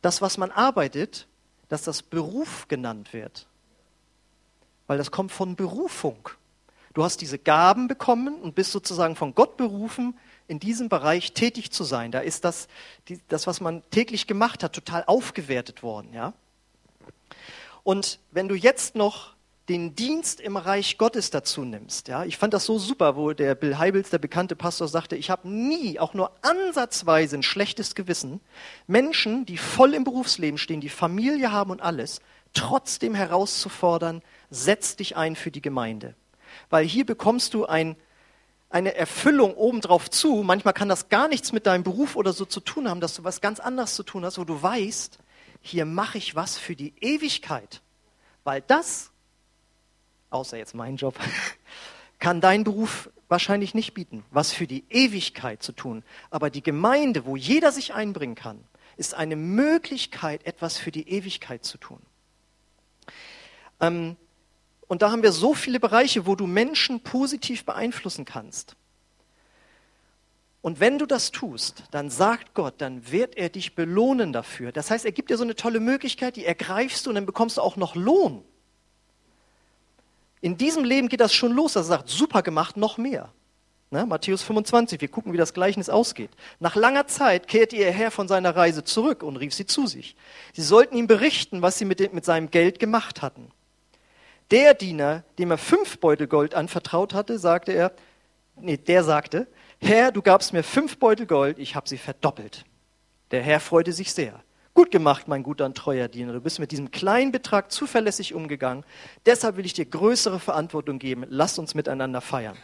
das, 0.00 0.22
was 0.22 0.38
man 0.38 0.50
arbeitet, 0.50 1.26
dass 1.68 1.82
das 1.82 2.02
Beruf 2.02 2.68
genannt 2.68 3.12
wird. 3.12 3.46
Weil 4.86 4.98
das 4.98 5.10
kommt 5.10 5.32
von 5.32 5.56
Berufung. 5.56 6.30
Du 6.94 7.04
hast 7.04 7.20
diese 7.20 7.38
Gaben 7.38 7.88
bekommen 7.88 8.40
und 8.40 8.54
bist 8.54 8.72
sozusagen 8.72 9.16
von 9.16 9.34
Gott 9.34 9.58
berufen, 9.58 10.16
in 10.48 10.60
diesem 10.60 10.88
Bereich 10.88 11.34
tätig 11.34 11.70
zu 11.70 11.84
sein. 11.84 12.12
Da 12.12 12.20
ist 12.20 12.44
das, 12.44 12.68
das 13.28 13.46
was 13.46 13.60
man 13.60 13.82
täglich 13.90 14.26
gemacht 14.26 14.62
hat, 14.62 14.72
total 14.72 15.04
aufgewertet 15.06 15.82
worden. 15.82 16.14
Ja? 16.14 16.32
Und 17.86 18.18
wenn 18.32 18.48
du 18.48 18.56
jetzt 18.56 18.96
noch 18.96 19.36
den 19.68 19.94
Dienst 19.94 20.40
im 20.40 20.56
Reich 20.56 20.98
Gottes 20.98 21.30
dazu 21.30 21.64
nimmst. 21.64 22.08
Ja, 22.08 22.24
ich 22.24 22.36
fand 22.36 22.52
das 22.52 22.64
so 22.64 22.80
super, 22.80 23.14
wo 23.14 23.32
der 23.32 23.54
Bill 23.54 23.78
Heibels, 23.78 24.10
der 24.10 24.18
bekannte 24.18 24.56
Pastor, 24.56 24.88
sagte, 24.88 25.14
ich 25.14 25.30
habe 25.30 25.48
nie, 25.48 26.00
auch 26.00 26.12
nur 26.12 26.32
ansatzweise 26.42 27.36
ein 27.36 27.44
schlechtes 27.44 27.94
Gewissen, 27.94 28.40
Menschen, 28.88 29.46
die 29.46 29.56
voll 29.56 29.94
im 29.94 30.02
Berufsleben 30.02 30.58
stehen, 30.58 30.80
die 30.80 30.88
Familie 30.88 31.52
haben 31.52 31.70
und 31.70 31.80
alles, 31.80 32.20
trotzdem 32.54 33.14
herauszufordern, 33.14 34.20
setz 34.50 34.96
dich 34.96 35.16
ein 35.16 35.36
für 35.36 35.52
die 35.52 35.62
Gemeinde. 35.62 36.16
Weil 36.70 36.86
hier 36.86 37.06
bekommst 37.06 37.54
du 37.54 37.66
ein, 37.66 37.94
eine 38.68 38.96
Erfüllung 38.96 39.54
obendrauf 39.54 40.10
zu. 40.10 40.42
Manchmal 40.42 40.74
kann 40.74 40.88
das 40.88 41.08
gar 41.08 41.28
nichts 41.28 41.52
mit 41.52 41.68
deinem 41.68 41.84
Beruf 41.84 42.16
oder 42.16 42.32
so 42.32 42.46
zu 42.46 42.58
tun 42.58 42.90
haben, 42.90 43.00
dass 43.00 43.14
du 43.14 43.22
was 43.22 43.40
ganz 43.40 43.60
anderes 43.60 43.94
zu 43.94 44.02
tun 44.02 44.24
hast, 44.24 44.38
wo 44.38 44.44
du 44.44 44.60
weißt, 44.60 45.20
hier 45.66 45.84
mache 45.84 46.18
ich 46.18 46.34
was 46.34 46.58
für 46.58 46.76
die 46.76 46.94
Ewigkeit. 47.00 47.82
Weil 48.44 48.62
das, 48.62 49.10
außer 50.30 50.56
jetzt 50.56 50.74
mein 50.74 50.96
Job, 50.96 51.18
kann 52.18 52.40
dein 52.40 52.64
Beruf 52.64 53.10
wahrscheinlich 53.28 53.74
nicht 53.74 53.92
bieten, 53.92 54.24
was 54.30 54.52
für 54.52 54.66
die 54.66 54.84
Ewigkeit 54.88 55.62
zu 55.62 55.72
tun. 55.72 56.04
Aber 56.30 56.50
die 56.50 56.62
Gemeinde, 56.62 57.26
wo 57.26 57.36
jeder 57.36 57.72
sich 57.72 57.92
einbringen 57.92 58.36
kann, 58.36 58.62
ist 58.96 59.14
eine 59.14 59.36
Möglichkeit, 59.36 60.46
etwas 60.46 60.78
für 60.78 60.90
die 60.90 61.08
Ewigkeit 61.08 61.64
zu 61.64 61.76
tun. 61.78 62.00
Ähm, 63.80 64.16
und 64.88 65.02
da 65.02 65.10
haben 65.10 65.22
wir 65.22 65.32
so 65.32 65.52
viele 65.54 65.80
Bereiche, 65.80 66.26
wo 66.26 66.36
du 66.36 66.46
Menschen 66.46 67.00
positiv 67.00 67.64
beeinflussen 67.64 68.24
kannst. 68.24 68.75
Und 70.66 70.80
wenn 70.80 70.98
du 70.98 71.06
das 71.06 71.30
tust, 71.30 71.84
dann 71.92 72.10
sagt 72.10 72.52
Gott, 72.52 72.74
dann 72.78 73.12
wird 73.12 73.36
er 73.36 73.50
dich 73.50 73.76
belohnen 73.76 74.32
dafür. 74.32 74.72
Das 74.72 74.90
heißt, 74.90 75.04
er 75.04 75.12
gibt 75.12 75.30
dir 75.30 75.36
so 75.36 75.44
eine 75.44 75.54
tolle 75.54 75.78
Möglichkeit, 75.78 76.34
die 76.34 76.44
ergreifst 76.44 77.06
du 77.06 77.10
und 77.10 77.14
dann 77.14 77.24
bekommst 77.24 77.58
du 77.58 77.60
auch 77.60 77.76
noch 77.76 77.94
Lohn. 77.94 78.42
In 80.40 80.56
diesem 80.56 80.82
Leben 80.82 81.08
geht 81.08 81.20
das 81.20 81.32
schon 81.32 81.52
los, 81.52 81.74
dass 81.74 81.86
er 81.86 81.98
sagt, 81.98 82.08
super 82.08 82.42
gemacht, 82.42 82.76
noch 82.76 82.98
mehr. 82.98 83.32
Ne? 83.92 84.06
Matthäus 84.06 84.42
25, 84.42 85.00
wir 85.00 85.06
gucken, 85.06 85.32
wie 85.32 85.36
das 85.36 85.54
Gleichnis 85.54 85.88
ausgeht. 85.88 86.30
Nach 86.58 86.74
langer 86.74 87.06
Zeit 87.06 87.46
kehrte 87.46 87.76
ihr 87.76 87.92
Herr 87.92 88.10
von 88.10 88.26
seiner 88.26 88.56
Reise 88.56 88.82
zurück 88.82 89.22
und 89.22 89.36
rief 89.36 89.54
sie 89.54 89.66
zu 89.66 89.86
sich. 89.86 90.16
Sie 90.52 90.62
sollten 90.62 90.96
ihm 90.96 91.06
berichten, 91.06 91.62
was 91.62 91.78
sie 91.78 91.84
mit, 91.84 92.00
dem, 92.00 92.12
mit 92.12 92.24
seinem 92.24 92.50
Geld 92.50 92.80
gemacht 92.80 93.22
hatten. 93.22 93.52
Der 94.50 94.74
Diener, 94.74 95.22
dem 95.38 95.52
er 95.52 95.58
fünf 95.58 96.00
Beutel 96.00 96.26
Gold 96.26 96.56
anvertraut 96.56 97.14
hatte, 97.14 97.38
sagte 97.38 97.70
er, 97.70 97.92
nee, 98.56 98.76
der 98.76 99.04
sagte, 99.04 99.46
Herr, 99.80 100.10
du 100.10 100.22
gabst 100.22 100.52
mir 100.52 100.62
fünf 100.62 100.98
Beutel 100.98 101.26
Gold, 101.26 101.58
ich 101.58 101.74
habe 101.74 101.88
sie 101.88 101.98
verdoppelt. 101.98 102.64
Der 103.30 103.42
Herr 103.42 103.60
freute 103.60 103.92
sich 103.92 104.12
sehr. 104.12 104.42
Gut 104.74 104.90
gemacht, 104.90 105.28
mein 105.28 105.42
guter 105.42 105.64
und 105.64 105.76
treuer 105.76 106.08
Diener. 106.08 106.32
Du 106.32 106.40
bist 106.40 106.58
mit 106.58 106.70
diesem 106.70 106.90
kleinen 106.90 107.32
Betrag 107.32 107.72
zuverlässig 107.72 108.34
umgegangen. 108.34 108.84
Deshalb 109.24 109.56
will 109.56 109.64
ich 109.64 109.72
dir 109.72 109.86
größere 109.86 110.38
Verantwortung 110.38 110.98
geben. 110.98 111.24
Lass 111.28 111.58
uns 111.58 111.74
miteinander 111.74 112.20
feiern. 112.20 112.56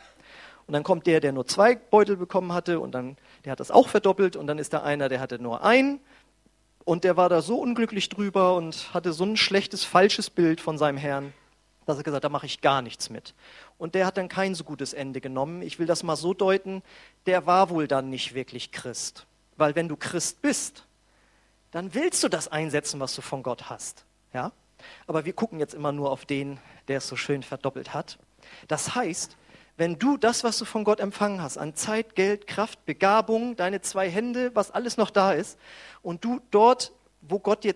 Und 0.67 0.75
dann 0.75 0.83
kommt 0.83 1.07
der, 1.07 1.21
der 1.21 1.33
nur 1.33 1.47
zwei 1.47 1.75
Beutel 1.75 2.17
bekommen 2.17 2.53
hatte, 2.53 2.81
und 2.81 2.93
dann, 2.93 3.17
der 3.45 3.53
hat 3.53 3.61
das 3.61 3.71
auch 3.71 3.89
verdoppelt. 3.89 4.37
Und 4.37 4.47
dann 4.47 4.59
ist 4.59 4.73
da 4.73 4.83
einer, 4.83 5.09
der 5.09 5.21
hatte 5.21 5.39
nur 5.39 5.65
einen. 5.65 6.01
Und 6.85 7.05
der 7.05 7.17
war 7.17 7.29
da 7.29 7.41
so 7.41 7.57
unglücklich 7.57 8.09
drüber 8.09 8.57
und 8.57 8.93
hatte 8.93 9.13
so 9.13 9.25
ein 9.25 9.37
schlechtes, 9.37 9.85
falsches 9.85 10.31
Bild 10.31 10.61
von 10.61 10.79
seinem 10.79 10.99
Herrn, 10.99 11.33
dass 11.87 11.99
er 11.99 12.03
gesagt 12.03 12.17
hat, 12.17 12.25
da 12.25 12.29
mache 12.29 12.47
ich 12.47 12.61
gar 12.61 12.83
nichts 12.83 13.11
mit. 13.11 13.35
Und 13.79 13.95
der 13.95 14.07
hat 14.07 14.17
dann 14.17 14.29
kein 14.29 14.55
so 14.55 14.65
gutes 14.65 14.93
Ende 14.93 15.21
genommen. 15.21 15.63
Ich 15.63 15.79
will 15.79 15.87
das 15.87 16.03
mal 16.03 16.17
so 16.17 16.35
deuten, 16.35 16.83
der 17.27 17.47
war 17.47 17.71
wohl 17.71 17.89
dann 17.89 18.11
nicht 18.11 18.35
wirklich 18.35 18.73
Christ. 18.73 19.27
Weil 19.57 19.75
wenn 19.75 19.89
du 19.89 19.97
Christ 19.97 20.43
bist, 20.43 20.85
dann 21.71 21.95
willst 21.95 22.23
du 22.23 22.29
das 22.29 22.49
einsetzen, 22.49 23.01
was 23.01 23.15
du 23.15 23.23
von 23.23 23.43
Gott 23.43 23.71
hast. 23.71 24.05
Ja? 24.33 24.53
Aber 25.07 25.25
wir 25.25 25.33
gucken 25.33 25.59
jetzt 25.59 25.75
immer 25.75 25.93
nur 25.93 26.11
auf 26.11 26.25
den, 26.25 26.59
der 26.89 26.99
es 26.99 27.09
so 27.09 27.17
schön 27.17 27.43
verdoppelt 27.43 27.95
hat. 27.95 28.19
Das 28.69 28.95
heißt, 28.95 29.37
wenn 29.77 29.99
du 29.99 30.17
das, 30.17 30.45
was 30.45 30.59
du 30.59 30.65
von 30.65 30.85
Gott 30.85 31.01
empfangen 31.01 31.43
hast, 31.43 31.57
an 31.57 31.75
Zeit, 31.75 32.15
Geld, 32.15 32.47
Kraft, 32.47 32.85
Begabung, 32.85 33.57
deine 33.57 33.81
zwei 33.81 34.11
Hände, 34.11 34.55
was 34.55 34.71
alles 34.71 34.97
noch 34.97 35.11
da 35.11 35.33
ist, 35.33 35.59
und 36.03 36.25
du 36.25 36.41
dort, 36.51 36.93
wo 37.23 37.39
Gott 37.39 37.65
dir 37.65 37.75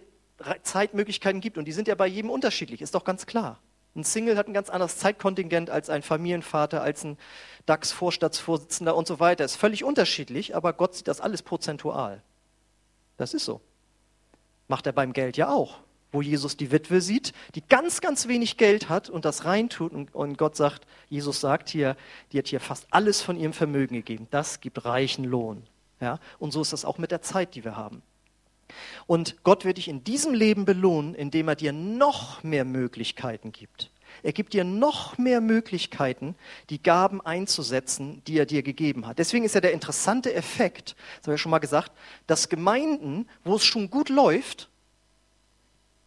Zeitmöglichkeiten 0.63 1.41
gibt, 1.41 1.57
und 1.57 1.65
die 1.65 1.73
sind 1.73 1.89
ja 1.89 1.95
bei 1.95 2.07
jedem 2.07 2.31
unterschiedlich, 2.31 2.83
ist 2.83 2.95
doch 2.95 3.05
ganz 3.05 3.25
klar. 3.25 3.59
Ein 3.97 4.05
Single 4.05 4.37
hat 4.37 4.47
ein 4.47 4.53
ganz 4.53 4.69
anderes 4.69 4.99
Zeitkontingent 4.99 5.71
als 5.71 5.89
ein 5.89 6.03
Familienvater, 6.03 6.83
als 6.83 7.03
ein 7.03 7.17
DAX-Vorstandsvorsitzender 7.65 8.95
und 8.95 9.07
so 9.07 9.21
weiter. 9.21 9.45
Ist 9.45 9.57
völlig 9.57 9.85
unterschiedlich, 9.85 10.55
aber 10.55 10.75
Gott 10.75 10.95
sieht 10.95 11.09
das 11.09 11.23
alles 11.23 11.43
prozentual. 11.43 12.23
Das 13.17 13.33
ist 13.33 13.47
so. 13.47 13.63
Macht 14.69 14.87
er 14.87 14.93
beim 14.93 15.15
Geld 15.15 15.39
ja 15.39 15.49
auch. 15.49 15.79
Wo 16.13 16.21
Jesus 16.23 16.57
die 16.57 16.71
Witwe 16.71 17.01
sieht, 17.01 17.33
die 17.55 17.63
ganz, 17.67 18.01
ganz 18.01 18.29
wenig 18.29 18.59
Geld 18.59 18.89
hat 18.89 19.11
und 19.11 19.25
das 19.25 19.45
reintut 19.45 19.93
und, 20.13 20.39
Gott 20.39 20.57
sagt, 20.57 20.87
Jesus 21.09 21.41
sagt 21.41 21.69
hier, 21.69 21.97
die 22.33 22.39
hat 22.39 22.47
hier 22.47 22.61
fast 22.61 22.87
alles 22.91 23.23
von 23.23 23.37
ihrem 23.37 23.53
Vermögen 23.53 23.97
gegeben. 23.97 24.29
Das 24.31 24.61
gibt 24.61 24.85
reichen 24.85 25.25
Lohn. 25.25 25.65
Ja? 26.01 26.21
Und 26.39 26.53
so 26.53 26.63
ist 26.63 26.73
das 26.73 26.85
auch 26.85 26.99
mit 26.99 27.11
der 27.11 27.23
Zeit, 27.23 27.55
die 27.55 27.65
wir 27.65 27.77
haben. 27.77 28.03
Und 29.07 29.43
Gott 29.45 29.65
wird 29.65 29.77
dich 29.77 29.89
in 29.89 30.05
diesem 30.05 30.35
Leben 30.35 30.65
belohnen, 30.65 31.15
indem 31.15 31.49
er 31.49 31.57
dir 31.57 31.73
noch 31.73 32.43
mehr 32.43 32.65
Möglichkeiten 32.65 33.53
gibt. 33.53 33.91
Er 34.23 34.33
gibt 34.33 34.53
dir 34.55 34.65
noch 34.65 35.19
mehr 35.19 35.41
Möglichkeiten, 35.41 36.37
die 36.71 36.83
Gaben 36.83 37.21
einzusetzen, 37.21 38.23
die 38.27 38.39
er 38.39 38.47
dir 38.47 38.63
gegeben 38.63 39.07
hat. 39.07 39.19
Deswegen 39.19 39.45
ist 39.45 39.55
ja 39.55 39.61
der 39.61 39.73
interessante 39.73 40.33
Effekt, 40.33 40.97
das 41.19 41.27
habe 41.27 41.35
ich 41.35 41.41
schon 41.41 41.51
mal 41.51 41.59
gesagt, 41.59 41.93
dass 42.27 42.49
Gemeinden, 42.49 43.29
wo 43.45 43.57
es 43.57 43.65
schon 43.65 43.91
gut 43.91 44.09
läuft, 44.09 44.71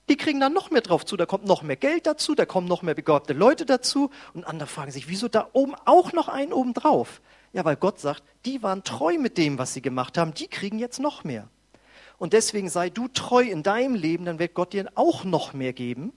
Die 0.09 0.17
kriegen 0.17 0.39
dann 0.39 0.53
noch 0.53 0.71
mehr 0.71 0.81
drauf 0.81 1.05
zu, 1.05 1.15
da 1.17 1.27
kommt 1.27 1.45
noch 1.45 1.61
mehr 1.61 1.75
Geld 1.75 2.07
dazu, 2.07 2.33
da 2.33 2.47
kommen 2.47 2.67
noch 2.67 2.81
mehr 2.81 2.95
begabte 2.95 3.33
Leute 3.33 3.65
dazu. 3.65 4.09
Und 4.33 4.43
andere 4.43 4.67
fragen 4.67 4.91
sich, 4.91 5.07
wieso 5.07 5.27
da 5.27 5.47
oben 5.53 5.75
auch 5.85 6.13
noch 6.13 6.27
einen 6.27 6.51
oben 6.51 6.73
drauf? 6.73 7.21
Ja, 7.53 7.63
weil 7.63 7.75
Gott 7.75 7.99
sagt, 7.99 8.23
die 8.45 8.63
waren 8.63 8.83
treu 8.83 9.19
mit 9.19 9.37
dem, 9.37 9.59
was 9.59 9.75
sie 9.75 9.83
gemacht 9.83 10.17
haben, 10.17 10.33
die 10.33 10.47
kriegen 10.47 10.79
jetzt 10.79 10.99
noch 10.99 11.23
mehr. 11.23 11.47
Und 12.19 12.33
deswegen 12.33 12.69
sei 12.69 12.89
du 12.89 13.07
treu 13.07 13.41
in 13.41 13.63
deinem 13.63 13.95
Leben, 13.95 14.25
dann 14.25 14.37
wird 14.37 14.53
Gott 14.53 14.73
dir 14.73 14.91
auch 14.95 15.23
noch 15.23 15.53
mehr 15.53 15.73
geben. 15.73 16.13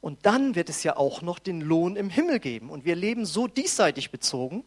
Und 0.00 0.24
dann 0.24 0.54
wird 0.54 0.68
es 0.68 0.82
ja 0.82 0.96
auch 0.96 1.22
noch 1.22 1.38
den 1.38 1.60
Lohn 1.60 1.96
im 1.96 2.10
Himmel 2.10 2.40
geben. 2.40 2.70
Und 2.70 2.84
wir 2.84 2.96
leben 2.96 3.24
so 3.26 3.46
diesseitig 3.46 4.10
bezogen. 4.10 4.64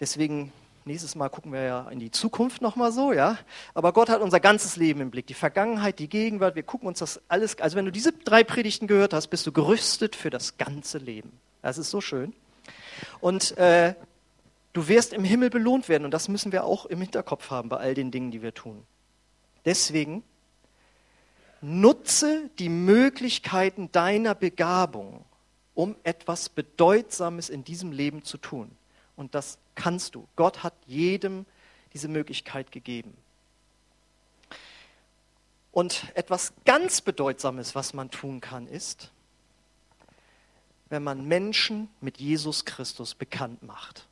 Deswegen 0.00 0.52
Nächstes 0.88 1.16
Mal 1.16 1.28
gucken 1.30 1.52
wir 1.52 1.62
ja 1.62 1.88
in 1.90 1.98
die 1.98 2.12
Zukunft 2.12 2.62
nochmal 2.62 2.92
so, 2.92 3.12
ja. 3.12 3.38
Aber 3.74 3.92
Gott 3.92 4.08
hat 4.08 4.20
unser 4.20 4.38
ganzes 4.38 4.76
Leben 4.76 5.00
im 5.00 5.10
Blick. 5.10 5.26
Die 5.26 5.34
Vergangenheit, 5.34 5.98
die 5.98 6.08
Gegenwart. 6.08 6.54
Wir 6.54 6.62
gucken 6.62 6.86
uns 6.86 7.00
das 7.00 7.20
alles, 7.26 7.58
also 7.58 7.76
wenn 7.76 7.86
du 7.86 7.90
diese 7.90 8.12
drei 8.12 8.44
Predigten 8.44 8.86
gehört 8.86 9.12
hast, 9.12 9.26
bist 9.26 9.44
du 9.48 9.50
gerüstet 9.50 10.14
für 10.14 10.30
das 10.30 10.58
ganze 10.58 10.98
Leben. 10.98 11.32
Das 11.60 11.76
ist 11.76 11.90
so 11.90 12.00
schön. 12.00 12.34
Und 13.18 13.56
äh, 13.58 13.96
du 14.74 14.86
wirst 14.86 15.12
im 15.12 15.24
Himmel 15.24 15.50
belohnt 15.50 15.88
werden. 15.88 16.04
Und 16.04 16.12
das 16.12 16.28
müssen 16.28 16.52
wir 16.52 16.62
auch 16.62 16.86
im 16.86 17.00
Hinterkopf 17.00 17.50
haben 17.50 17.68
bei 17.68 17.78
all 17.78 17.94
den 17.94 18.12
Dingen, 18.12 18.30
die 18.30 18.42
wir 18.42 18.54
tun. 18.54 18.84
Deswegen 19.66 20.22
nutze 21.60 22.48
die 22.58 22.68
Möglichkeiten 22.68 23.90
deiner 23.92 24.34
Begabung, 24.34 25.24
um 25.74 25.96
etwas 26.04 26.48
Bedeutsames 26.48 27.50
in 27.50 27.64
diesem 27.64 27.92
Leben 27.92 28.22
zu 28.22 28.38
tun. 28.38 28.70
Und 29.16 29.34
das 29.34 29.58
kannst 29.74 30.14
du. 30.14 30.26
Gott 30.36 30.62
hat 30.62 30.74
jedem 30.86 31.44
diese 31.92 32.08
Möglichkeit 32.08 32.72
gegeben. 32.72 33.16
Und 35.72 36.04
etwas 36.14 36.54
ganz 36.64 37.00
Bedeutsames, 37.00 37.74
was 37.74 37.92
man 37.92 38.10
tun 38.10 38.40
kann, 38.40 38.66
ist, 38.66 39.10
wenn 40.88 41.02
man 41.02 41.26
Menschen 41.26 41.88
mit 42.00 42.18
Jesus 42.18 42.64
Christus 42.64 43.14
bekannt 43.14 43.62
macht. 43.62 44.06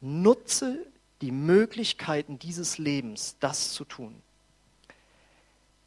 Nutze 0.00 0.86
die 1.20 1.32
Möglichkeiten 1.32 2.38
dieses 2.38 2.78
Lebens, 2.78 3.36
das 3.40 3.72
zu 3.72 3.84
tun. 3.84 4.22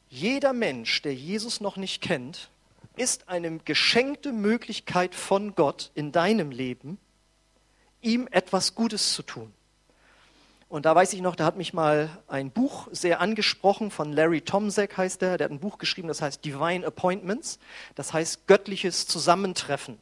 Jeder 0.09 0.53
Mensch, 0.53 1.03
der 1.03 1.13
Jesus 1.13 1.61
noch 1.61 1.77
nicht 1.77 2.01
kennt, 2.01 2.49
ist 2.97 3.29
eine 3.29 3.59
geschenkte 3.59 4.33
Möglichkeit 4.33 5.13
von 5.13 5.53
Gott 5.53 5.91
in 5.93 6.11
deinem 6.11 6.49
Leben, 6.49 6.97
ihm 8.01 8.27
etwas 8.31 8.73
Gutes 8.73 9.13
zu 9.13 9.21
tun. 9.21 9.53
Und 10.67 10.85
da 10.85 10.95
weiß 10.95 11.13
ich 11.13 11.21
noch, 11.21 11.35
da 11.35 11.45
hat 11.45 11.57
mich 11.57 11.73
mal 11.73 12.09
ein 12.27 12.49
Buch 12.51 12.87
sehr 12.91 13.21
angesprochen 13.21 13.91
von 13.91 14.11
Larry 14.11 14.41
Tomzek 14.41 14.97
heißt 14.97 15.21
der, 15.21 15.37
der 15.37 15.45
hat 15.45 15.51
ein 15.51 15.59
Buch 15.59 15.77
geschrieben, 15.77 16.07
das 16.07 16.21
heißt 16.21 16.43
Divine 16.43 16.85
Appointments, 16.85 17.59
das 17.95 18.11
heißt 18.13 18.47
göttliches 18.47 19.07
Zusammentreffen. 19.07 19.99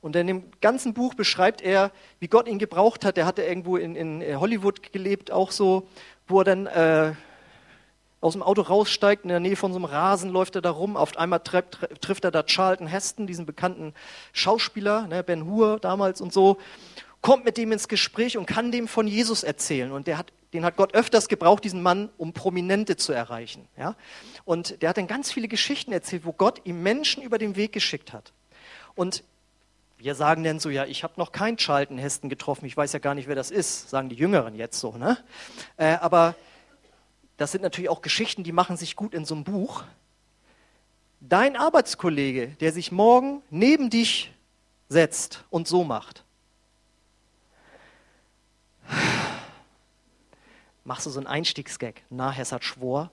Und 0.00 0.16
in 0.16 0.26
dem 0.26 0.50
ganzen 0.60 0.92
Buch 0.92 1.14
beschreibt 1.14 1.62
er, 1.62 1.90
wie 2.18 2.28
Gott 2.28 2.48
ihn 2.48 2.58
gebraucht 2.58 3.06
hat. 3.06 3.16
Der 3.16 3.24
hatte 3.24 3.42
irgendwo 3.42 3.78
in, 3.78 3.96
in 3.96 4.38
Hollywood 4.38 4.92
gelebt, 4.92 5.30
auch 5.30 5.50
so, 5.50 5.88
wo 6.28 6.40
er 6.40 6.44
dann 6.44 6.66
äh, 6.66 7.12
aus 8.24 8.32
dem 8.32 8.42
Auto 8.42 8.62
raussteigt, 8.62 9.24
in 9.24 9.28
der 9.28 9.38
Nähe 9.38 9.54
von 9.54 9.72
so 9.72 9.78
einem 9.78 9.84
Rasen 9.84 10.30
läuft 10.30 10.56
er 10.56 10.62
da 10.62 10.70
rum. 10.70 10.96
Auf 10.96 11.14
einmal 11.18 11.40
trifft, 11.40 12.24
er 12.24 12.30
da 12.30 12.42
Charlton 12.42 12.86
Heston, 12.86 13.26
diesen 13.26 13.44
bekannten 13.44 13.92
Schauspieler, 14.32 15.06
ne, 15.08 15.22
Ben 15.22 15.44
Hur 15.44 15.78
damals 15.78 16.22
und 16.22 16.32
so 16.32 16.56
kommt 17.20 17.44
mit 17.44 17.58
dem 17.58 17.70
ins 17.72 17.86
Gespräch 17.86 18.38
und 18.38 18.46
kann 18.46 18.72
dem 18.72 18.88
von 18.88 19.06
Jesus 19.06 19.42
erzählen. 19.42 19.92
Und 19.92 20.06
der 20.06 20.16
hat, 20.16 20.32
den 20.54 20.64
hat 20.64 20.76
Gott 20.76 20.94
öfters 20.94 21.28
gebraucht, 21.28 21.64
diesen 21.64 21.82
Mann, 21.82 22.08
um 22.16 22.32
Prominente 22.32 22.96
zu 22.96 23.12
erreichen. 23.12 23.68
Ja? 23.78 23.94
Und 24.46 24.80
der 24.80 24.90
hat 24.90 24.96
dann 24.96 25.06
ganz 25.06 25.30
viele 25.30 25.48
Geschichten 25.48 25.92
erzählt, 25.92 26.24
wo 26.24 26.32
Gott 26.32 26.62
ihm 26.64 26.82
Menschen 26.82 27.22
über 27.22 27.36
den 27.36 27.56
Weg 27.56 27.72
geschickt 27.72 28.14
hat. 28.14 28.32
Und 28.94 29.22
wir 29.98 30.14
sagen 30.14 30.44
dann 30.44 30.60
so, 30.60 30.70
ja, 30.70 30.84
ich 30.86 31.02
habe 31.02 31.14
noch 31.16 31.32
keinen 31.32 31.58
Charlton 31.58 31.98
Heston 31.98 32.30
getroffen, 32.30 32.66
ich 32.66 32.76
weiß 32.76 32.92
ja 32.94 32.98
gar 32.98 33.14
nicht, 33.14 33.28
wer 33.28 33.36
das 33.36 33.50
ist, 33.50 33.88
sagen 33.88 34.08
die 34.08 34.16
Jüngeren 34.16 34.54
jetzt 34.54 34.80
so. 34.80 34.92
Ne? 34.92 35.18
Äh, 35.76 35.96
aber 36.00 36.34
das 37.36 37.52
sind 37.52 37.62
natürlich 37.62 37.90
auch 37.90 38.02
Geschichten, 38.02 38.44
die 38.44 38.52
machen 38.52 38.76
sich 38.76 38.96
gut 38.96 39.14
in 39.14 39.24
so 39.24 39.34
einem 39.34 39.44
Buch. 39.44 39.84
Dein 41.20 41.56
Arbeitskollege, 41.56 42.48
der 42.60 42.72
sich 42.72 42.92
morgen 42.92 43.42
neben 43.50 43.90
dich 43.90 44.32
setzt 44.88 45.44
und 45.50 45.66
so 45.66 45.84
macht, 45.84 46.24
machst 50.84 51.06
du 51.06 51.10
so 51.10 51.18
einen 51.18 51.26
Einstiegsgag. 51.26 52.02
Na, 52.10 52.30
Hessert 52.30 52.64
schwor. 52.64 53.10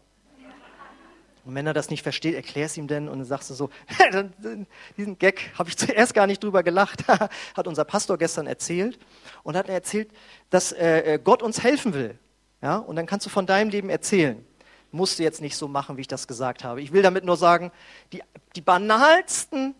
Und 1.43 1.55
wenn 1.55 1.65
er 1.65 1.73
das 1.73 1.89
nicht 1.89 2.03
versteht, 2.03 2.35
erklär 2.35 2.67
es 2.67 2.77
ihm 2.77 2.87
denn 2.87 3.07
und 3.07 3.17
dann 3.17 3.25
sagst 3.25 3.49
du 3.49 3.55
so, 3.55 3.71
diesen 4.97 5.17
Gag 5.17 5.51
habe 5.57 5.69
ich 5.69 5.77
zuerst 5.79 6.13
gar 6.13 6.27
nicht 6.27 6.43
drüber 6.43 6.61
gelacht, 6.61 7.07
hat 7.07 7.67
unser 7.67 7.83
Pastor 7.83 8.17
gestern 8.17 8.45
erzählt 8.45 8.99
und 9.41 9.55
hat 9.55 9.67
erzählt, 9.67 10.11
dass 10.51 10.71
äh, 10.71 11.19
Gott 11.23 11.41
uns 11.41 11.63
helfen 11.63 11.93
will. 11.93 12.19
Ja? 12.61 12.77
Und 12.77 12.95
dann 12.95 13.05
kannst 13.05 13.25
du 13.25 13.29
von 13.29 13.45
deinem 13.45 13.69
Leben 13.69 13.89
erzählen. 13.89 14.43
Musst 14.91 15.19
du 15.19 15.23
jetzt 15.23 15.41
nicht 15.41 15.55
so 15.55 15.67
machen, 15.67 15.97
wie 15.97 16.01
ich 16.01 16.07
das 16.07 16.27
gesagt 16.27 16.63
habe. 16.63 16.81
Ich 16.81 16.91
will 16.91 17.01
damit 17.01 17.23
nur 17.23 17.37
sagen, 17.37 17.71
die, 18.11 18.21
die 18.55 18.61
banalsten 18.61 19.73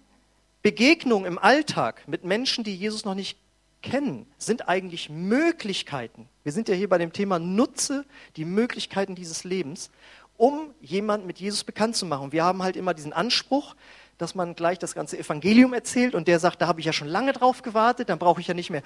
Begegnungen 0.64 1.26
im 1.26 1.38
Alltag 1.38 2.08
mit 2.08 2.24
Menschen, 2.24 2.64
die 2.64 2.76
Jesus 2.76 3.04
noch 3.04 3.16
nicht 3.16 3.38
kennen, 3.82 4.26
sind 4.38 4.70
eigentlich 4.70 5.10
Möglichkeiten. 5.10 6.30
Wir 6.44 6.52
sind 6.52 6.70
ja 6.70 6.76
hier 6.76 6.88
bei 6.88 6.98
dem 6.98 7.14
Thema 7.14 7.40
Nutze 7.40 8.06
die 8.36 8.46
Möglichkeiten 8.46 9.16
dieses 9.16 9.44
Lebens, 9.44 9.90
um 10.38 10.74
jemand 10.80 11.26
mit 11.26 11.40
Jesus 11.40 11.64
bekannt 11.64 11.96
zu 11.96 12.06
machen. 12.06 12.32
Wir 12.32 12.44
haben 12.44 12.64
halt 12.64 12.76
immer 12.76 12.94
diesen 12.94 13.14
Anspruch, 13.14 13.76
dass 14.18 14.36
man 14.36 14.56
gleich 14.56 14.78
das 14.78 14.94
ganze 14.94 15.18
Evangelium 15.18 15.74
erzählt 15.74 16.14
und 16.14 16.28
der 16.28 16.40
sagt, 16.40 16.62
da 16.62 16.68
habe 16.68 16.80
ich 16.80 16.86
ja 16.86 16.94
schon 16.94 17.08
lange 17.08 17.34
drauf 17.34 17.64
gewartet, 17.64 18.10
dann 18.10 18.20
brauche 18.20 18.40
ich 18.40 18.48
ja 18.48 18.54
nicht 18.54 18.70
mehr 18.70 18.84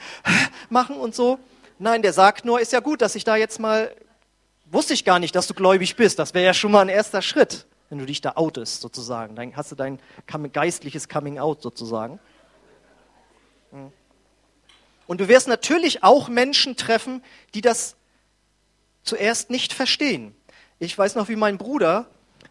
machen 0.69 0.95
und 0.95 1.13
so. 1.13 1.39
Nein, 1.77 2.01
der 2.01 2.13
sagt 2.13 2.45
nur, 2.45 2.59
ist 2.59 2.71
ja 2.71 2.79
gut, 2.79 3.01
dass 3.01 3.15
ich 3.15 3.23
da 3.23 3.35
jetzt 3.35 3.59
mal, 3.59 3.93
wusste 4.65 4.93
ich 4.93 5.03
gar 5.03 5.19
nicht, 5.19 5.35
dass 5.35 5.47
du 5.47 5.53
gläubig 5.53 5.95
bist. 5.95 6.19
Das 6.19 6.33
wäre 6.33 6.45
ja 6.45 6.53
schon 6.53 6.71
mal 6.71 6.81
ein 6.81 6.89
erster 6.89 7.21
Schritt, 7.21 7.67
wenn 7.89 7.99
du 7.99 8.05
dich 8.05 8.21
da 8.21 8.33
outest 8.35 8.81
sozusagen. 8.81 9.35
Dann 9.35 9.55
hast 9.55 9.71
du 9.71 9.75
dein 9.75 9.99
geistliches 10.53 11.09
Coming 11.09 11.37
Out 11.37 11.61
sozusagen. 11.61 12.19
Hm. 13.71 13.91
Und 15.07 15.21
du 15.21 15.27
wirst 15.27 15.47
natürlich 15.47 16.03
auch 16.03 16.29
Menschen 16.29 16.77
treffen, 16.77 17.21
die 17.53 17.61
das 17.61 17.95
zuerst 19.03 19.49
nicht 19.49 19.73
verstehen. 19.73 20.35
Ich 20.79 20.97
weiß 20.97 21.15
noch, 21.15 21.29
wie 21.29 21.35
mein 21.35 21.57
Bruder 21.57 22.07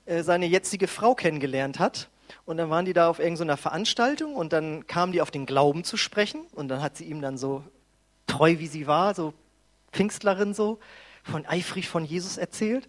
äh, 0.07 0.23
seine 0.23 0.47
jetzige 0.47 0.87
Frau 0.87 1.15
kennengelernt 1.15 1.79
hat. 1.79 2.11
Und 2.45 2.59
dann 2.59 2.71
waren 2.71 2.85
die 2.85 2.93
da 2.93 3.09
auf 3.09 3.19
irgendeiner 3.19 3.57
Veranstaltung 3.57 4.37
und 4.37 4.53
dann 4.53 4.87
kamen 4.87 5.13
die 5.13 5.21
auf 5.21 5.31
den 5.31 5.47
Glauben 5.47 5.83
zu 5.83 5.97
sprechen. 5.97 6.47
Und 6.53 6.69
dann 6.69 6.83
hat 6.83 6.97
sie 6.97 7.05
ihm 7.05 7.21
dann 7.21 7.39
so 7.39 7.65
treu 8.27 8.59
wie 8.59 8.67
sie 8.67 8.87
war, 8.87 9.15
so 9.15 9.35
Pfingstlerin 9.93 10.55
so, 10.55 10.79
von 11.23 11.47
eifrig 11.47 11.89
von 11.89 12.05
Jesus 12.05 12.37
erzählt. 12.37 12.89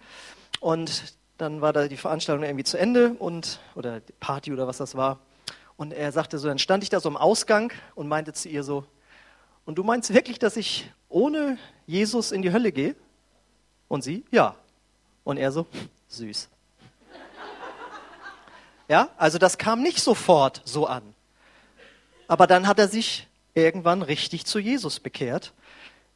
Und 0.59 1.15
dann 1.37 1.61
war 1.61 1.73
da 1.73 1.87
die 1.87 1.97
Veranstaltung 1.97 2.43
irgendwie 2.43 2.63
zu 2.63 2.77
Ende 2.77 3.11
und 3.19 3.59
oder 3.75 4.01
Party 4.19 4.53
oder 4.53 4.67
was 4.67 4.77
das 4.77 4.95
war. 4.95 5.19
Und 5.77 5.93
er 5.93 6.11
sagte 6.11 6.37
so, 6.37 6.47
dann 6.47 6.59
stand 6.59 6.83
ich 6.83 6.89
da 6.89 6.99
so 6.99 7.09
im 7.09 7.17
Ausgang 7.17 7.73
und 7.95 8.07
meinte 8.07 8.33
zu 8.33 8.49
ihr 8.49 8.63
so, 8.63 8.85
und 9.65 9.75
du 9.79 9.83
meinst 9.83 10.13
wirklich, 10.13 10.37
dass 10.37 10.57
ich 10.57 10.91
ohne 11.09 11.57
Jesus 11.87 12.31
in 12.31 12.43
die 12.43 12.51
Hölle 12.51 12.71
gehe? 12.71 12.95
Und 13.87 14.03
sie, 14.03 14.23
ja. 14.31 14.55
Und 15.23 15.37
er 15.37 15.51
so, 15.51 15.65
süß. 16.07 16.49
Ja, 18.87 19.09
also 19.17 19.39
das 19.39 19.57
kam 19.57 19.81
nicht 19.81 19.99
sofort 19.99 20.61
so 20.65 20.85
an. 20.85 21.15
Aber 22.27 22.45
dann 22.45 22.67
hat 22.67 22.77
er 22.77 22.87
sich 22.87 23.27
irgendwann 23.55 24.01
richtig 24.01 24.45
zu 24.45 24.59
Jesus 24.59 24.99
bekehrt, 24.99 25.53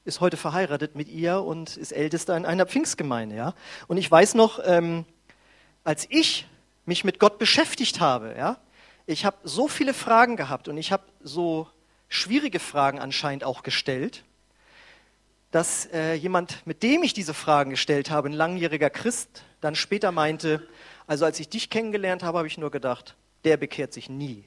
ist 0.05 0.21
heute 0.21 0.37
verheiratet 0.37 0.95
mit 0.95 1.07
ihr 1.07 1.41
und 1.41 1.77
ist 1.77 1.91
Ältester 1.91 2.37
in 2.37 2.45
einer 2.45 2.65
Pfingstgemeinde. 2.65 3.35
Ja? 3.35 3.53
Und 3.87 3.97
ich 3.97 4.09
weiß 4.09 4.35
noch, 4.35 4.59
ähm, 4.63 5.05
als 5.83 6.05
ich 6.09 6.45
mich 6.85 7.03
mit 7.03 7.19
Gott 7.19 7.39
beschäftigt 7.39 7.99
habe, 7.99 8.35
ja, 8.37 8.57
ich 9.05 9.25
habe 9.25 9.37
so 9.43 9.67
viele 9.67 9.93
Fragen 9.93 10.35
gehabt 10.35 10.67
und 10.67 10.77
ich 10.77 10.91
habe 10.91 11.03
so 11.21 11.67
schwierige 12.09 12.59
Fragen 12.59 12.99
anscheinend 12.99 13.43
auch 13.43 13.63
gestellt, 13.63 14.23
dass 15.51 15.87
äh, 15.87 16.13
jemand, 16.13 16.65
mit 16.67 16.83
dem 16.83 17.01
ich 17.01 17.13
diese 17.13 17.33
Fragen 17.33 17.71
gestellt 17.71 18.11
habe, 18.11 18.29
ein 18.29 18.33
langjähriger 18.33 18.89
Christ, 18.89 19.43
dann 19.61 19.75
später 19.75 20.11
meinte, 20.11 20.67
also 21.07 21.25
als 21.25 21.39
ich 21.39 21.49
dich 21.49 21.69
kennengelernt 21.69 22.21
habe, 22.21 22.37
habe 22.37 22.47
ich 22.47 22.57
nur 22.57 22.69
gedacht, 22.69 23.15
der 23.45 23.57
bekehrt 23.57 23.93
sich 23.93 24.09
nie. 24.09 24.43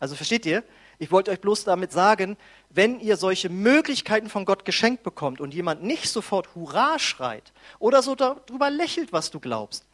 Also 0.00 0.16
versteht 0.16 0.44
ihr? 0.46 0.64
Ich 0.98 1.10
wollte 1.10 1.30
euch 1.30 1.40
bloß 1.40 1.64
damit 1.64 1.92
sagen, 1.92 2.36
wenn 2.70 3.00
ihr 3.00 3.16
solche 3.16 3.48
Möglichkeiten 3.48 4.28
von 4.28 4.44
Gott 4.44 4.64
geschenkt 4.64 5.02
bekommt 5.02 5.40
und 5.40 5.54
jemand 5.54 5.82
nicht 5.82 6.08
sofort 6.08 6.54
Hurra 6.54 6.98
schreit 6.98 7.52
oder 7.78 8.02
so 8.02 8.14
darüber 8.14 8.70
lächelt, 8.70 9.12
was 9.12 9.30
du 9.30 9.40
glaubst, 9.40 9.84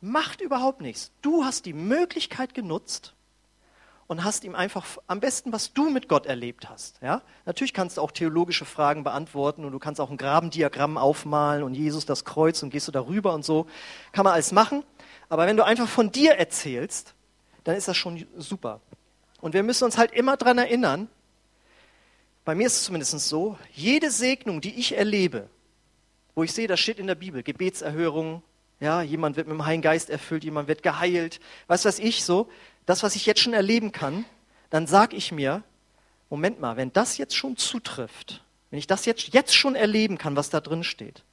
macht 0.00 0.40
überhaupt 0.40 0.80
nichts. 0.80 1.12
Du 1.22 1.44
hast 1.44 1.66
die 1.66 1.72
Möglichkeit 1.72 2.54
genutzt 2.54 3.14
und 4.06 4.24
hast 4.24 4.42
ihm 4.44 4.54
einfach 4.56 4.84
am 5.06 5.20
besten, 5.20 5.52
was 5.52 5.72
du 5.72 5.88
mit 5.88 6.08
Gott 6.08 6.26
erlebt 6.26 6.68
hast. 6.68 7.00
Ja? 7.00 7.22
Natürlich 7.46 7.72
kannst 7.72 7.96
du 7.96 8.00
auch 8.00 8.10
theologische 8.10 8.64
Fragen 8.64 9.04
beantworten 9.04 9.64
und 9.64 9.72
du 9.72 9.78
kannst 9.78 10.00
auch 10.00 10.10
ein 10.10 10.16
Grabendiagramm 10.16 10.98
aufmalen 10.98 11.62
und 11.62 11.74
Jesus 11.74 12.06
das 12.06 12.24
Kreuz 12.24 12.62
und 12.62 12.70
gehst 12.70 12.88
du 12.88 12.92
darüber 12.92 13.32
und 13.32 13.44
so. 13.44 13.66
Kann 14.12 14.24
man 14.24 14.32
alles 14.32 14.50
machen. 14.50 14.82
Aber 15.28 15.46
wenn 15.46 15.56
du 15.56 15.64
einfach 15.64 15.86
von 15.86 16.10
dir 16.10 16.32
erzählst, 16.32 17.14
dann 17.62 17.76
ist 17.76 17.86
das 17.86 17.96
schon 17.96 18.26
super. 18.36 18.80
Und 19.40 19.54
wir 19.54 19.62
müssen 19.62 19.84
uns 19.84 19.96
halt 19.96 20.12
immer 20.12 20.36
daran 20.36 20.58
erinnern, 20.58 21.08
bei 22.44 22.54
mir 22.54 22.66
ist 22.66 22.76
es 22.76 22.84
zumindest 22.84 23.18
so, 23.20 23.58
jede 23.72 24.10
Segnung, 24.10 24.60
die 24.60 24.74
ich 24.74 24.96
erlebe, 24.96 25.48
wo 26.34 26.42
ich 26.42 26.52
sehe, 26.52 26.66
das 26.66 26.80
steht 26.80 26.98
in 26.98 27.06
der 27.06 27.14
Bibel, 27.14 27.42
Gebetserhörung, 27.42 28.42
ja, 28.80 29.02
jemand 29.02 29.36
wird 29.36 29.46
mit 29.46 29.54
dem 29.54 29.66
Heiligen 29.66 29.82
Geist 29.82 30.08
erfüllt, 30.08 30.42
jemand 30.42 30.68
wird 30.68 30.82
geheilt, 30.82 31.38
was 31.66 31.84
weiß 31.84 31.98
ich 31.98 32.24
so, 32.24 32.48
das, 32.86 33.02
was 33.02 33.14
ich 33.14 33.26
jetzt 33.26 33.40
schon 33.40 33.52
erleben 33.52 33.92
kann, 33.92 34.24
dann 34.70 34.86
sage 34.86 35.16
ich 35.16 35.32
mir, 35.32 35.62
Moment 36.30 36.60
mal, 36.60 36.76
wenn 36.76 36.92
das 36.92 37.18
jetzt 37.18 37.36
schon 37.36 37.56
zutrifft, 37.56 38.42
wenn 38.70 38.78
ich 38.78 38.86
das 38.86 39.04
jetzt, 39.04 39.34
jetzt 39.34 39.54
schon 39.54 39.74
erleben 39.74 40.16
kann, 40.16 40.36
was 40.36 40.48
da 40.48 40.60
drin 40.60 40.84
steht, 40.84 41.24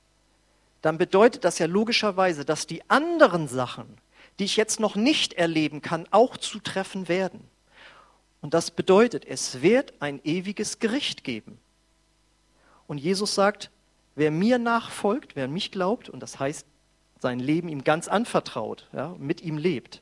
dann 0.81 0.97
bedeutet 0.97 1.45
das 1.45 1.59
ja 1.59 1.67
logischerweise, 1.67 2.45
dass 2.45 2.67
die 2.67 2.87
anderen 2.89 3.47
Sachen, 3.47 3.97
die 4.39 4.45
ich 4.45 4.57
jetzt 4.57 4.79
noch 4.79 4.95
nicht 4.95 5.33
erleben 5.33 5.81
kann, 5.81 6.07
auch 6.11 6.37
zutreffen 6.37 7.07
werden. 7.07 7.47
Und 8.41 8.53
das 8.53 8.71
bedeutet, 8.71 9.25
es 9.25 9.61
wird 9.61 9.93
ein 9.99 10.21
ewiges 10.23 10.79
Gericht 10.79 11.23
geben. 11.23 11.59
Und 12.87 12.99
Jesus 12.99 13.35
sagt, 13.35 13.71
wer 14.15 14.31
mir 14.31 14.57
nachfolgt, 14.57 15.35
wer 15.35 15.45
an 15.45 15.53
mich 15.53 15.71
glaubt, 15.71 16.09
und 16.09 16.21
das 16.21 16.39
heißt, 16.39 16.65
sein 17.19 17.39
Leben 17.39 17.67
ihm 17.67 17.83
ganz 17.83 18.07
anvertraut, 18.07 18.87
ja, 18.93 19.15
mit 19.17 19.41
ihm 19.41 19.57
lebt, 19.57 20.01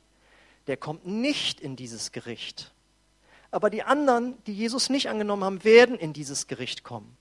der 0.66 0.76
kommt 0.76 1.06
nicht 1.06 1.60
in 1.60 1.76
dieses 1.76 2.12
Gericht. 2.12 2.72
Aber 3.50 3.70
die 3.70 3.82
anderen, 3.82 4.34
die 4.46 4.52
Jesus 4.52 4.90
nicht 4.90 5.08
angenommen 5.08 5.44
haben, 5.44 5.64
werden 5.64 5.96
in 5.96 6.12
dieses 6.12 6.46
Gericht 6.46 6.84
kommen. 6.84 7.16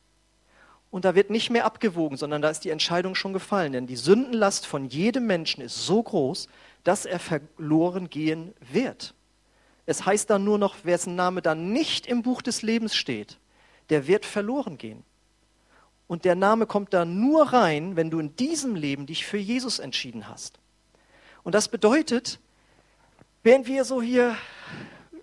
Und 0.91 1.06
da 1.06 1.15
wird 1.15 1.30
nicht 1.30 1.49
mehr 1.49 1.65
abgewogen, 1.65 2.17
sondern 2.17 2.41
da 2.41 2.49
ist 2.49 2.62
die 2.62 2.69
Entscheidung 2.69 3.15
schon 3.15 3.34
gefallen. 3.34 3.73
Denn 3.73 3.88
die 3.88 3.95
Sündenlast 3.95 4.65
von 4.65 4.86
jedem 4.86 5.28
Menschen 5.28 5.62
ist 5.62 5.86
so 5.86 6.01
groß, 6.01 6.47
dass 6.84 7.06
er 7.06 7.19
verloren 7.19 8.10
gehen 8.10 8.54
wird. 8.71 9.13
Es 9.86 10.06
heißt 10.06 10.30
dann 10.30 10.43
nur 10.43 10.58
noch, 10.58 10.76
wessen 10.84 11.15
Name 11.15 11.41
dann 11.41 11.71
nicht 11.71 12.08
im 12.08 12.24
Buch 12.24 12.41
des 12.41 12.62
Lebens 12.62 12.95
steht, 12.95 13.38
der 13.89 14.08
wird 14.08 14.26
verloren 14.26 14.78
gehen. 14.78 15.04
Und 16.08 16.26
der 16.26 16.36
Name 16.36 16.65
kommt 16.65 16.93
da 16.93 17.06
nur 17.06 17.54
rein, 17.54 17.95
wenn 17.95 18.10
du 18.10 18.19
in 18.19 18.36
diesem 18.36 18.76
Leben 18.76 19.06
dich 19.06 19.26
für 19.26 19.38
Jesus 19.38 19.80
entschieden 19.80 20.28
hast. 20.28 20.60
Und 21.43 21.56
das 21.56 21.67
bedeutet, 21.67 22.39
Während 23.45 23.67
wir 23.67 23.86
so 23.86 24.02
hier 24.02 24.36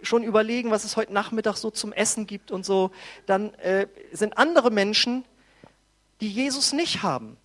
schon 0.01 0.23
überlegen, 0.23 0.71
was 0.71 0.85
es 0.85 0.97
heute 0.97 1.13
Nachmittag 1.13 1.57
so 1.57 1.73
zum 1.73 1.93
Essen 1.93 2.29
gibt 2.29 2.53
und 2.53 2.65
so, 2.65 2.93
dann 3.27 3.53
äh, 3.55 3.89
sind 4.13 4.39
andere 4.39 4.71
Menschen, 4.71 5.25
die 6.21 6.29
Jesus 6.29 6.73
nicht 6.73 7.03
haben. 7.03 7.37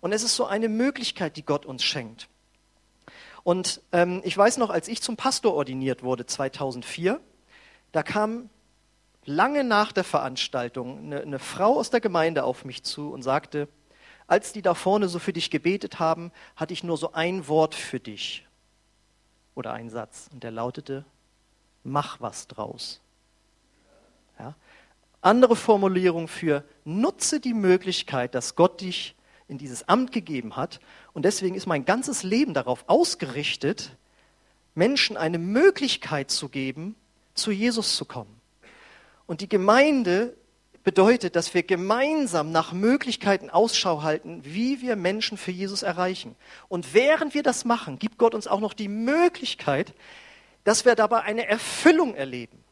Und 0.00 0.12
es 0.12 0.22
ist 0.22 0.36
so 0.36 0.44
eine 0.44 0.68
Möglichkeit, 0.68 1.38
die 1.38 1.42
Gott 1.42 1.64
uns 1.64 1.82
schenkt. 1.84 2.28
Und 3.46 3.80
ähm, 3.92 4.22
ich 4.24 4.36
weiß 4.36 4.56
noch, 4.56 4.70
als 4.70 4.88
ich 4.88 5.02
zum 5.02 5.16
Pastor 5.16 5.54
ordiniert 5.54 6.02
wurde 6.02 6.26
2004, 6.26 7.20
da 7.92 8.02
kam 8.02 8.50
lange 9.24 9.62
nach 9.62 9.92
der 9.92 10.02
Veranstaltung 10.02 10.98
eine, 10.98 11.20
eine 11.20 11.38
Frau 11.38 11.78
aus 11.78 11.90
der 11.90 12.00
Gemeinde 12.00 12.42
auf 12.42 12.64
mich 12.64 12.82
zu 12.82 13.12
und 13.12 13.22
sagte, 13.22 13.68
als 14.26 14.52
die 14.52 14.62
da 14.62 14.74
vorne 14.74 15.06
so 15.06 15.20
für 15.20 15.32
dich 15.32 15.52
gebetet 15.52 16.00
haben, 16.00 16.32
hatte 16.56 16.72
ich 16.72 16.82
nur 16.82 16.96
so 16.96 17.12
ein 17.12 17.46
Wort 17.46 17.76
für 17.76 18.00
dich 18.00 18.44
oder 19.54 19.72
ein 19.74 19.90
Satz 19.90 20.28
und 20.32 20.42
der 20.42 20.50
lautete, 20.50 21.04
mach 21.84 22.20
was 22.20 22.48
draus. 22.48 23.00
Ja? 24.40 24.56
Andere 25.20 25.54
Formulierung 25.54 26.26
für, 26.26 26.64
nutze 26.84 27.38
die 27.38 27.54
Möglichkeit, 27.54 28.34
dass 28.34 28.56
Gott 28.56 28.80
dich 28.80 29.15
in 29.48 29.58
dieses 29.58 29.88
Amt 29.88 30.12
gegeben 30.12 30.56
hat. 30.56 30.80
Und 31.12 31.24
deswegen 31.24 31.54
ist 31.54 31.66
mein 31.66 31.84
ganzes 31.84 32.22
Leben 32.22 32.54
darauf 32.54 32.84
ausgerichtet, 32.88 33.96
Menschen 34.74 35.16
eine 35.16 35.38
Möglichkeit 35.38 36.30
zu 36.30 36.48
geben, 36.48 36.94
zu 37.34 37.50
Jesus 37.50 37.96
zu 37.96 38.04
kommen. 38.04 38.40
Und 39.26 39.40
die 39.40 39.48
Gemeinde 39.48 40.34
bedeutet, 40.84 41.34
dass 41.34 41.52
wir 41.52 41.64
gemeinsam 41.64 42.52
nach 42.52 42.72
Möglichkeiten 42.72 43.50
Ausschau 43.50 44.02
halten, 44.02 44.40
wie 44.44 44.80
wir 44.80 44.94
Menschen 44.94 45.36
für 45.36 45.50
Jesus 45.50 45.82
erreichen. 45.82 46.36
Und 46.68 46.94
während 46.94 47.34
wir 47.34 47.42
das 47.42 47.64
machen, 47.64 47.98
gibt 47.98 48.18
Gott 48.18 48.34
uns 48.34 48.46
auch 48.46 48.60
noch 48.60 48.72
die 48.72 48.88
Möglichkeit, 48.88 49.94
dass 50.62 50.84
wir 50.84 50.94
dabei 50.94 51.22
eine 51.22 51.46
Erfüllung 51.46 52.14
erleben. 52.14 52.62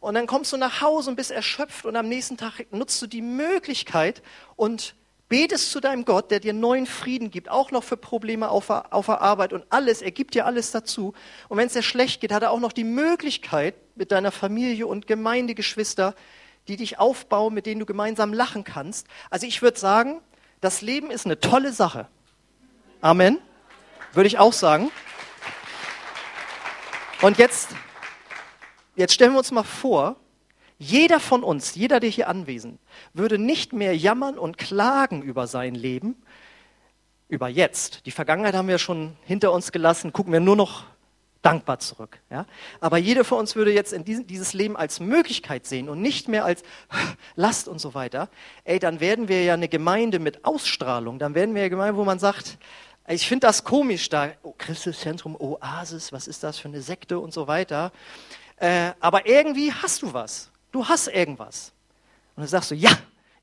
Und 0.00 0.14
dann 0.14 0.26
kommst 0.26 0.52
du 0.52 0.56
nach 0.56 0.80
Hause 0.80 1.10
und 1.10 1.16
bist 1.16 1.30
erschöpft 1.30 1.84
und 1.84 1.94
am 1.94 2.08
nächsten 2.08 2.36
Tag 2.36 2.72
nutzt 2.72 3.00
du 3.02 3.06
die 3.06 3.22
Möglichkeit 3.22 4.22
und 4.56 4.94
betest 5.30 5.70
zu 5.70 5.80
deinem 5.80 6.04
Gott, 6.04 6.30
der 6.30 6.40
dir 6.40 6.52
neuen 6.52 6.84
Frieden 6.84 7.30
gibt, 7.30 7.48
auch 7.48 7.70
noch 7.70 7.84
für 7.84 7.96
Probleme 7.96 8.50
auf 8.50 8.66
der, 8.66 8.92
auf 8.92 9.06
der 9.06 9.22
Arbeit 9.22 9.54
und 9.54 9.64
alles, 9.70 10.02
er 10.02 10.10
gibt 10.10 10.34
dir 10.34 10.44
alles 10.44 10.72
dazu. 10.72 11.14
Und 11.48 11.56
wenn 11.56 11.68
es 11.68 11.72
dir 11.72 11.82
schlecht 11.82 12.20
geht, 12.20 12.32
hat 12.32 12.42
er 12.42 12.50
auch 12.50 12.60
noch 12.60 12.72
die 12.72 12.84
Möglichkeit, 12.84 13.74
mit 13.94 14.12
deiner 14.12 14.32
Familie 14.32 14.86
und 14.86 15.06
Gemeindegeschwister 15.06 16.14
die 16.68 16.76
dich 16.76 16.98
aufbauen, 16.98 17.54
mit 17.54 17.66
denen 17.66 17.80
du 17.80 17.86
gemeinsam 17.86 18.32
lachen 18.32 18.64
kannst. 18.64 19.06
Also 19.28 19.46
ich 19.46 19.62
würde 19.62 19.78
sagen, 19.78 20.20
das 20.60 20.82
Leben 20.82 21.10
ist 21.10 21.26
eine 21.26 21.40
tolle 21.40 21.72
Sache. 21.72 22.06
Amen. 23.00 23.38
Würde 24.12 24.28
ich 24.28 24.38
auch 24.38 24.52
sagen. 24.52 24.90
Und 27.22 27.38
jetzt, 27.38 27.70
jetzt 28.94 29.14
stellen 29.14 29.32
wir 29.32 29.38
uns 29.38 29.50
mal 29.50 29.64
vor, 29.64 30.16
jeder 30.80 31.20
von 31.20 31.44
uns, 31.44 31.74
jeder, 31.74 32.00
der 32.00 32.08
hier 32.08 32.26
anwesend, 32.26 32.80
würde 33.12 33.38
nicht 33.38 33.74
mehr 33.74 33.94
jammern 33.94 34.38
und 34.38 34.56
klagen 34.56 35.20
über 35.20 35.46
sein 35.46 35.74
Leben, 35.74 36.16
über 37.28 37.48
jetzt. 37.48 38.06
Die 38.06 38.10
Vergangenheit 38.10 38.54
haben 38.54 38.66
wir 38.66 38.78
schon 38.78 39.14
hinter 39.24 39.52
uns 39.52 39.72
gelassen, 39.72 40.14
gucken 40.14 40.32
wir 40.32 40.40
nur 40.40 40.56
noch 40.56 40.84
dankbar 41.42 41.80
zurück. 41.80 42.18
Ja? 42.30 42.46
Aber 42.80 42.96
jeder 42.96 43.24
von 43.24 43.40
uns 43.40 43.56
würde 43.56 43.74
jetzt 43.74 43.92
in 43.92 44.06
diesem, 44.06 44.26
dieses 44.26 44.54
Leben 44.54 44.74
als 44.74 45.00
Möglichkeit 45.00 45.66
sehen 45.66 45.90
und 45.90 46.00
nicht 46.00 46.28
mehr 46.28 46.46
als 46.46 46.62
Last 47.36 47.68
und 47.68 47.78
so 47.78 47.92
weiter. 47.92 48.30
Ey, 48.64 48.78
dann 48.78 49.00
werden 49.00 49.28
wir 49.28 49.44
ja 49.44 49.52
eine 49.52 49.68
Gemeinde 49.68 50.18
mit 50.18 50.46
Ausstrahlung. 50.46 51.18
Dann 51.18 51.34
werden 51.34 51.54
wir 51.54 51.60
eine 51.60 51.70
Gemeinde, 51.70 51.98
wo 51.98 52.04
man 52.04 52.18
sagt, 52.18 52.56
ich 53.06 53.28
finde 53.28 53.46
das 53.46 53.64
komisch 53.64 54.08
da. 54.08 54.30
Oh, 54.42 54.54
Christuszentrum, 54.56 55.36
Oasis, 55.38 56.10
was 56.10 56.26
ist 56.26 56.42
das 56.42 56.58
für 56.58 56.68
eine 56.68 56.80
Sekte 56.80 57.18
und 57.18 57.34
so 57.34 57.46
weiter. 57.46 57.92
Äh, 58.56 58.92
aber 58.98 59.26
irgendwie 59.26 59.74
hast 59.74 60.00
du 60.00 60.14
was. 60.14 60.50
Du 60.72 60.86
hast 60.86 61.08
irgendwas. 61.08 61.72
Und 62.36 62.42
dann 62.42 62.48
sagst 62.48 62.70
du, 62.70 62.74
ja, 62.74 62.90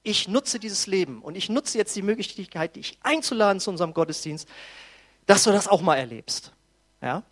ich 0.04 0.28
nutze 0.28 0.60
dieses 0.60 0.88
Leben 0.88 1.22
und 1.22 1.36
ich 1.36 1.50
nutze 1.50 1.78
jetzt 1.78 1.96
die 1.96 2.02
Möglichkeit, 2.02 2.76
dich 2.76 2.98
einzuladen 3.02 3.60
zu 3.60 3.70
unserem 3.70 3.94
Gottesdienst, 3.94 4.48
dass 5.26 5.44
du 5.44 5.52
das 5.52 5.68
auch 5.68 5.82
mal 5.82 5.96
erlebst. 5.98 6.54
Ja? 7.02 7.24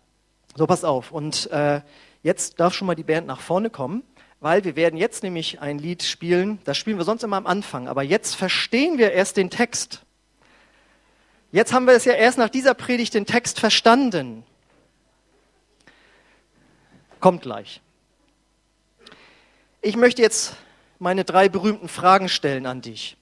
So, 0.54 0.66
pass 0.66 0.84
auf. 0.84 1.12
Und 1.12 1.50
äh, 1.50 1.80
jetzt 2.22 2.60
darf 2.60 2.74
schon 2.74 2.86
mal 2.86 2.94
die 2.94 3.02
Band 3.02 3.26
nach 3.26 3.40
vorne 3.40 3.70
kommen, 3.70 4.02
weil 4.40 4.64
wir 4.64 4.76
werden 4.76 4.98
jetzt 4.98 5.22
nämlich 5.22 5.60
ein 5.60 5.78
Lied 5.78 6.02
spielen. 6.02 6.58
Das 6.64 6.76
spielen 6.76 6.98
wir 6.98 7.04
sonst 7.04 7.24
immer 7.24 7.36
am 7.36 7.46
Anfang. 7.46 7.88
Aber 7.88 8.02
jetzt 8.02 8.34
verstehen 8.34 8.98
wir 8.98 9.12
erst 9.12 9.38
den 9.38 9.50
Text. 9.50 10.02
Jetzt 11.52 11.72
haben 11.72 11.86
wir 11.86 11.94
es 11.94 12.04
ja 12.04 12.12
erst 12.12 12.36
nach 12.36 12.50
dieser 12.50 12.74
Predigt 12.74 13.14
den 13.14 13.24
Text 13.24 13.58
verstanden. 13.58 14.44
Kommt 17.20 17.42
gleich. 17.42 17.80
Ich 19.82 19.96
möchte 19.96 20.22
jetzt 20.22 20.56
meine 20.98 21.24
drei 21.24 21.48
berühmten 21.48 21.88
Fragen 21.88 22.28
stellen 22.28 22.66
an 22.66 22.80
dich. 22.80 23.16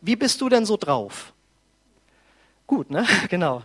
Wie 0.00 0.16
bist 0.16 0.40
du 0.40 0.48
denn 0.48 0.66
so 0.66 0.76
drauf? 0.76 1.32
Gut, 2.66 2.90
ne? 2.90 3.06
Genau. 3.28 3.62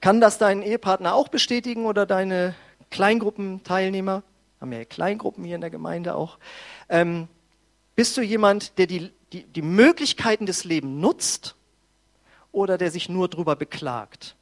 Kann 0.00 0.20
das 0.22 0.38
dein 0.38 0.62
Ehepartner 0.62 1.14
auch 1.14 1.28
bestätigen 1.28 1.84
oder 1.84 2.06
deine 2.06 2.54
Kleingruppenteilnehmer? 2.90 4.22
Haben 4.58 4.70
wir 4.70 4.78
ja 4.78 4.84
Kleingruppen 4.86 5.44
hier 5.44 5.56
in 5.56 5.60
der 5.60 5.70
Gemeinde 5.70 6.14
auch. 6.14 6.38
Ähm, 6.88 7.28
bist 7.96 8.16
du 8.16 8.22
jemand, 8.22 8.78
der 8.78 8.86
die, 8.86 9.12
die, 9.32 9.44
die 9.44 9.62
Möglichkeiten 9.62 10.46
des 10.46 10.64
Lebens 10.64 11.00
nutzt 11.02 11.54
oder 12.50 12.78
der 12.78 12.90
sich 12.90 13.10
nur 13.10 13.28
darüber 13.28 13.56
beklagt? 13.56 14.36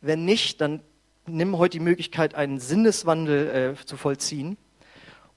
Wenn 0.00 0.24
nicht, 0.24 0.60
dann 0.60 0.80
nimm 1.26 1.58
heute 1.58 1.78
die 1.78 1.84
Möglichkeit, 1.84 2.36
einen 2.36 2.60
Sinneswandel 2.60 3.76
äh, 3.80 3.84
zu 3.84 3.96
vollziehen 3.96 4.56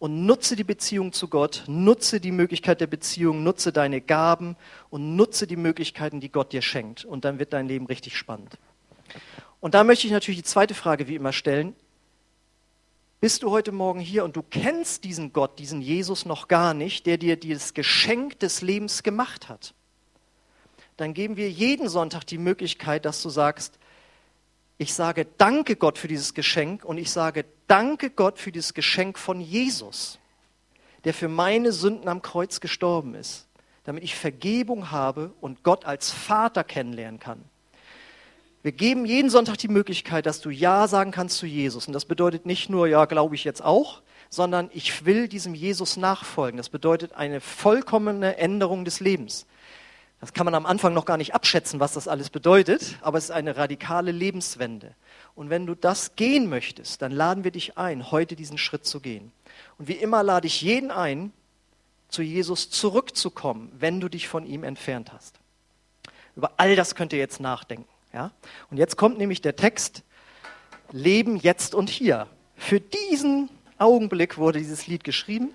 und 0.01 0.25
nutze 0.25 0.55
die 0.55 0.63
Beziehung 0.63 1.13
zu 1.13 1.27
Gott, 1.27 1.63
nutze 1.67 2.19
die 2.19 2.31
Möglichkeit 2.31 2.81
der 2.81 2.87
Beziehung, 2.87 3.43
nutze 3.43 3.71
deine 3.71 4.01
Gaben 4.01 4.55
und 4.89 5.15
nutze 5.15 5.45
die 5.45 5.55
Möglichkeiten, 5.55 6.19
die 6.19 6.31
Gott 6.31 6.53
dir 6.53 6.63
schenkt. 6.63 7.05
Und 7.05 7.23
dann 7.23 7.37
wird 7.37 7.53
dein 7.53 7.67
Leben 7.67 7.85
richtig 7.85 8.17
spannend. 8.17 8.57
Und 9.59 9.75
da 9.75 9.83
möchte 9.83 10.07
ich 10.07 10.11
natürlich 10.11 10.39
die 10.39 10.47
zweite 10.47 10.73
Frage 10.73 11.07
wie 11.07 11.13
immer 11.13 11.33
stellen. 11.33 11.75
Bist 13.19 13.43
du 13.43 13.51
heute 13.51 13.71
Morgen 13.71 13.99
hier 13.99 14.23
und 14.23 14.35
du 14.35 14.41
kennst 14.41 15.03
diesen 15.03 15.33
Gott, 15.33 15.59
diesen 15.59 15.81
Jesus 15.81 16.25
noch 16.25 16.47
gar 16.47 16.73
nicht, 16.73 17.05
der 17.05 17.19
dir 17.19 17.35
dieses 17.35 17.75
Geschenk 17.75 18.39
des 18.39 18.63
Lebens 18.63 19.03
gemacht 19.03 19.49
hat? 19.49 19.75
Dann 20.97 21.13
geben 21.13 21.37
wir 21.37 21.51
jeden 21.51 21.89
Sonntag 21.89 22.23
die 22.23 22.39
Möglichkeit, 22.39 23.05
dass 23.05 23.21
du 23.21 23.29
sagst, 23.29 23.77
Ich 24.81 24.95
sage 24.95 25.27
danke 25.37 25.75
Gott 25.75 25.99
für 25.99 26.07
dieses 26.07 26.33
Geschenk 26.33 26.83
und 26.83 26.97
ich 26.97 27.11
sage 27.11 27.45
danke 27.67 28.09
Gott 28.09 28.39
für 28.39 28.51
dieses 28.51 28.73
Geschenk 28.73 29.19
von 29.19 29.39
Jesus, 29.39 30.17
der 31.03 31.13
für 31.13 31.27
meine 31.27 31.71
Sünden 31.71 32.07
am 32.07 32.23
Kreuz 32.23 32.59
gestorben 32.61 33.13
ist, 33.13 33.45
damit 33.83 34.03
ich 34.03 34.15
Vergebung 34.15 34.89
habe 34.89 35.33
und 35.39 35.61
Gott 35.61 35.85
als 35.85 36.09
Vater 36.09 36.63
kennenlernen 36.63 37.19
kann. 37.19 37.43
Wir 38.63 38.71
geben 38.71 39.05
jeden 39.05 39.29
Sonntag 39.29 39.57
die 39.57 39.67
Möglichkeit, 39.67 40.25
dass 40.25 40.41
du 40.41 40.49
Ja 40.49 40.87
sagen 40.87 41.11
kannst 41.11 41.37
zu 41.37 41.45
Jesus. 41.45 41.85
Und 41.85 41.93
das 41.93 42.05
bedeutet 42.05 42.47
nicht 42.47 42.67
nur, 42.71 42.87
ja, 42.87 43.05
glaube 43.05 43.35
ich 43.35 43.43
jetzt 43.43 43.63
auch, 43.63 44.01
sondern 44.31 44.71
ich 44.73 45.05
will 45.05 45.27
diesem 45.27 45.53
Jesus 45.53 45.95
nachfolgen. 45.95 46.57
Das 46.57 46.69
bedeutet 46.69 47.13
eine 47.13 47.39
vollkommene 47.39 48.37
Änderung 48.37 48.83
des 48.83 48.99
Lebens. 48.99 49.45
Das 50.21 50.33
kann 50.33 50.45
man 50.45 50.53
am 50.53 50.67
Anfang 50.67 50.93
noch 50.93 51.05
gar 51.05 51.17
nicht 51.17 51.33
abschätzen, 51.33 51.79
was 51.79 51.93
das 51.93 52.07
alles 52.07 52.29
bedeutet, 52.29 52.97
aber 53.01 53.17
es 53.17 53.25
ist 53.25 53.31
eine 53.31 53.57
radikale 53.57 54.11
Lebenswende. 54.11 54.95
Und 55.33 55.49
wenn 55.49 55.65
du 55.65 55.73
das 55.73 56.15
gehen 56.15 56.47
möchtest, 56.47 57.01
dann 57.01 57.11
laden 57.11 57.43
wir 57.43 57.49
dich 57.49 57.79
ein, 57.79 58.11
heute 58.11 58.35
diesen 58.35 58.59
Schritt 58.59 58.85
zu 58.85 58.99
gehen. 58.99 59.31
Und 59.79 59.87
wie 59.87 59.93
immer 59.93 60.21
lade 60.21 60.45
ich 60.45 60.61
jeden 60.61 60.91
ein, 60.91 61.33
zu 62.07 62.21
Jesus 62.21 62.69
zurückzukommen, 62.69 63.71
wenn 63.79 63.99
du 63.99 64.09
dich 64.09 64.27
von 64.27 64.45
ihm 64.45 64.63
entfernt 64.63 65.11
hast. 65.11 65.39
Über 66.35 66.51
all 66.57 66.75
das 66.75 66.93
könnt 66.93 67.13
ihr 67.13 67.19
jetzt 67.19 67.39
nachdenken. 67.39 67.87
Ja? 68.13 68.31
Und 68.69 68.77
jetzt 68.77 68.97
kommt 68.97 69.17
nämlich 69.17 69.41
der 69.41 69.55
Text, 69.55 70.03
Leben 70.91 71.37
jetzt 71.37 71.73
und 71.73 71.89
hier. 71.89 72.27
Für 72.57 72.79
diesen 72.79 73.49
Augenblick 73.79 74.37
wurde 74.37 74.59
dieses 74.59 74.85
Lied 74.85 75.03
geschrieben. 75.03 75.51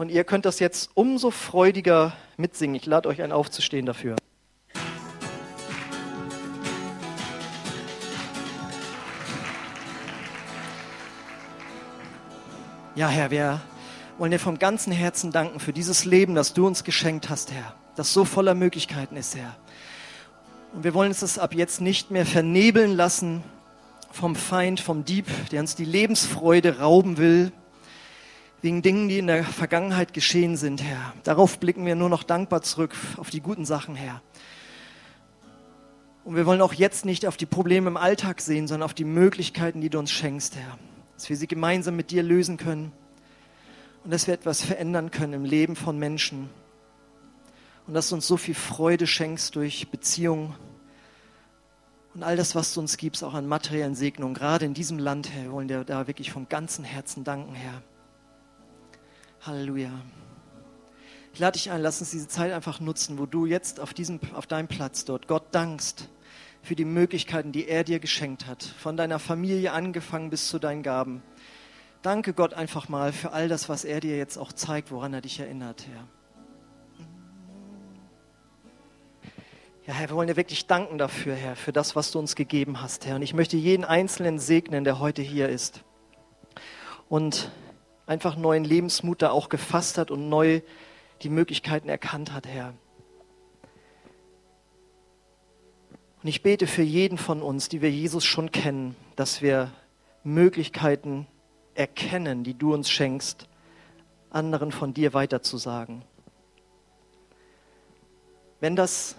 Und 0.00 0.10
ihr 0.10 0.24
könnt 0.24 0.46
das 0.46 0.60
jetzt 0.60 0.92
umso 0.94 1.30
freudiger 1.30 2.14
mitsingen. 2.38 2.74
Ich 2.74 2.86
lade 2.86 3.06
euch 3.06 3.20
ein, 3.20 3.32
aufzustehen 3.32 3.84
dafür. 3.84 4.16
Ja, 12.94 13.08
Herr, 13.08 13.30
wir 13.30 13.60
wollen 14.16 14.30
dir 14.30 14.38
vom 14.38 14.58
ganzen 14.58 14.90
Herzen 14.90 15.32
danken 15.32 15.60
für 15.60 15.74
dieses 15.74 16.06
Leben, 16.06 16.34
das 16.34 16.54
du 16.54 16.66
uns 16.66 16.82
geschenkt 16.84 17.28
hast, 17.28 17.52
Herr, 17.52 17.74
das 17.94 18.14
so 18.14 18.24
voller 18.24 18.54
Möglichkeiten 18.54 19.18
ist, 19.18 19.36
Herr. 19.36 19.54
Und 20.72 20.82
wir 20.82 20.94
wollen 20.94 21.10
uns 21.10 21.20
das 21.20 21.38
ab 21.38 21.52
jetzt 21.54 21.82
nicht 21.82 22.10
mehr 22.10 22.24
vernebeln 22.24 22.96
lassen 22.96 23.42
vom 24.10 24.34
Feind, 24.34 24.80
vom 24.80 25.04
Dieb, 25.04 25.26
der 25.50 25.60
uns 25.60 25.74
die 25.74 25.84
Lebensfreude 25.84 26.78
rauben 26.78 27.18
will, 27.18 27.52
wegen 28.62 28.82
Dingen, 28.82 29.08
die 29.08 29.18
in 29.18 29.26
der 29.26 29.44
Vergangenheit 29.44 30.12
geschehen 30.12 30.56
sind, 30.56 30.82
Herr. 30.82 31.14
Darauf 31.24 31.58
blicken 31.58 31.86
wir 31.86 31.94
nur 31.94 32.08
noch 32.08 32.22
dankbar 32.22 32.62
zurück, 32.62 32.94
auf 33.16 33.30
die 33.30 33.40
guten 33.40 33.64
Sachen, 33.64 33.94
Herr. 33.94 34.20
Und 36.24 36.36
wir 36.36 36.44
wollen 36.46 36.60
auch 36.60 36.74
jetzt 36.74 37.04
nicht 37.04 37.26
auf 37.26 37.36
die 37.36 37.46
Probleme 37.46 37.88
im 37.88 37.96
Alltag 37.96 38.40
sehen, 38.40 38.68
sondern 38.68 38.84
auf 38.84 38.94
die 38.94 39.04
Möglichkeiten, 39.04 39.80
die 39.80 39.88
du 39.88 39.98
uns 39.98 40.10
schenkst, 40.10 40.56
Herr. 40.56 40.78
Dass 41.16 41.28
wir 41.28 41.36
sie 41.36 41.46
gemeinsam 41.46 41.96
mit 41.96 42.10
dir 42.10 42.22
lösen 42.22 42.56
können 42.56 42.92
und 44.04 44.10
dass 44.12 44.26
wir 44.26 44.34
etwas 44.34 44.62
verändern 44.62 45.10
können 45.10 45.32
im 45.32 45.44
Leben 45.44 45.76
von 45.76 45.98
Menschen. 45.98 46.50
Und 47.86 47.94
dass 47.94 48.10
du 48.10 48.14
uns 48.14 48.26
so 48.26 48.36
viel 48.36 48.54
Freude 48.54 49.06
schenkst 49.06 49.56
durch 49.56 49.88
Beziehungen 49.88 50.54
und 52.14 52.22
all 52.24 52.36
das, 52.36 52.54
was 52.54 52.74
du 52.74 52.80
uns 52.80 52.96
gibst, 52.96 53.22
auch 53.22 53.34
an 53.34 53.46
materiellen 53.46 53.94
Segnungen, 53.94 54.34
gerade 54.34 54.64
in 54.64 54.74
diesem 54.74 54.98
Land, 54.98 55.30
Herr. 55.30 55.44
Wir 55.44 55.52
wollen 55.52 55.68
dir 55.68 55.84
da 55.84 56.06
wirklich 56.06 56.32
vom 56.32 56.48
ganzen 56.48 56.84
Herzen 56.84 57.24
danken, 57.24 57.54
Herr. 57.54 57.82
Halleluja. 59.42 59.90
Ich 61.32 61.38
lade 61.38 61.56
dich 61.56 61.70
ein, 61.70 61.80
lass 61.80 62.00
uns 62.00 62.10
diese 62.10 62.28
Zeit 62.28 62.52
einfach 62.52 62.78
nutzen, 62.80 63.18
wo 63.18 63.24
du 63.24 63.46
jetzt 63.46 63.80
auf, 63.80 63.94
diesem, 63.94 64.20
auf 64.34 64.46
deinem 64.46 64.68
Platz 64.68 65.06
dort 65.06 65.28
Gott 65.28 65.44
dankst 65.52 66.08
für 66.62 66.76
die 66.76 66.84
Möglichkeiten, 66.84 67.50
die 67.50 67.66
er 67.66 67.84
dir 67.84 68.00
geschenkt 68.00 68.46
hat, 68.46 68.62
von 68.62 68.98
deiner 68.98 69.18
Familie 69.18 69.72
angefangen 69.72 70.28
bis 70.28 70.48
zu 70.48 70.58
deinen 70.58 70.82
Gaben. 70.82 71.22
Danke 72.02 72.34
Gott 72.34 72.52
einfach 72.52 72.90
mal 72.90 73.12
für 73.12 73.32
all 73.32 73.48
das, 73.48 73.70
was 73.70 73.84
er 73.84 74.00
dir 74.00 74.18
jetzt 74.18 74.36
auch 74.36 74.52
zeigt, 74.52 74.90
woran 74.90 75.14
er 75.14 75.22
dich 75.22 75.40
erinnert, 75.40 75.86
Herr. 75.86 76.06
Ja, 79.86 79.94
Herr, 79.94 80.10
wir 80.10 80.16
wollen 80.16 80.28
dir 80.28 80.36
wirklich 80.36 80.66
danken 80.66 80.98
dafür, 80.98 81.34
Herr, 81.34 81.56
für 81.56 81.72
das, 81.72 81.96
was 81.96 82.10
du 82.10 82.18
uns 82.18 82.36
gegeben 82.36 82.82
hast, 82.82 83.06
Herr. 83.06 83.16
Und 83.16 83.22
ich 83.22 83.32
möchte 83.32 83.56
jeden 83.56 83.84
Einzelnen 83.84 84.38
segnen, 84.38 84.84
der 84.84 84.98
heute 84.98 85.22
hier 85.22 85.48
ist. 85.48 85.82
Und 87.08 87.50
einfach 88.10 88.36
neuen 88.36 88.64
Lebensmut 88.64 89.22
da 89.22 89.30
auch 89.30 89.48
gefasst 89.48 89.96
hat 89.96 90.10
und 90.10 90.28
neu 90.28 90.62
die 91.22 91.28
Möglichkeiten 91.28 91.88
erkannt 91.88 92.32
hat, 92.32 92.44
Herr. 92.48 92.74
Und 96.20 96.28
ich 96.28 96.42
bete 96.42 96.66
für 96.66 96.82
jeden 96.82 97.18
von 97.18 97.40
uns, 97.40 97.68
die 97.68 97.82
wir 97.82 97.90
Jesus 97.90 98.24
schon 98.24 98.50
kennen, 98.50 98.96
dass 99.14 99.42
wir 99.42 99.70
Möglichkeiten 100.24 101.28
erkennen, 101.74 102.42
die 102.42 102.54
du 102.54 102.74
uns 102.74 102.90
schenkst, 102.90 103.46
anderen 104.28 104.72
von 104.72 104.92
dir 104.92 105.14
weiterzusagen. 105.14 106.02
Wenn 108.58 108.74
das 108.74 109.14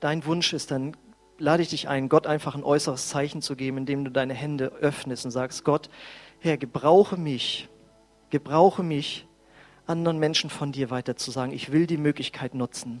dein 0.00 0.26
Wunsch 0.26 0.52
ist, 0.52 0.70
dann 0.70 0.94
lade 1.38 1.62
ich 1.62 1.70
dich 1.70 1.88
ein, 1.88 2.10
Gott 2.10 2.26
einfach 2.26 2.54
ein 2.54 2.62
äußeres 2.62 3.08
Zeichen 3.08 3.40
zu 3.40 3.56
geben, 3.56 3.78
indem 3.78 4.04
du 4.04 4.10
deine 4.10 4.34
Hände 4.34 4.66
öffnest 4.66 5.24
und 5.24 5.30
sagst, 5.30 5.64
Gott, 5.64 5.88
Herr, 6.40 6.58
gebrauche 6.58 7.16
mich, 7.16 7.70
Gebrauche 8.30 8.82
mich, 8.82 9.26
anderen 9.86 10.18
Menschen 10.18 10.50
von 10.50 10.72
dir 10.72 10.90
weiterzusagen. 10.90 11.54
Ich 11.54 11.72
will 11.72 11.86
die 11.86 11.96
Möglichkeit 11.96 12.54
nutzen. 12.54 13.00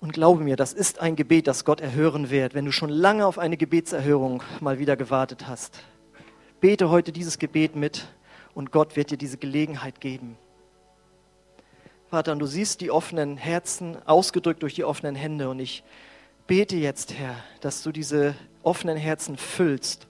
Und 0.00 0.12
glaube 0.12 0.42
mir, 0.42 0.56
das 0.56 0.72
ist 0.72 0.98
ein 0.98 1.14
Gebet, 1.14 1.46
das 1.46 1.64
Gott 1.64 1.80
erhören 1.80 2.30
wird, 2.30 2.54
wenn 2.54 2.64
du 2.64 2.72
schon 2.72 2.88
lange 2.88 3.26
auf 3.26 3.38
eine 3.38 3.56
Gebetserhörung 3.56 4.42
mal 4.60 4.78
wieder 4.78 4.96
gewartet 4.96 5.46
hast. 5.46 5.80
Bete 6.60 6.90
heute 6.90 7.12
dieses 7.12 7.38
Gebet 7.38 7.76
mit 7.76 8.08
und 8.54 8.72
Gott 8.72 8.96
wird 8.96 9.10
dir 9.10 9.18
diese 9.18 9.36
Gelegenheit 9.36 10.00
geben. 10.00 10.36
Vater, 12.08 12.32
und 12.32 12.40
du 12.40 12.46
siehst 12.46 12.80
die 12.80 12.90
offenen 12.90 13.36
Herzen 13.36 13.96
ausgedrückt 14.06 14.62
durch 14.62 14.74
die 14.74 14.84
offenen 14.84 15.14
Hände 15.14 15.48
und 15.48 15.60
ich 15.60 15.84
bete 16.46 16.76
jetzt, 16.76 17.14
Herr, 17.14 17.36
dass 17.60 17.82
du 17.82 17.92
diese 17.92 18.34
offenen 18.62 18.96
Herzen 18.96 19.36
füllst 19.36 20.08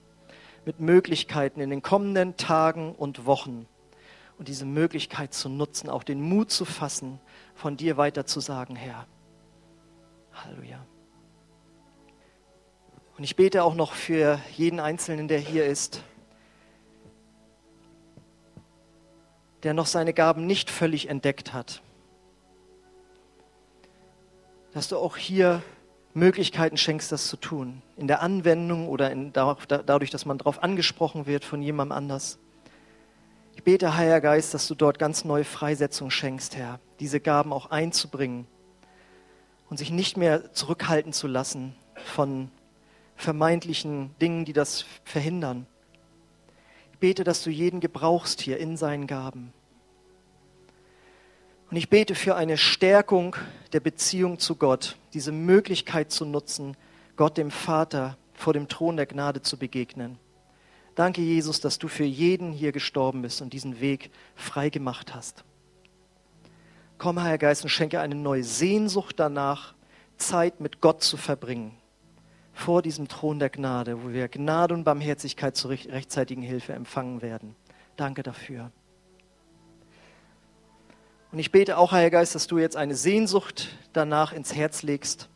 mit 0.71 0.79
Möglichkeiten 0.79 1.61
in 1.61 1.69
den 1.69 1.83
kommenden 1.83 2.37
Tagen 2.37 2.95
und 2.95 3.27
Wochen. 3.27 3.67
Und 4.39 4.47
diese 4.47 4.65
Möglichkeit 4.65 5.35
zu 5.35 5.49
nutzen, 5.49 5.91
auch 5.91 6.05
den 6.05 6.21
Mut 6.21 6.53
zu 6.53 6.65
fassen, 6.65 7.19
von 7.57 7.77
dir 7.77 7.97
weiter 7.97 8.25
zu 8.25 8.39
sagen, 8.39 8.77
Herr. 8.77 9.09
Halleluja. 10.33 10.87
Und 13.19 13.25
ich 13.25 13.35
bete 13.35 13.65
auch 13.65 13.75
noch 13.75 13.95
für 13.95 14.39
jeden 14.57 14.79
Einzelnen, 14.79 15.27
der 15.27 15.41
hier 15.41 15.67
ist, 15.67 16.05
der 19.65 19.75
noch 19.75 19.87
seine 19.87 20.15
Gaben 20.15 20.47
nicht 20.47 20.71
völlig 20.71 21.09
entdeckt 21.09 21.53
hat. 21.53 21.83
Dass 24.71 24.87
du 24.87 24.99
auch 24.99 25.17
hier 25.17 25.65
Möglichkeiten 26.14 26.77
schenkst, 26.77 27.12
das 27.12 27.29
zu 27.29 27.37
tun. 27.37 27.83
In 27.96 28.09
der 28.09 28.20
Anwendung 28.23 28.88
oder 28.88 29.11
in, 29.11 29.33
dadurch, 29.33 30.11
dass 30.11 30.27
man 30.27 30.38
darauf 30.38 30.62
angesprochen 30.62 31.27
wird 31.27 31.44
von 31.44 31.62
jemandem 31.62 31.96
anders. 31.96 32.38
Ich 33.55 33.62
bete, 33.62 33.96
Heiliger 33.96 34.20
Geist, 34.20 34.55
dass 34.55 34.66
du 34.66 34.75
dort 34.75 34.99
ganz 34.99 35.25
neue 35.25 35.44
Freisetzung 35.44 36.11
schenkst, 36.11 36.57
Herr, 36.57 36.81
diese 36.99 37.20
Gaben 37.20 37.53
auch 37.53 37.70
einzubringen 37.70 38.46
und 39.68 39.77
sich 39.77 39.90
nicht 39.90 40.16
mehr 40.16 40.53
zurückhalten 40.53 41.12
zu 41.12 41.27
lassen 41.27 41.75
von 41.94 42.51
vermeintlichen 43.16 44.14
Dingen, 44.20 44.44
die 44.44 44.53
das 44.53 44.85
verhindern. 45.05 45.66
Ich 46.92 46.99
bete, 46.99 47.23
dass 47.23 47.42
du 47.42 47.51
jeden 47.51 47.81
gebrauchst 47.81 48.40
hier 48.40 48.59
in 48.59 48.77
seinen 48.77 49.07
Gaben. 49.07 49.53
Und 51.71 51.77
ich 51.77 51.89
bete 51.89 52.17
für 52.17 52.35
eine 52.35 52.57
Stärkung 52.57 53.37
der 53.73 53.79
Beziehung 53.79 54.41
zu 54.41 54.57
Gott, 54.57 54.97
diese 55.15 55.31
Möglichkeit 55.31 56.11
zu 56.11 56.25
nutzen, 56.25 56.77
Gott 57.17 57.37
dem 57.37 57.53
Vater 57.53 58.17
vor 58.35 58.53
dem 58.53 58.67
Thron 58.67 58.97
der 58.97 59.07
Gnade 59.07 59.41
zu 59.43 59.57
begegnen. 59.57 60.19
Danke, 60.97 61.21
Jesus, 61.21 61.61
dass 61.61 61.79
du 61.79 61.87
für 61.87 62.05
jeden 62.05 62.51
hier 62.53 62.73
gestorben 62.73 63.23
bist 63.23 63.41
und 63.41 63.53
diesen 63.53 63.81
Weg 63.81 64.11
frei 64.35 64.69
gemacht 64.69 65.15
hast. 65.15 65.45
Komm, 66.99 67.23
Herr 67.23 67.39
Geist, 67.39 67.63
und 67.63 67.69
schenke 67.69 68.01
eine 68.01 68.17
neue 68.17 68.43
Sehnsucht 68.43 69.21
danach, 69.21 69.75
Zeit 70.17 70.61
mit 70.61 70.81
Gott 70.81 71.03
zu 71.03 71.17
verbringen, 71.17 71.77
vor 72.53 72.83
diesem 72.83 73.07
Thron 73.07 73.39
der 73.39 73.49
Gnade, 73.49 74.03
wo 74.03 74.11
wir 74.11 74.29
Gnade 74.29 74.75
und 74.75 74.85
Barmherzigkeit 74.85 75.57
zur 75.57 75.71
rechtzeitigen 75.71 76.43
Hilfe 76.43 76.73
empfangen 76.73 77.23
werden. 77.23 77.55
Danke 77.97 78.23
dafür. 78.23 78.73
Und 81.33 81.39
ich 81.39 81.53
bete 81.53 81.78
auch, 81.78 81.93
Heiliger 81.93 82.18
Geist, 82.18 82.35
dass 82.35 82.49
du 82.49 82.59
jetzt 82.59 82.76
eine 82.76 82.97
Sehnsucht 82.97 83.68
danach 83.93 84.33
ins 84.33 84.55
Herz 84.55 84.83
legst, 84.83 85.28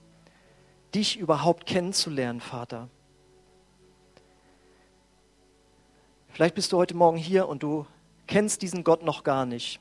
dich 0.93 1.19
überhaupt 1.19 1.67
kennenzulernen, 1.67 2.41
Vater. 2.41 2.89
Vielleicht 6.29 6.57
bist 6.57 6.73
du 6.73 6.79
heute 6.79 6.97
Morgen 6.97 7.17
hier 7.17 7.47
und 7.47 7.63
du 7.63 7.87
kennst 8.27 8.63
diesen 8.63 8.83
Gott 8.83 9.05
noch 9.05 9.23
gar 9.23 9.47
nicht. 9.47 9.79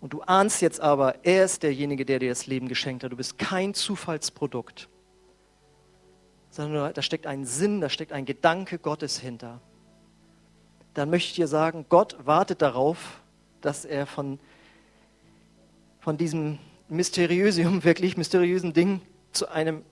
Und 0.00 0.12
du 0.12 0.22
ahnst 0.22 0.62
jetzt 0.62 0.80
aber, 0.80 1.24
er 1.24 1.44
ist 1.44 1.64
derjenige, 1.64 2.06
der 2.06 2.20
dir 2.20 2.28
das 2.28 2.46
Leben 2.46 2.68
geschenkt 2.68 3.02
hat. 3.02 3.10
Du 3.10 3.16
bist 3.16 3.36
kein 3.36 3.74
Zufallsprodukt. 3.74 4.88
sondern 6.50 6.94
da 6.94 7.02
steckt 7.02 7.26
ein 7.26 7.44
Sinn, 7.44 7.80
da 7.80 7.88
steckt 7.88 8.12
ein 8.12 8.26
Gedanke 8.26 8.78
Gottes 8.78 9.18
hinter. 9.18 9.60
Dann 10.94 11.10
möchte 11.10 11.30
ich 11.30 11.34
dir 11.34 11.48
sagen, 11.48 11.86
Gott 11.88 12.16
wartet 12.24 12.62
darauf, 12.62 13.20
dass 13.60 13.84
er 13.84 14.06
von, 14.06 14.38
von 16.00 16.16
diesem 16.16 16.58
mysteriösem, 16.88 17.84
wirklich 17.84 18.16
mysteriösen 18.16 18.72
Ding 18.72 19.00
zu 19.32 19.48
einem 19.48 19.84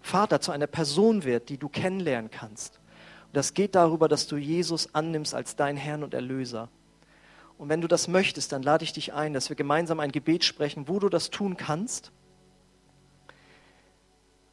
Vater, 0.00 0.40
zu 0.40 0.50
einer 0.50 0.66
Person 0.66 1.24
wird, 1.24 1.48
die 1.48 1.58
du 1.58 1.68
kennenlernen 1.68 2.30
kannst. 2.30 2.80
Und 3.26 3.36
das 3.36 3.54
geht 3.54 3.74
darüber, 3.74 4.08
dass 4.08 4.26
du 4.26 4.36
Jesus 4.36 4.94
annimmst 4.94 5.34
als 5.34 5.54
dein 5.56 5.76
Herrn 5.76 6.02
und 6.02 6.14
Erlöser. 6.14 6.68
Und 7.58 7.68
wenn 7.68 7.80
du 7.80 7.88
das 7.88 8.08
möchtest, 8.08 8.50
dann 8.52 8.62
lade 8.62 8.82
ich 8.82 8.92
dich 8.92 9.12
ein, 9.12 9.34
dass 9.34 9.48
wir 9.48 9.56
gemeinsam 9.56 10.00
ein 10.00 10.10
Gebet 10.10 10.42
sprechen, 10.42 10.88
wo 10.88 10.98
du 10.98 11.08
das 11.08 11.30
tun 11.30 11.56
kannst. 11.56 12.10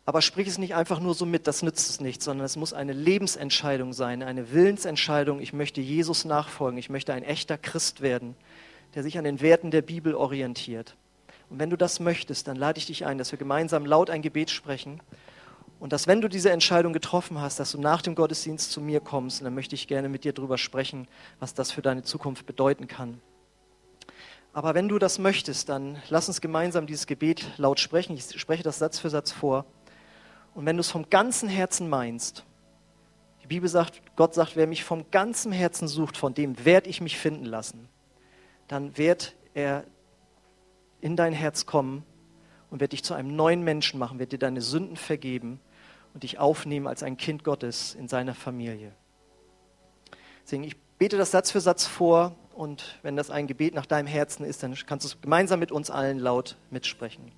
Aber 0.06 0.22
sprich 0.22 0.48
es 0.48 0.58
nicht 0.58 0.76
einfach 0.76 1.00
nur 1.00 1.14
so 1.14 1.26
mit, 1.26 1.48
das 1.48 1.62
nützt 1.62 1.90
es 1.90 2.02
nicht, 2.02 2.22
sondern 2.22 2.46
es 2.46 2.56
muss 2.56 2.74
eine 2.74 2.94
Lebensentscheidung 2.94 3.94
sein, 3.94 4.24
eine 4.24 4.52
Willensentscheidung. 4.52 5.40
Ich 5.40 5.54
möchte 5.54 5.82
Jesus 5.82 6.26
nachfolgen, 6.26 6.80
ich 6.80 6.90
möchte 6.90 7.14
ein 7.14 7.24
echter 7.24 7.58
Christ 7.58 8.02
werden, 8.02 8.36
der 8.96 9.04
sich 9.04 9.18
an 9.18 9.24
den 9.24 9.42
Werten 9.42 9.72
der 9.72 9.82
Bibel 9.82 10.16
orientiert. 10.16 10.96
Und 11.50 11.60
wenn 11.60 11.70
du 11.70 11.78
das 11.78 12.00
möchtest, 12.00 12.48
dann 12.48 12.56
lade 12.56 12.78
ich 12.78 12.86
dich 12.86 13.06
ein, 13.06 13.18
dass 13.18 13.32
wir 13.32 13.40
gemeinsam 13.40 13.86
laut 13.86 14.10
ein 14.10 14.22
Gebet 14.22 14.50
sprechen. 14.50 15.02
Und 15.80 15.94
dass, 15.94 16.08
wenn 16.08 16.22
du 16.22 16.28
diese 16.28 16.52
Entscheidung 16.52 16.94
getroffen 16.94 17.40
hast, 17.40 17.60
dass 17.60 17.72
du 17.72 17.80
nach 17.80 18.02
dem 18.02 18.14
Gottesdienst 18.14 18.72
zu 18.72 18.82
mir 18.82 19.00
kommst, 19.00 19.40
und 19.40 19.46
dann 19.46 19.56
möchte 19.56 19.76
ich 19.76 19.88
gerne 19.88 20.10
mit 20.10 20.24
dir 20.26 20.34
darüber 20.34 20.58
sprechen, 20.58 21.08
was 21.40 21.54
das 21.54 21.72
für 21.72 21.82
deine 21.82 22.04
Zukunft 22.04 22.46
bedeuten 22.46 22.88
kann. 22.88 23.22
Aber 24.52 24.74
wenn 24.74 24.90
du 24.90 25.00
das 25.00 25.20
möchtest, 25.20 25.70
dann 25.70 26.02
lass 26.10 26.28
uns 26.28 26.42
gemeinsam 26.42 26.86
dieses 26.86 27.08
Gebet 27.08 27.46
laut 27.58 27.80
sprechen. 27.80 28.16
Ich 28.16 28.40
spreche 28.40 28.64
das 28.64 28.80
Satz 28.80 29.00
für 29.00 29.10
Satz 29.10 29.32
vor. 29.32 29.66
Und 30.54 30.66
wenn 30.66 30.76
du 30.76 30.82
es 30.82 30.92
vom 30.92 31.10
ganzen 31.10 31.48
Herzen 31.48 31.88
meinst, 31.88 32.44
die 33.44 33.48
Bibel 33.48 33.70
sagt, 33.70 34.02
Gott 34.16 34.34
sagt, 34.34 34.56
wer 34.56 34.68
mich 34.68 34.84
vom 34.84 35.10
ganzen 35.12 35.52
Herzen 35.52 35.88
sucht, 35.88 36.18
von 36.18 36.34
dem 36.34 36.66
werde 36.66 36.90
ich 36.90 37.00
mich 37.00 37.18
finden 37.18 37.46
lassen, 37.46 37.88
dann 38.70 38.98
wird 38.98 39.36
er 39.54 39.84
in 41.02 41.18
dein 41.18 41.34
Herz 41.34 41.66
kommen 41.66 42.06
und 42.70 42.80
wird 42.80 42.94
dich 42.94 43.04
zu 43.04 43.14
einem 43.14 43.36
neuen 43.36 43.64
Menschen 43.64 44.00
machen, 44.00 44.20
wird 44.20 44.32
dir 44.32 44.40
deine 44.40 44.62
Sünden 44.62 44.96
vergeben 44.96 45.60
und 46.14 46.24
dich 46.24 46.40
aufnehmen 46.40 46.88
als 46.88 47.04
ein 47.04 47.18
Kind 47.18 47.44
Gottes 47.44 47.96
in 47.96 48.08
seiner 48.08 48.36
Familie. 48.36 48.94
Deswegen, 50.44 50.64
ich 50.64 50.78
bete 50.98 51.18
das 51.18 51.32
Satz 51.32 51.52
für 51.52 51.62
Satz 51.62 51.86
vor 51.86 52.36
und 52.54 53.00
wenn 53.02 53.16
das 53.16 53.32
ein 53.32 53.48
Gebet 53.48 53.74
nach 53.74 53.86
deinem 53.86 54.08
Herzen 54.08 54.46
ist, 54.46 54.62
dann 54.64 54.76
kannst 54.86 55.06
du 55.06 55.10
es 55.10 55.22
gemeinsam 55.22 55.60
mit 55.60 55.72
uns 55.72 55.90
allen 55.90 56.20
laut 56.20 56.56
mitsprechen. 56.70 57.32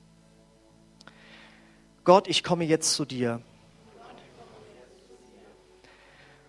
Gott, 2.04 2.28
ich 2.28 2.44
komme 2.44 2.66
jetzt 2.66 2.94
zu 2.94 3.06
dir. 3.06 3.42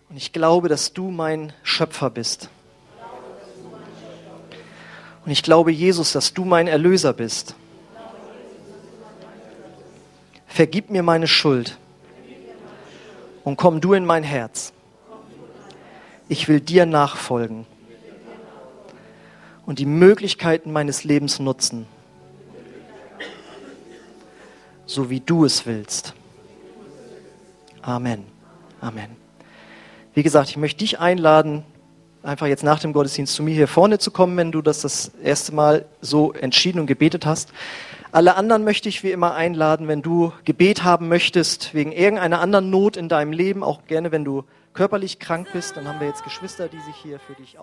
Und 0.09 0.17
ich 0.17 0.33
glaube, 0.33 0.67
dass 0.67 0.93
du 0.93 1.09
mein 1.09 1.53
Schöpfer 1.63 2.09
bist. 2.09 2.49
Und 5.25 5.31
ich 5.31 5.43
glaube, 5.43 5.71
Jesus, 5.71 6.11
dass 6.11 6.33
du 6.33 6.43
mein 6.45 6.67
Erlöser 6.67 7.13
bist. 7.13 7.55
Vergib 10.47 10.89
mir 10.89 11.01
meine 11.01 11.27
Schuld 11.27 11.77
und 13.43 13.57
komm 13.57 13.81
du 13.81 13.93
in 13.93 14.05
mein 14.05 14.23
Herz. 14.23 14.73
Ich 16.29 16.47
will 16.47 16.59
dir 16.59 16.85
nachfolgen 16.85 17.65
und 19.65 19.79
die 19.79 19.85
Möglichkeiten 19.85 20.71
meines 20.71 21.03
Lebens 21.03 21.39
nutzen, 21.39 21.85
so 24.85 25.09
wie 25.09 25.21
du 25.21 25.45
es 25.45 25.65
willst. 25.65 26.13
Amen. 27.81 28.25
Amen. 28.79 29.15
Wie 30.13 30.23
gesagt, 30.23 30.49
ich 30.49 30.57
möchte 30.57 30.79
dich 30.79 30.99
einladen, 30.99 31.63
einfach 32.23 32.47
jetzt 32.47 32.63
nach 32.63 32.79
dem 32.79 32.93
Gottesdienst 32.93 33.35
zu 33.35 33.43
mir 33.43 33.53
hier 33.53 33.67
vorne 33.67 33.99
zu 33.99 34.11
kommen, 34.11 34.37
wenn 34.37 34.51
du 34.51 34.61
das 34.61 34.81
das 34.81 35.11
erste 35.21 35.53
Mal 35.53 35.85
so 36.01 36.33
entschieden 36.33 36.79
und 36.79 36.87
gebetet 36.87 37.25
hast. 37.25 37.53
Alle 38.11 38.35
anderen 38.35 38.63
möchte 38.63 38.89
ich 38.89 39.03
wie 39.03 39.11
immer 39.11 39.33
einladen, 39.33 39.87
wenn 39.87 40.01
du 40.01 40.31
Gebet 40.45 40.83
haben 40.83 41.07
möchtest, 41.07 41.73
wegen 41.73 41.91
irgendeiner 41.91 42.41
anderen 42.41 42.69
Not 42.69 42.95
in 42.95 43.09
deinem 43.09 43.31
Leben, 43.31 43.63
auch 43.63 43.85
gerne 43.87 44.11
wenn 44.11 44.23
du 44.23 44.43
körperlich 44.73 45.19
krank 45.19 45.47
bist, 45.53 45.77
dann 45.77 45.87
haben 45.87 45.99
wir 45.99 46.07
jetzt 46.07 46.23
Geschwister, 46.23 46.67
die 46.67 46.79
sich 46.79 46.95
hier 46.95 47.19
für 47.19 47.33
dich 47.33 47.57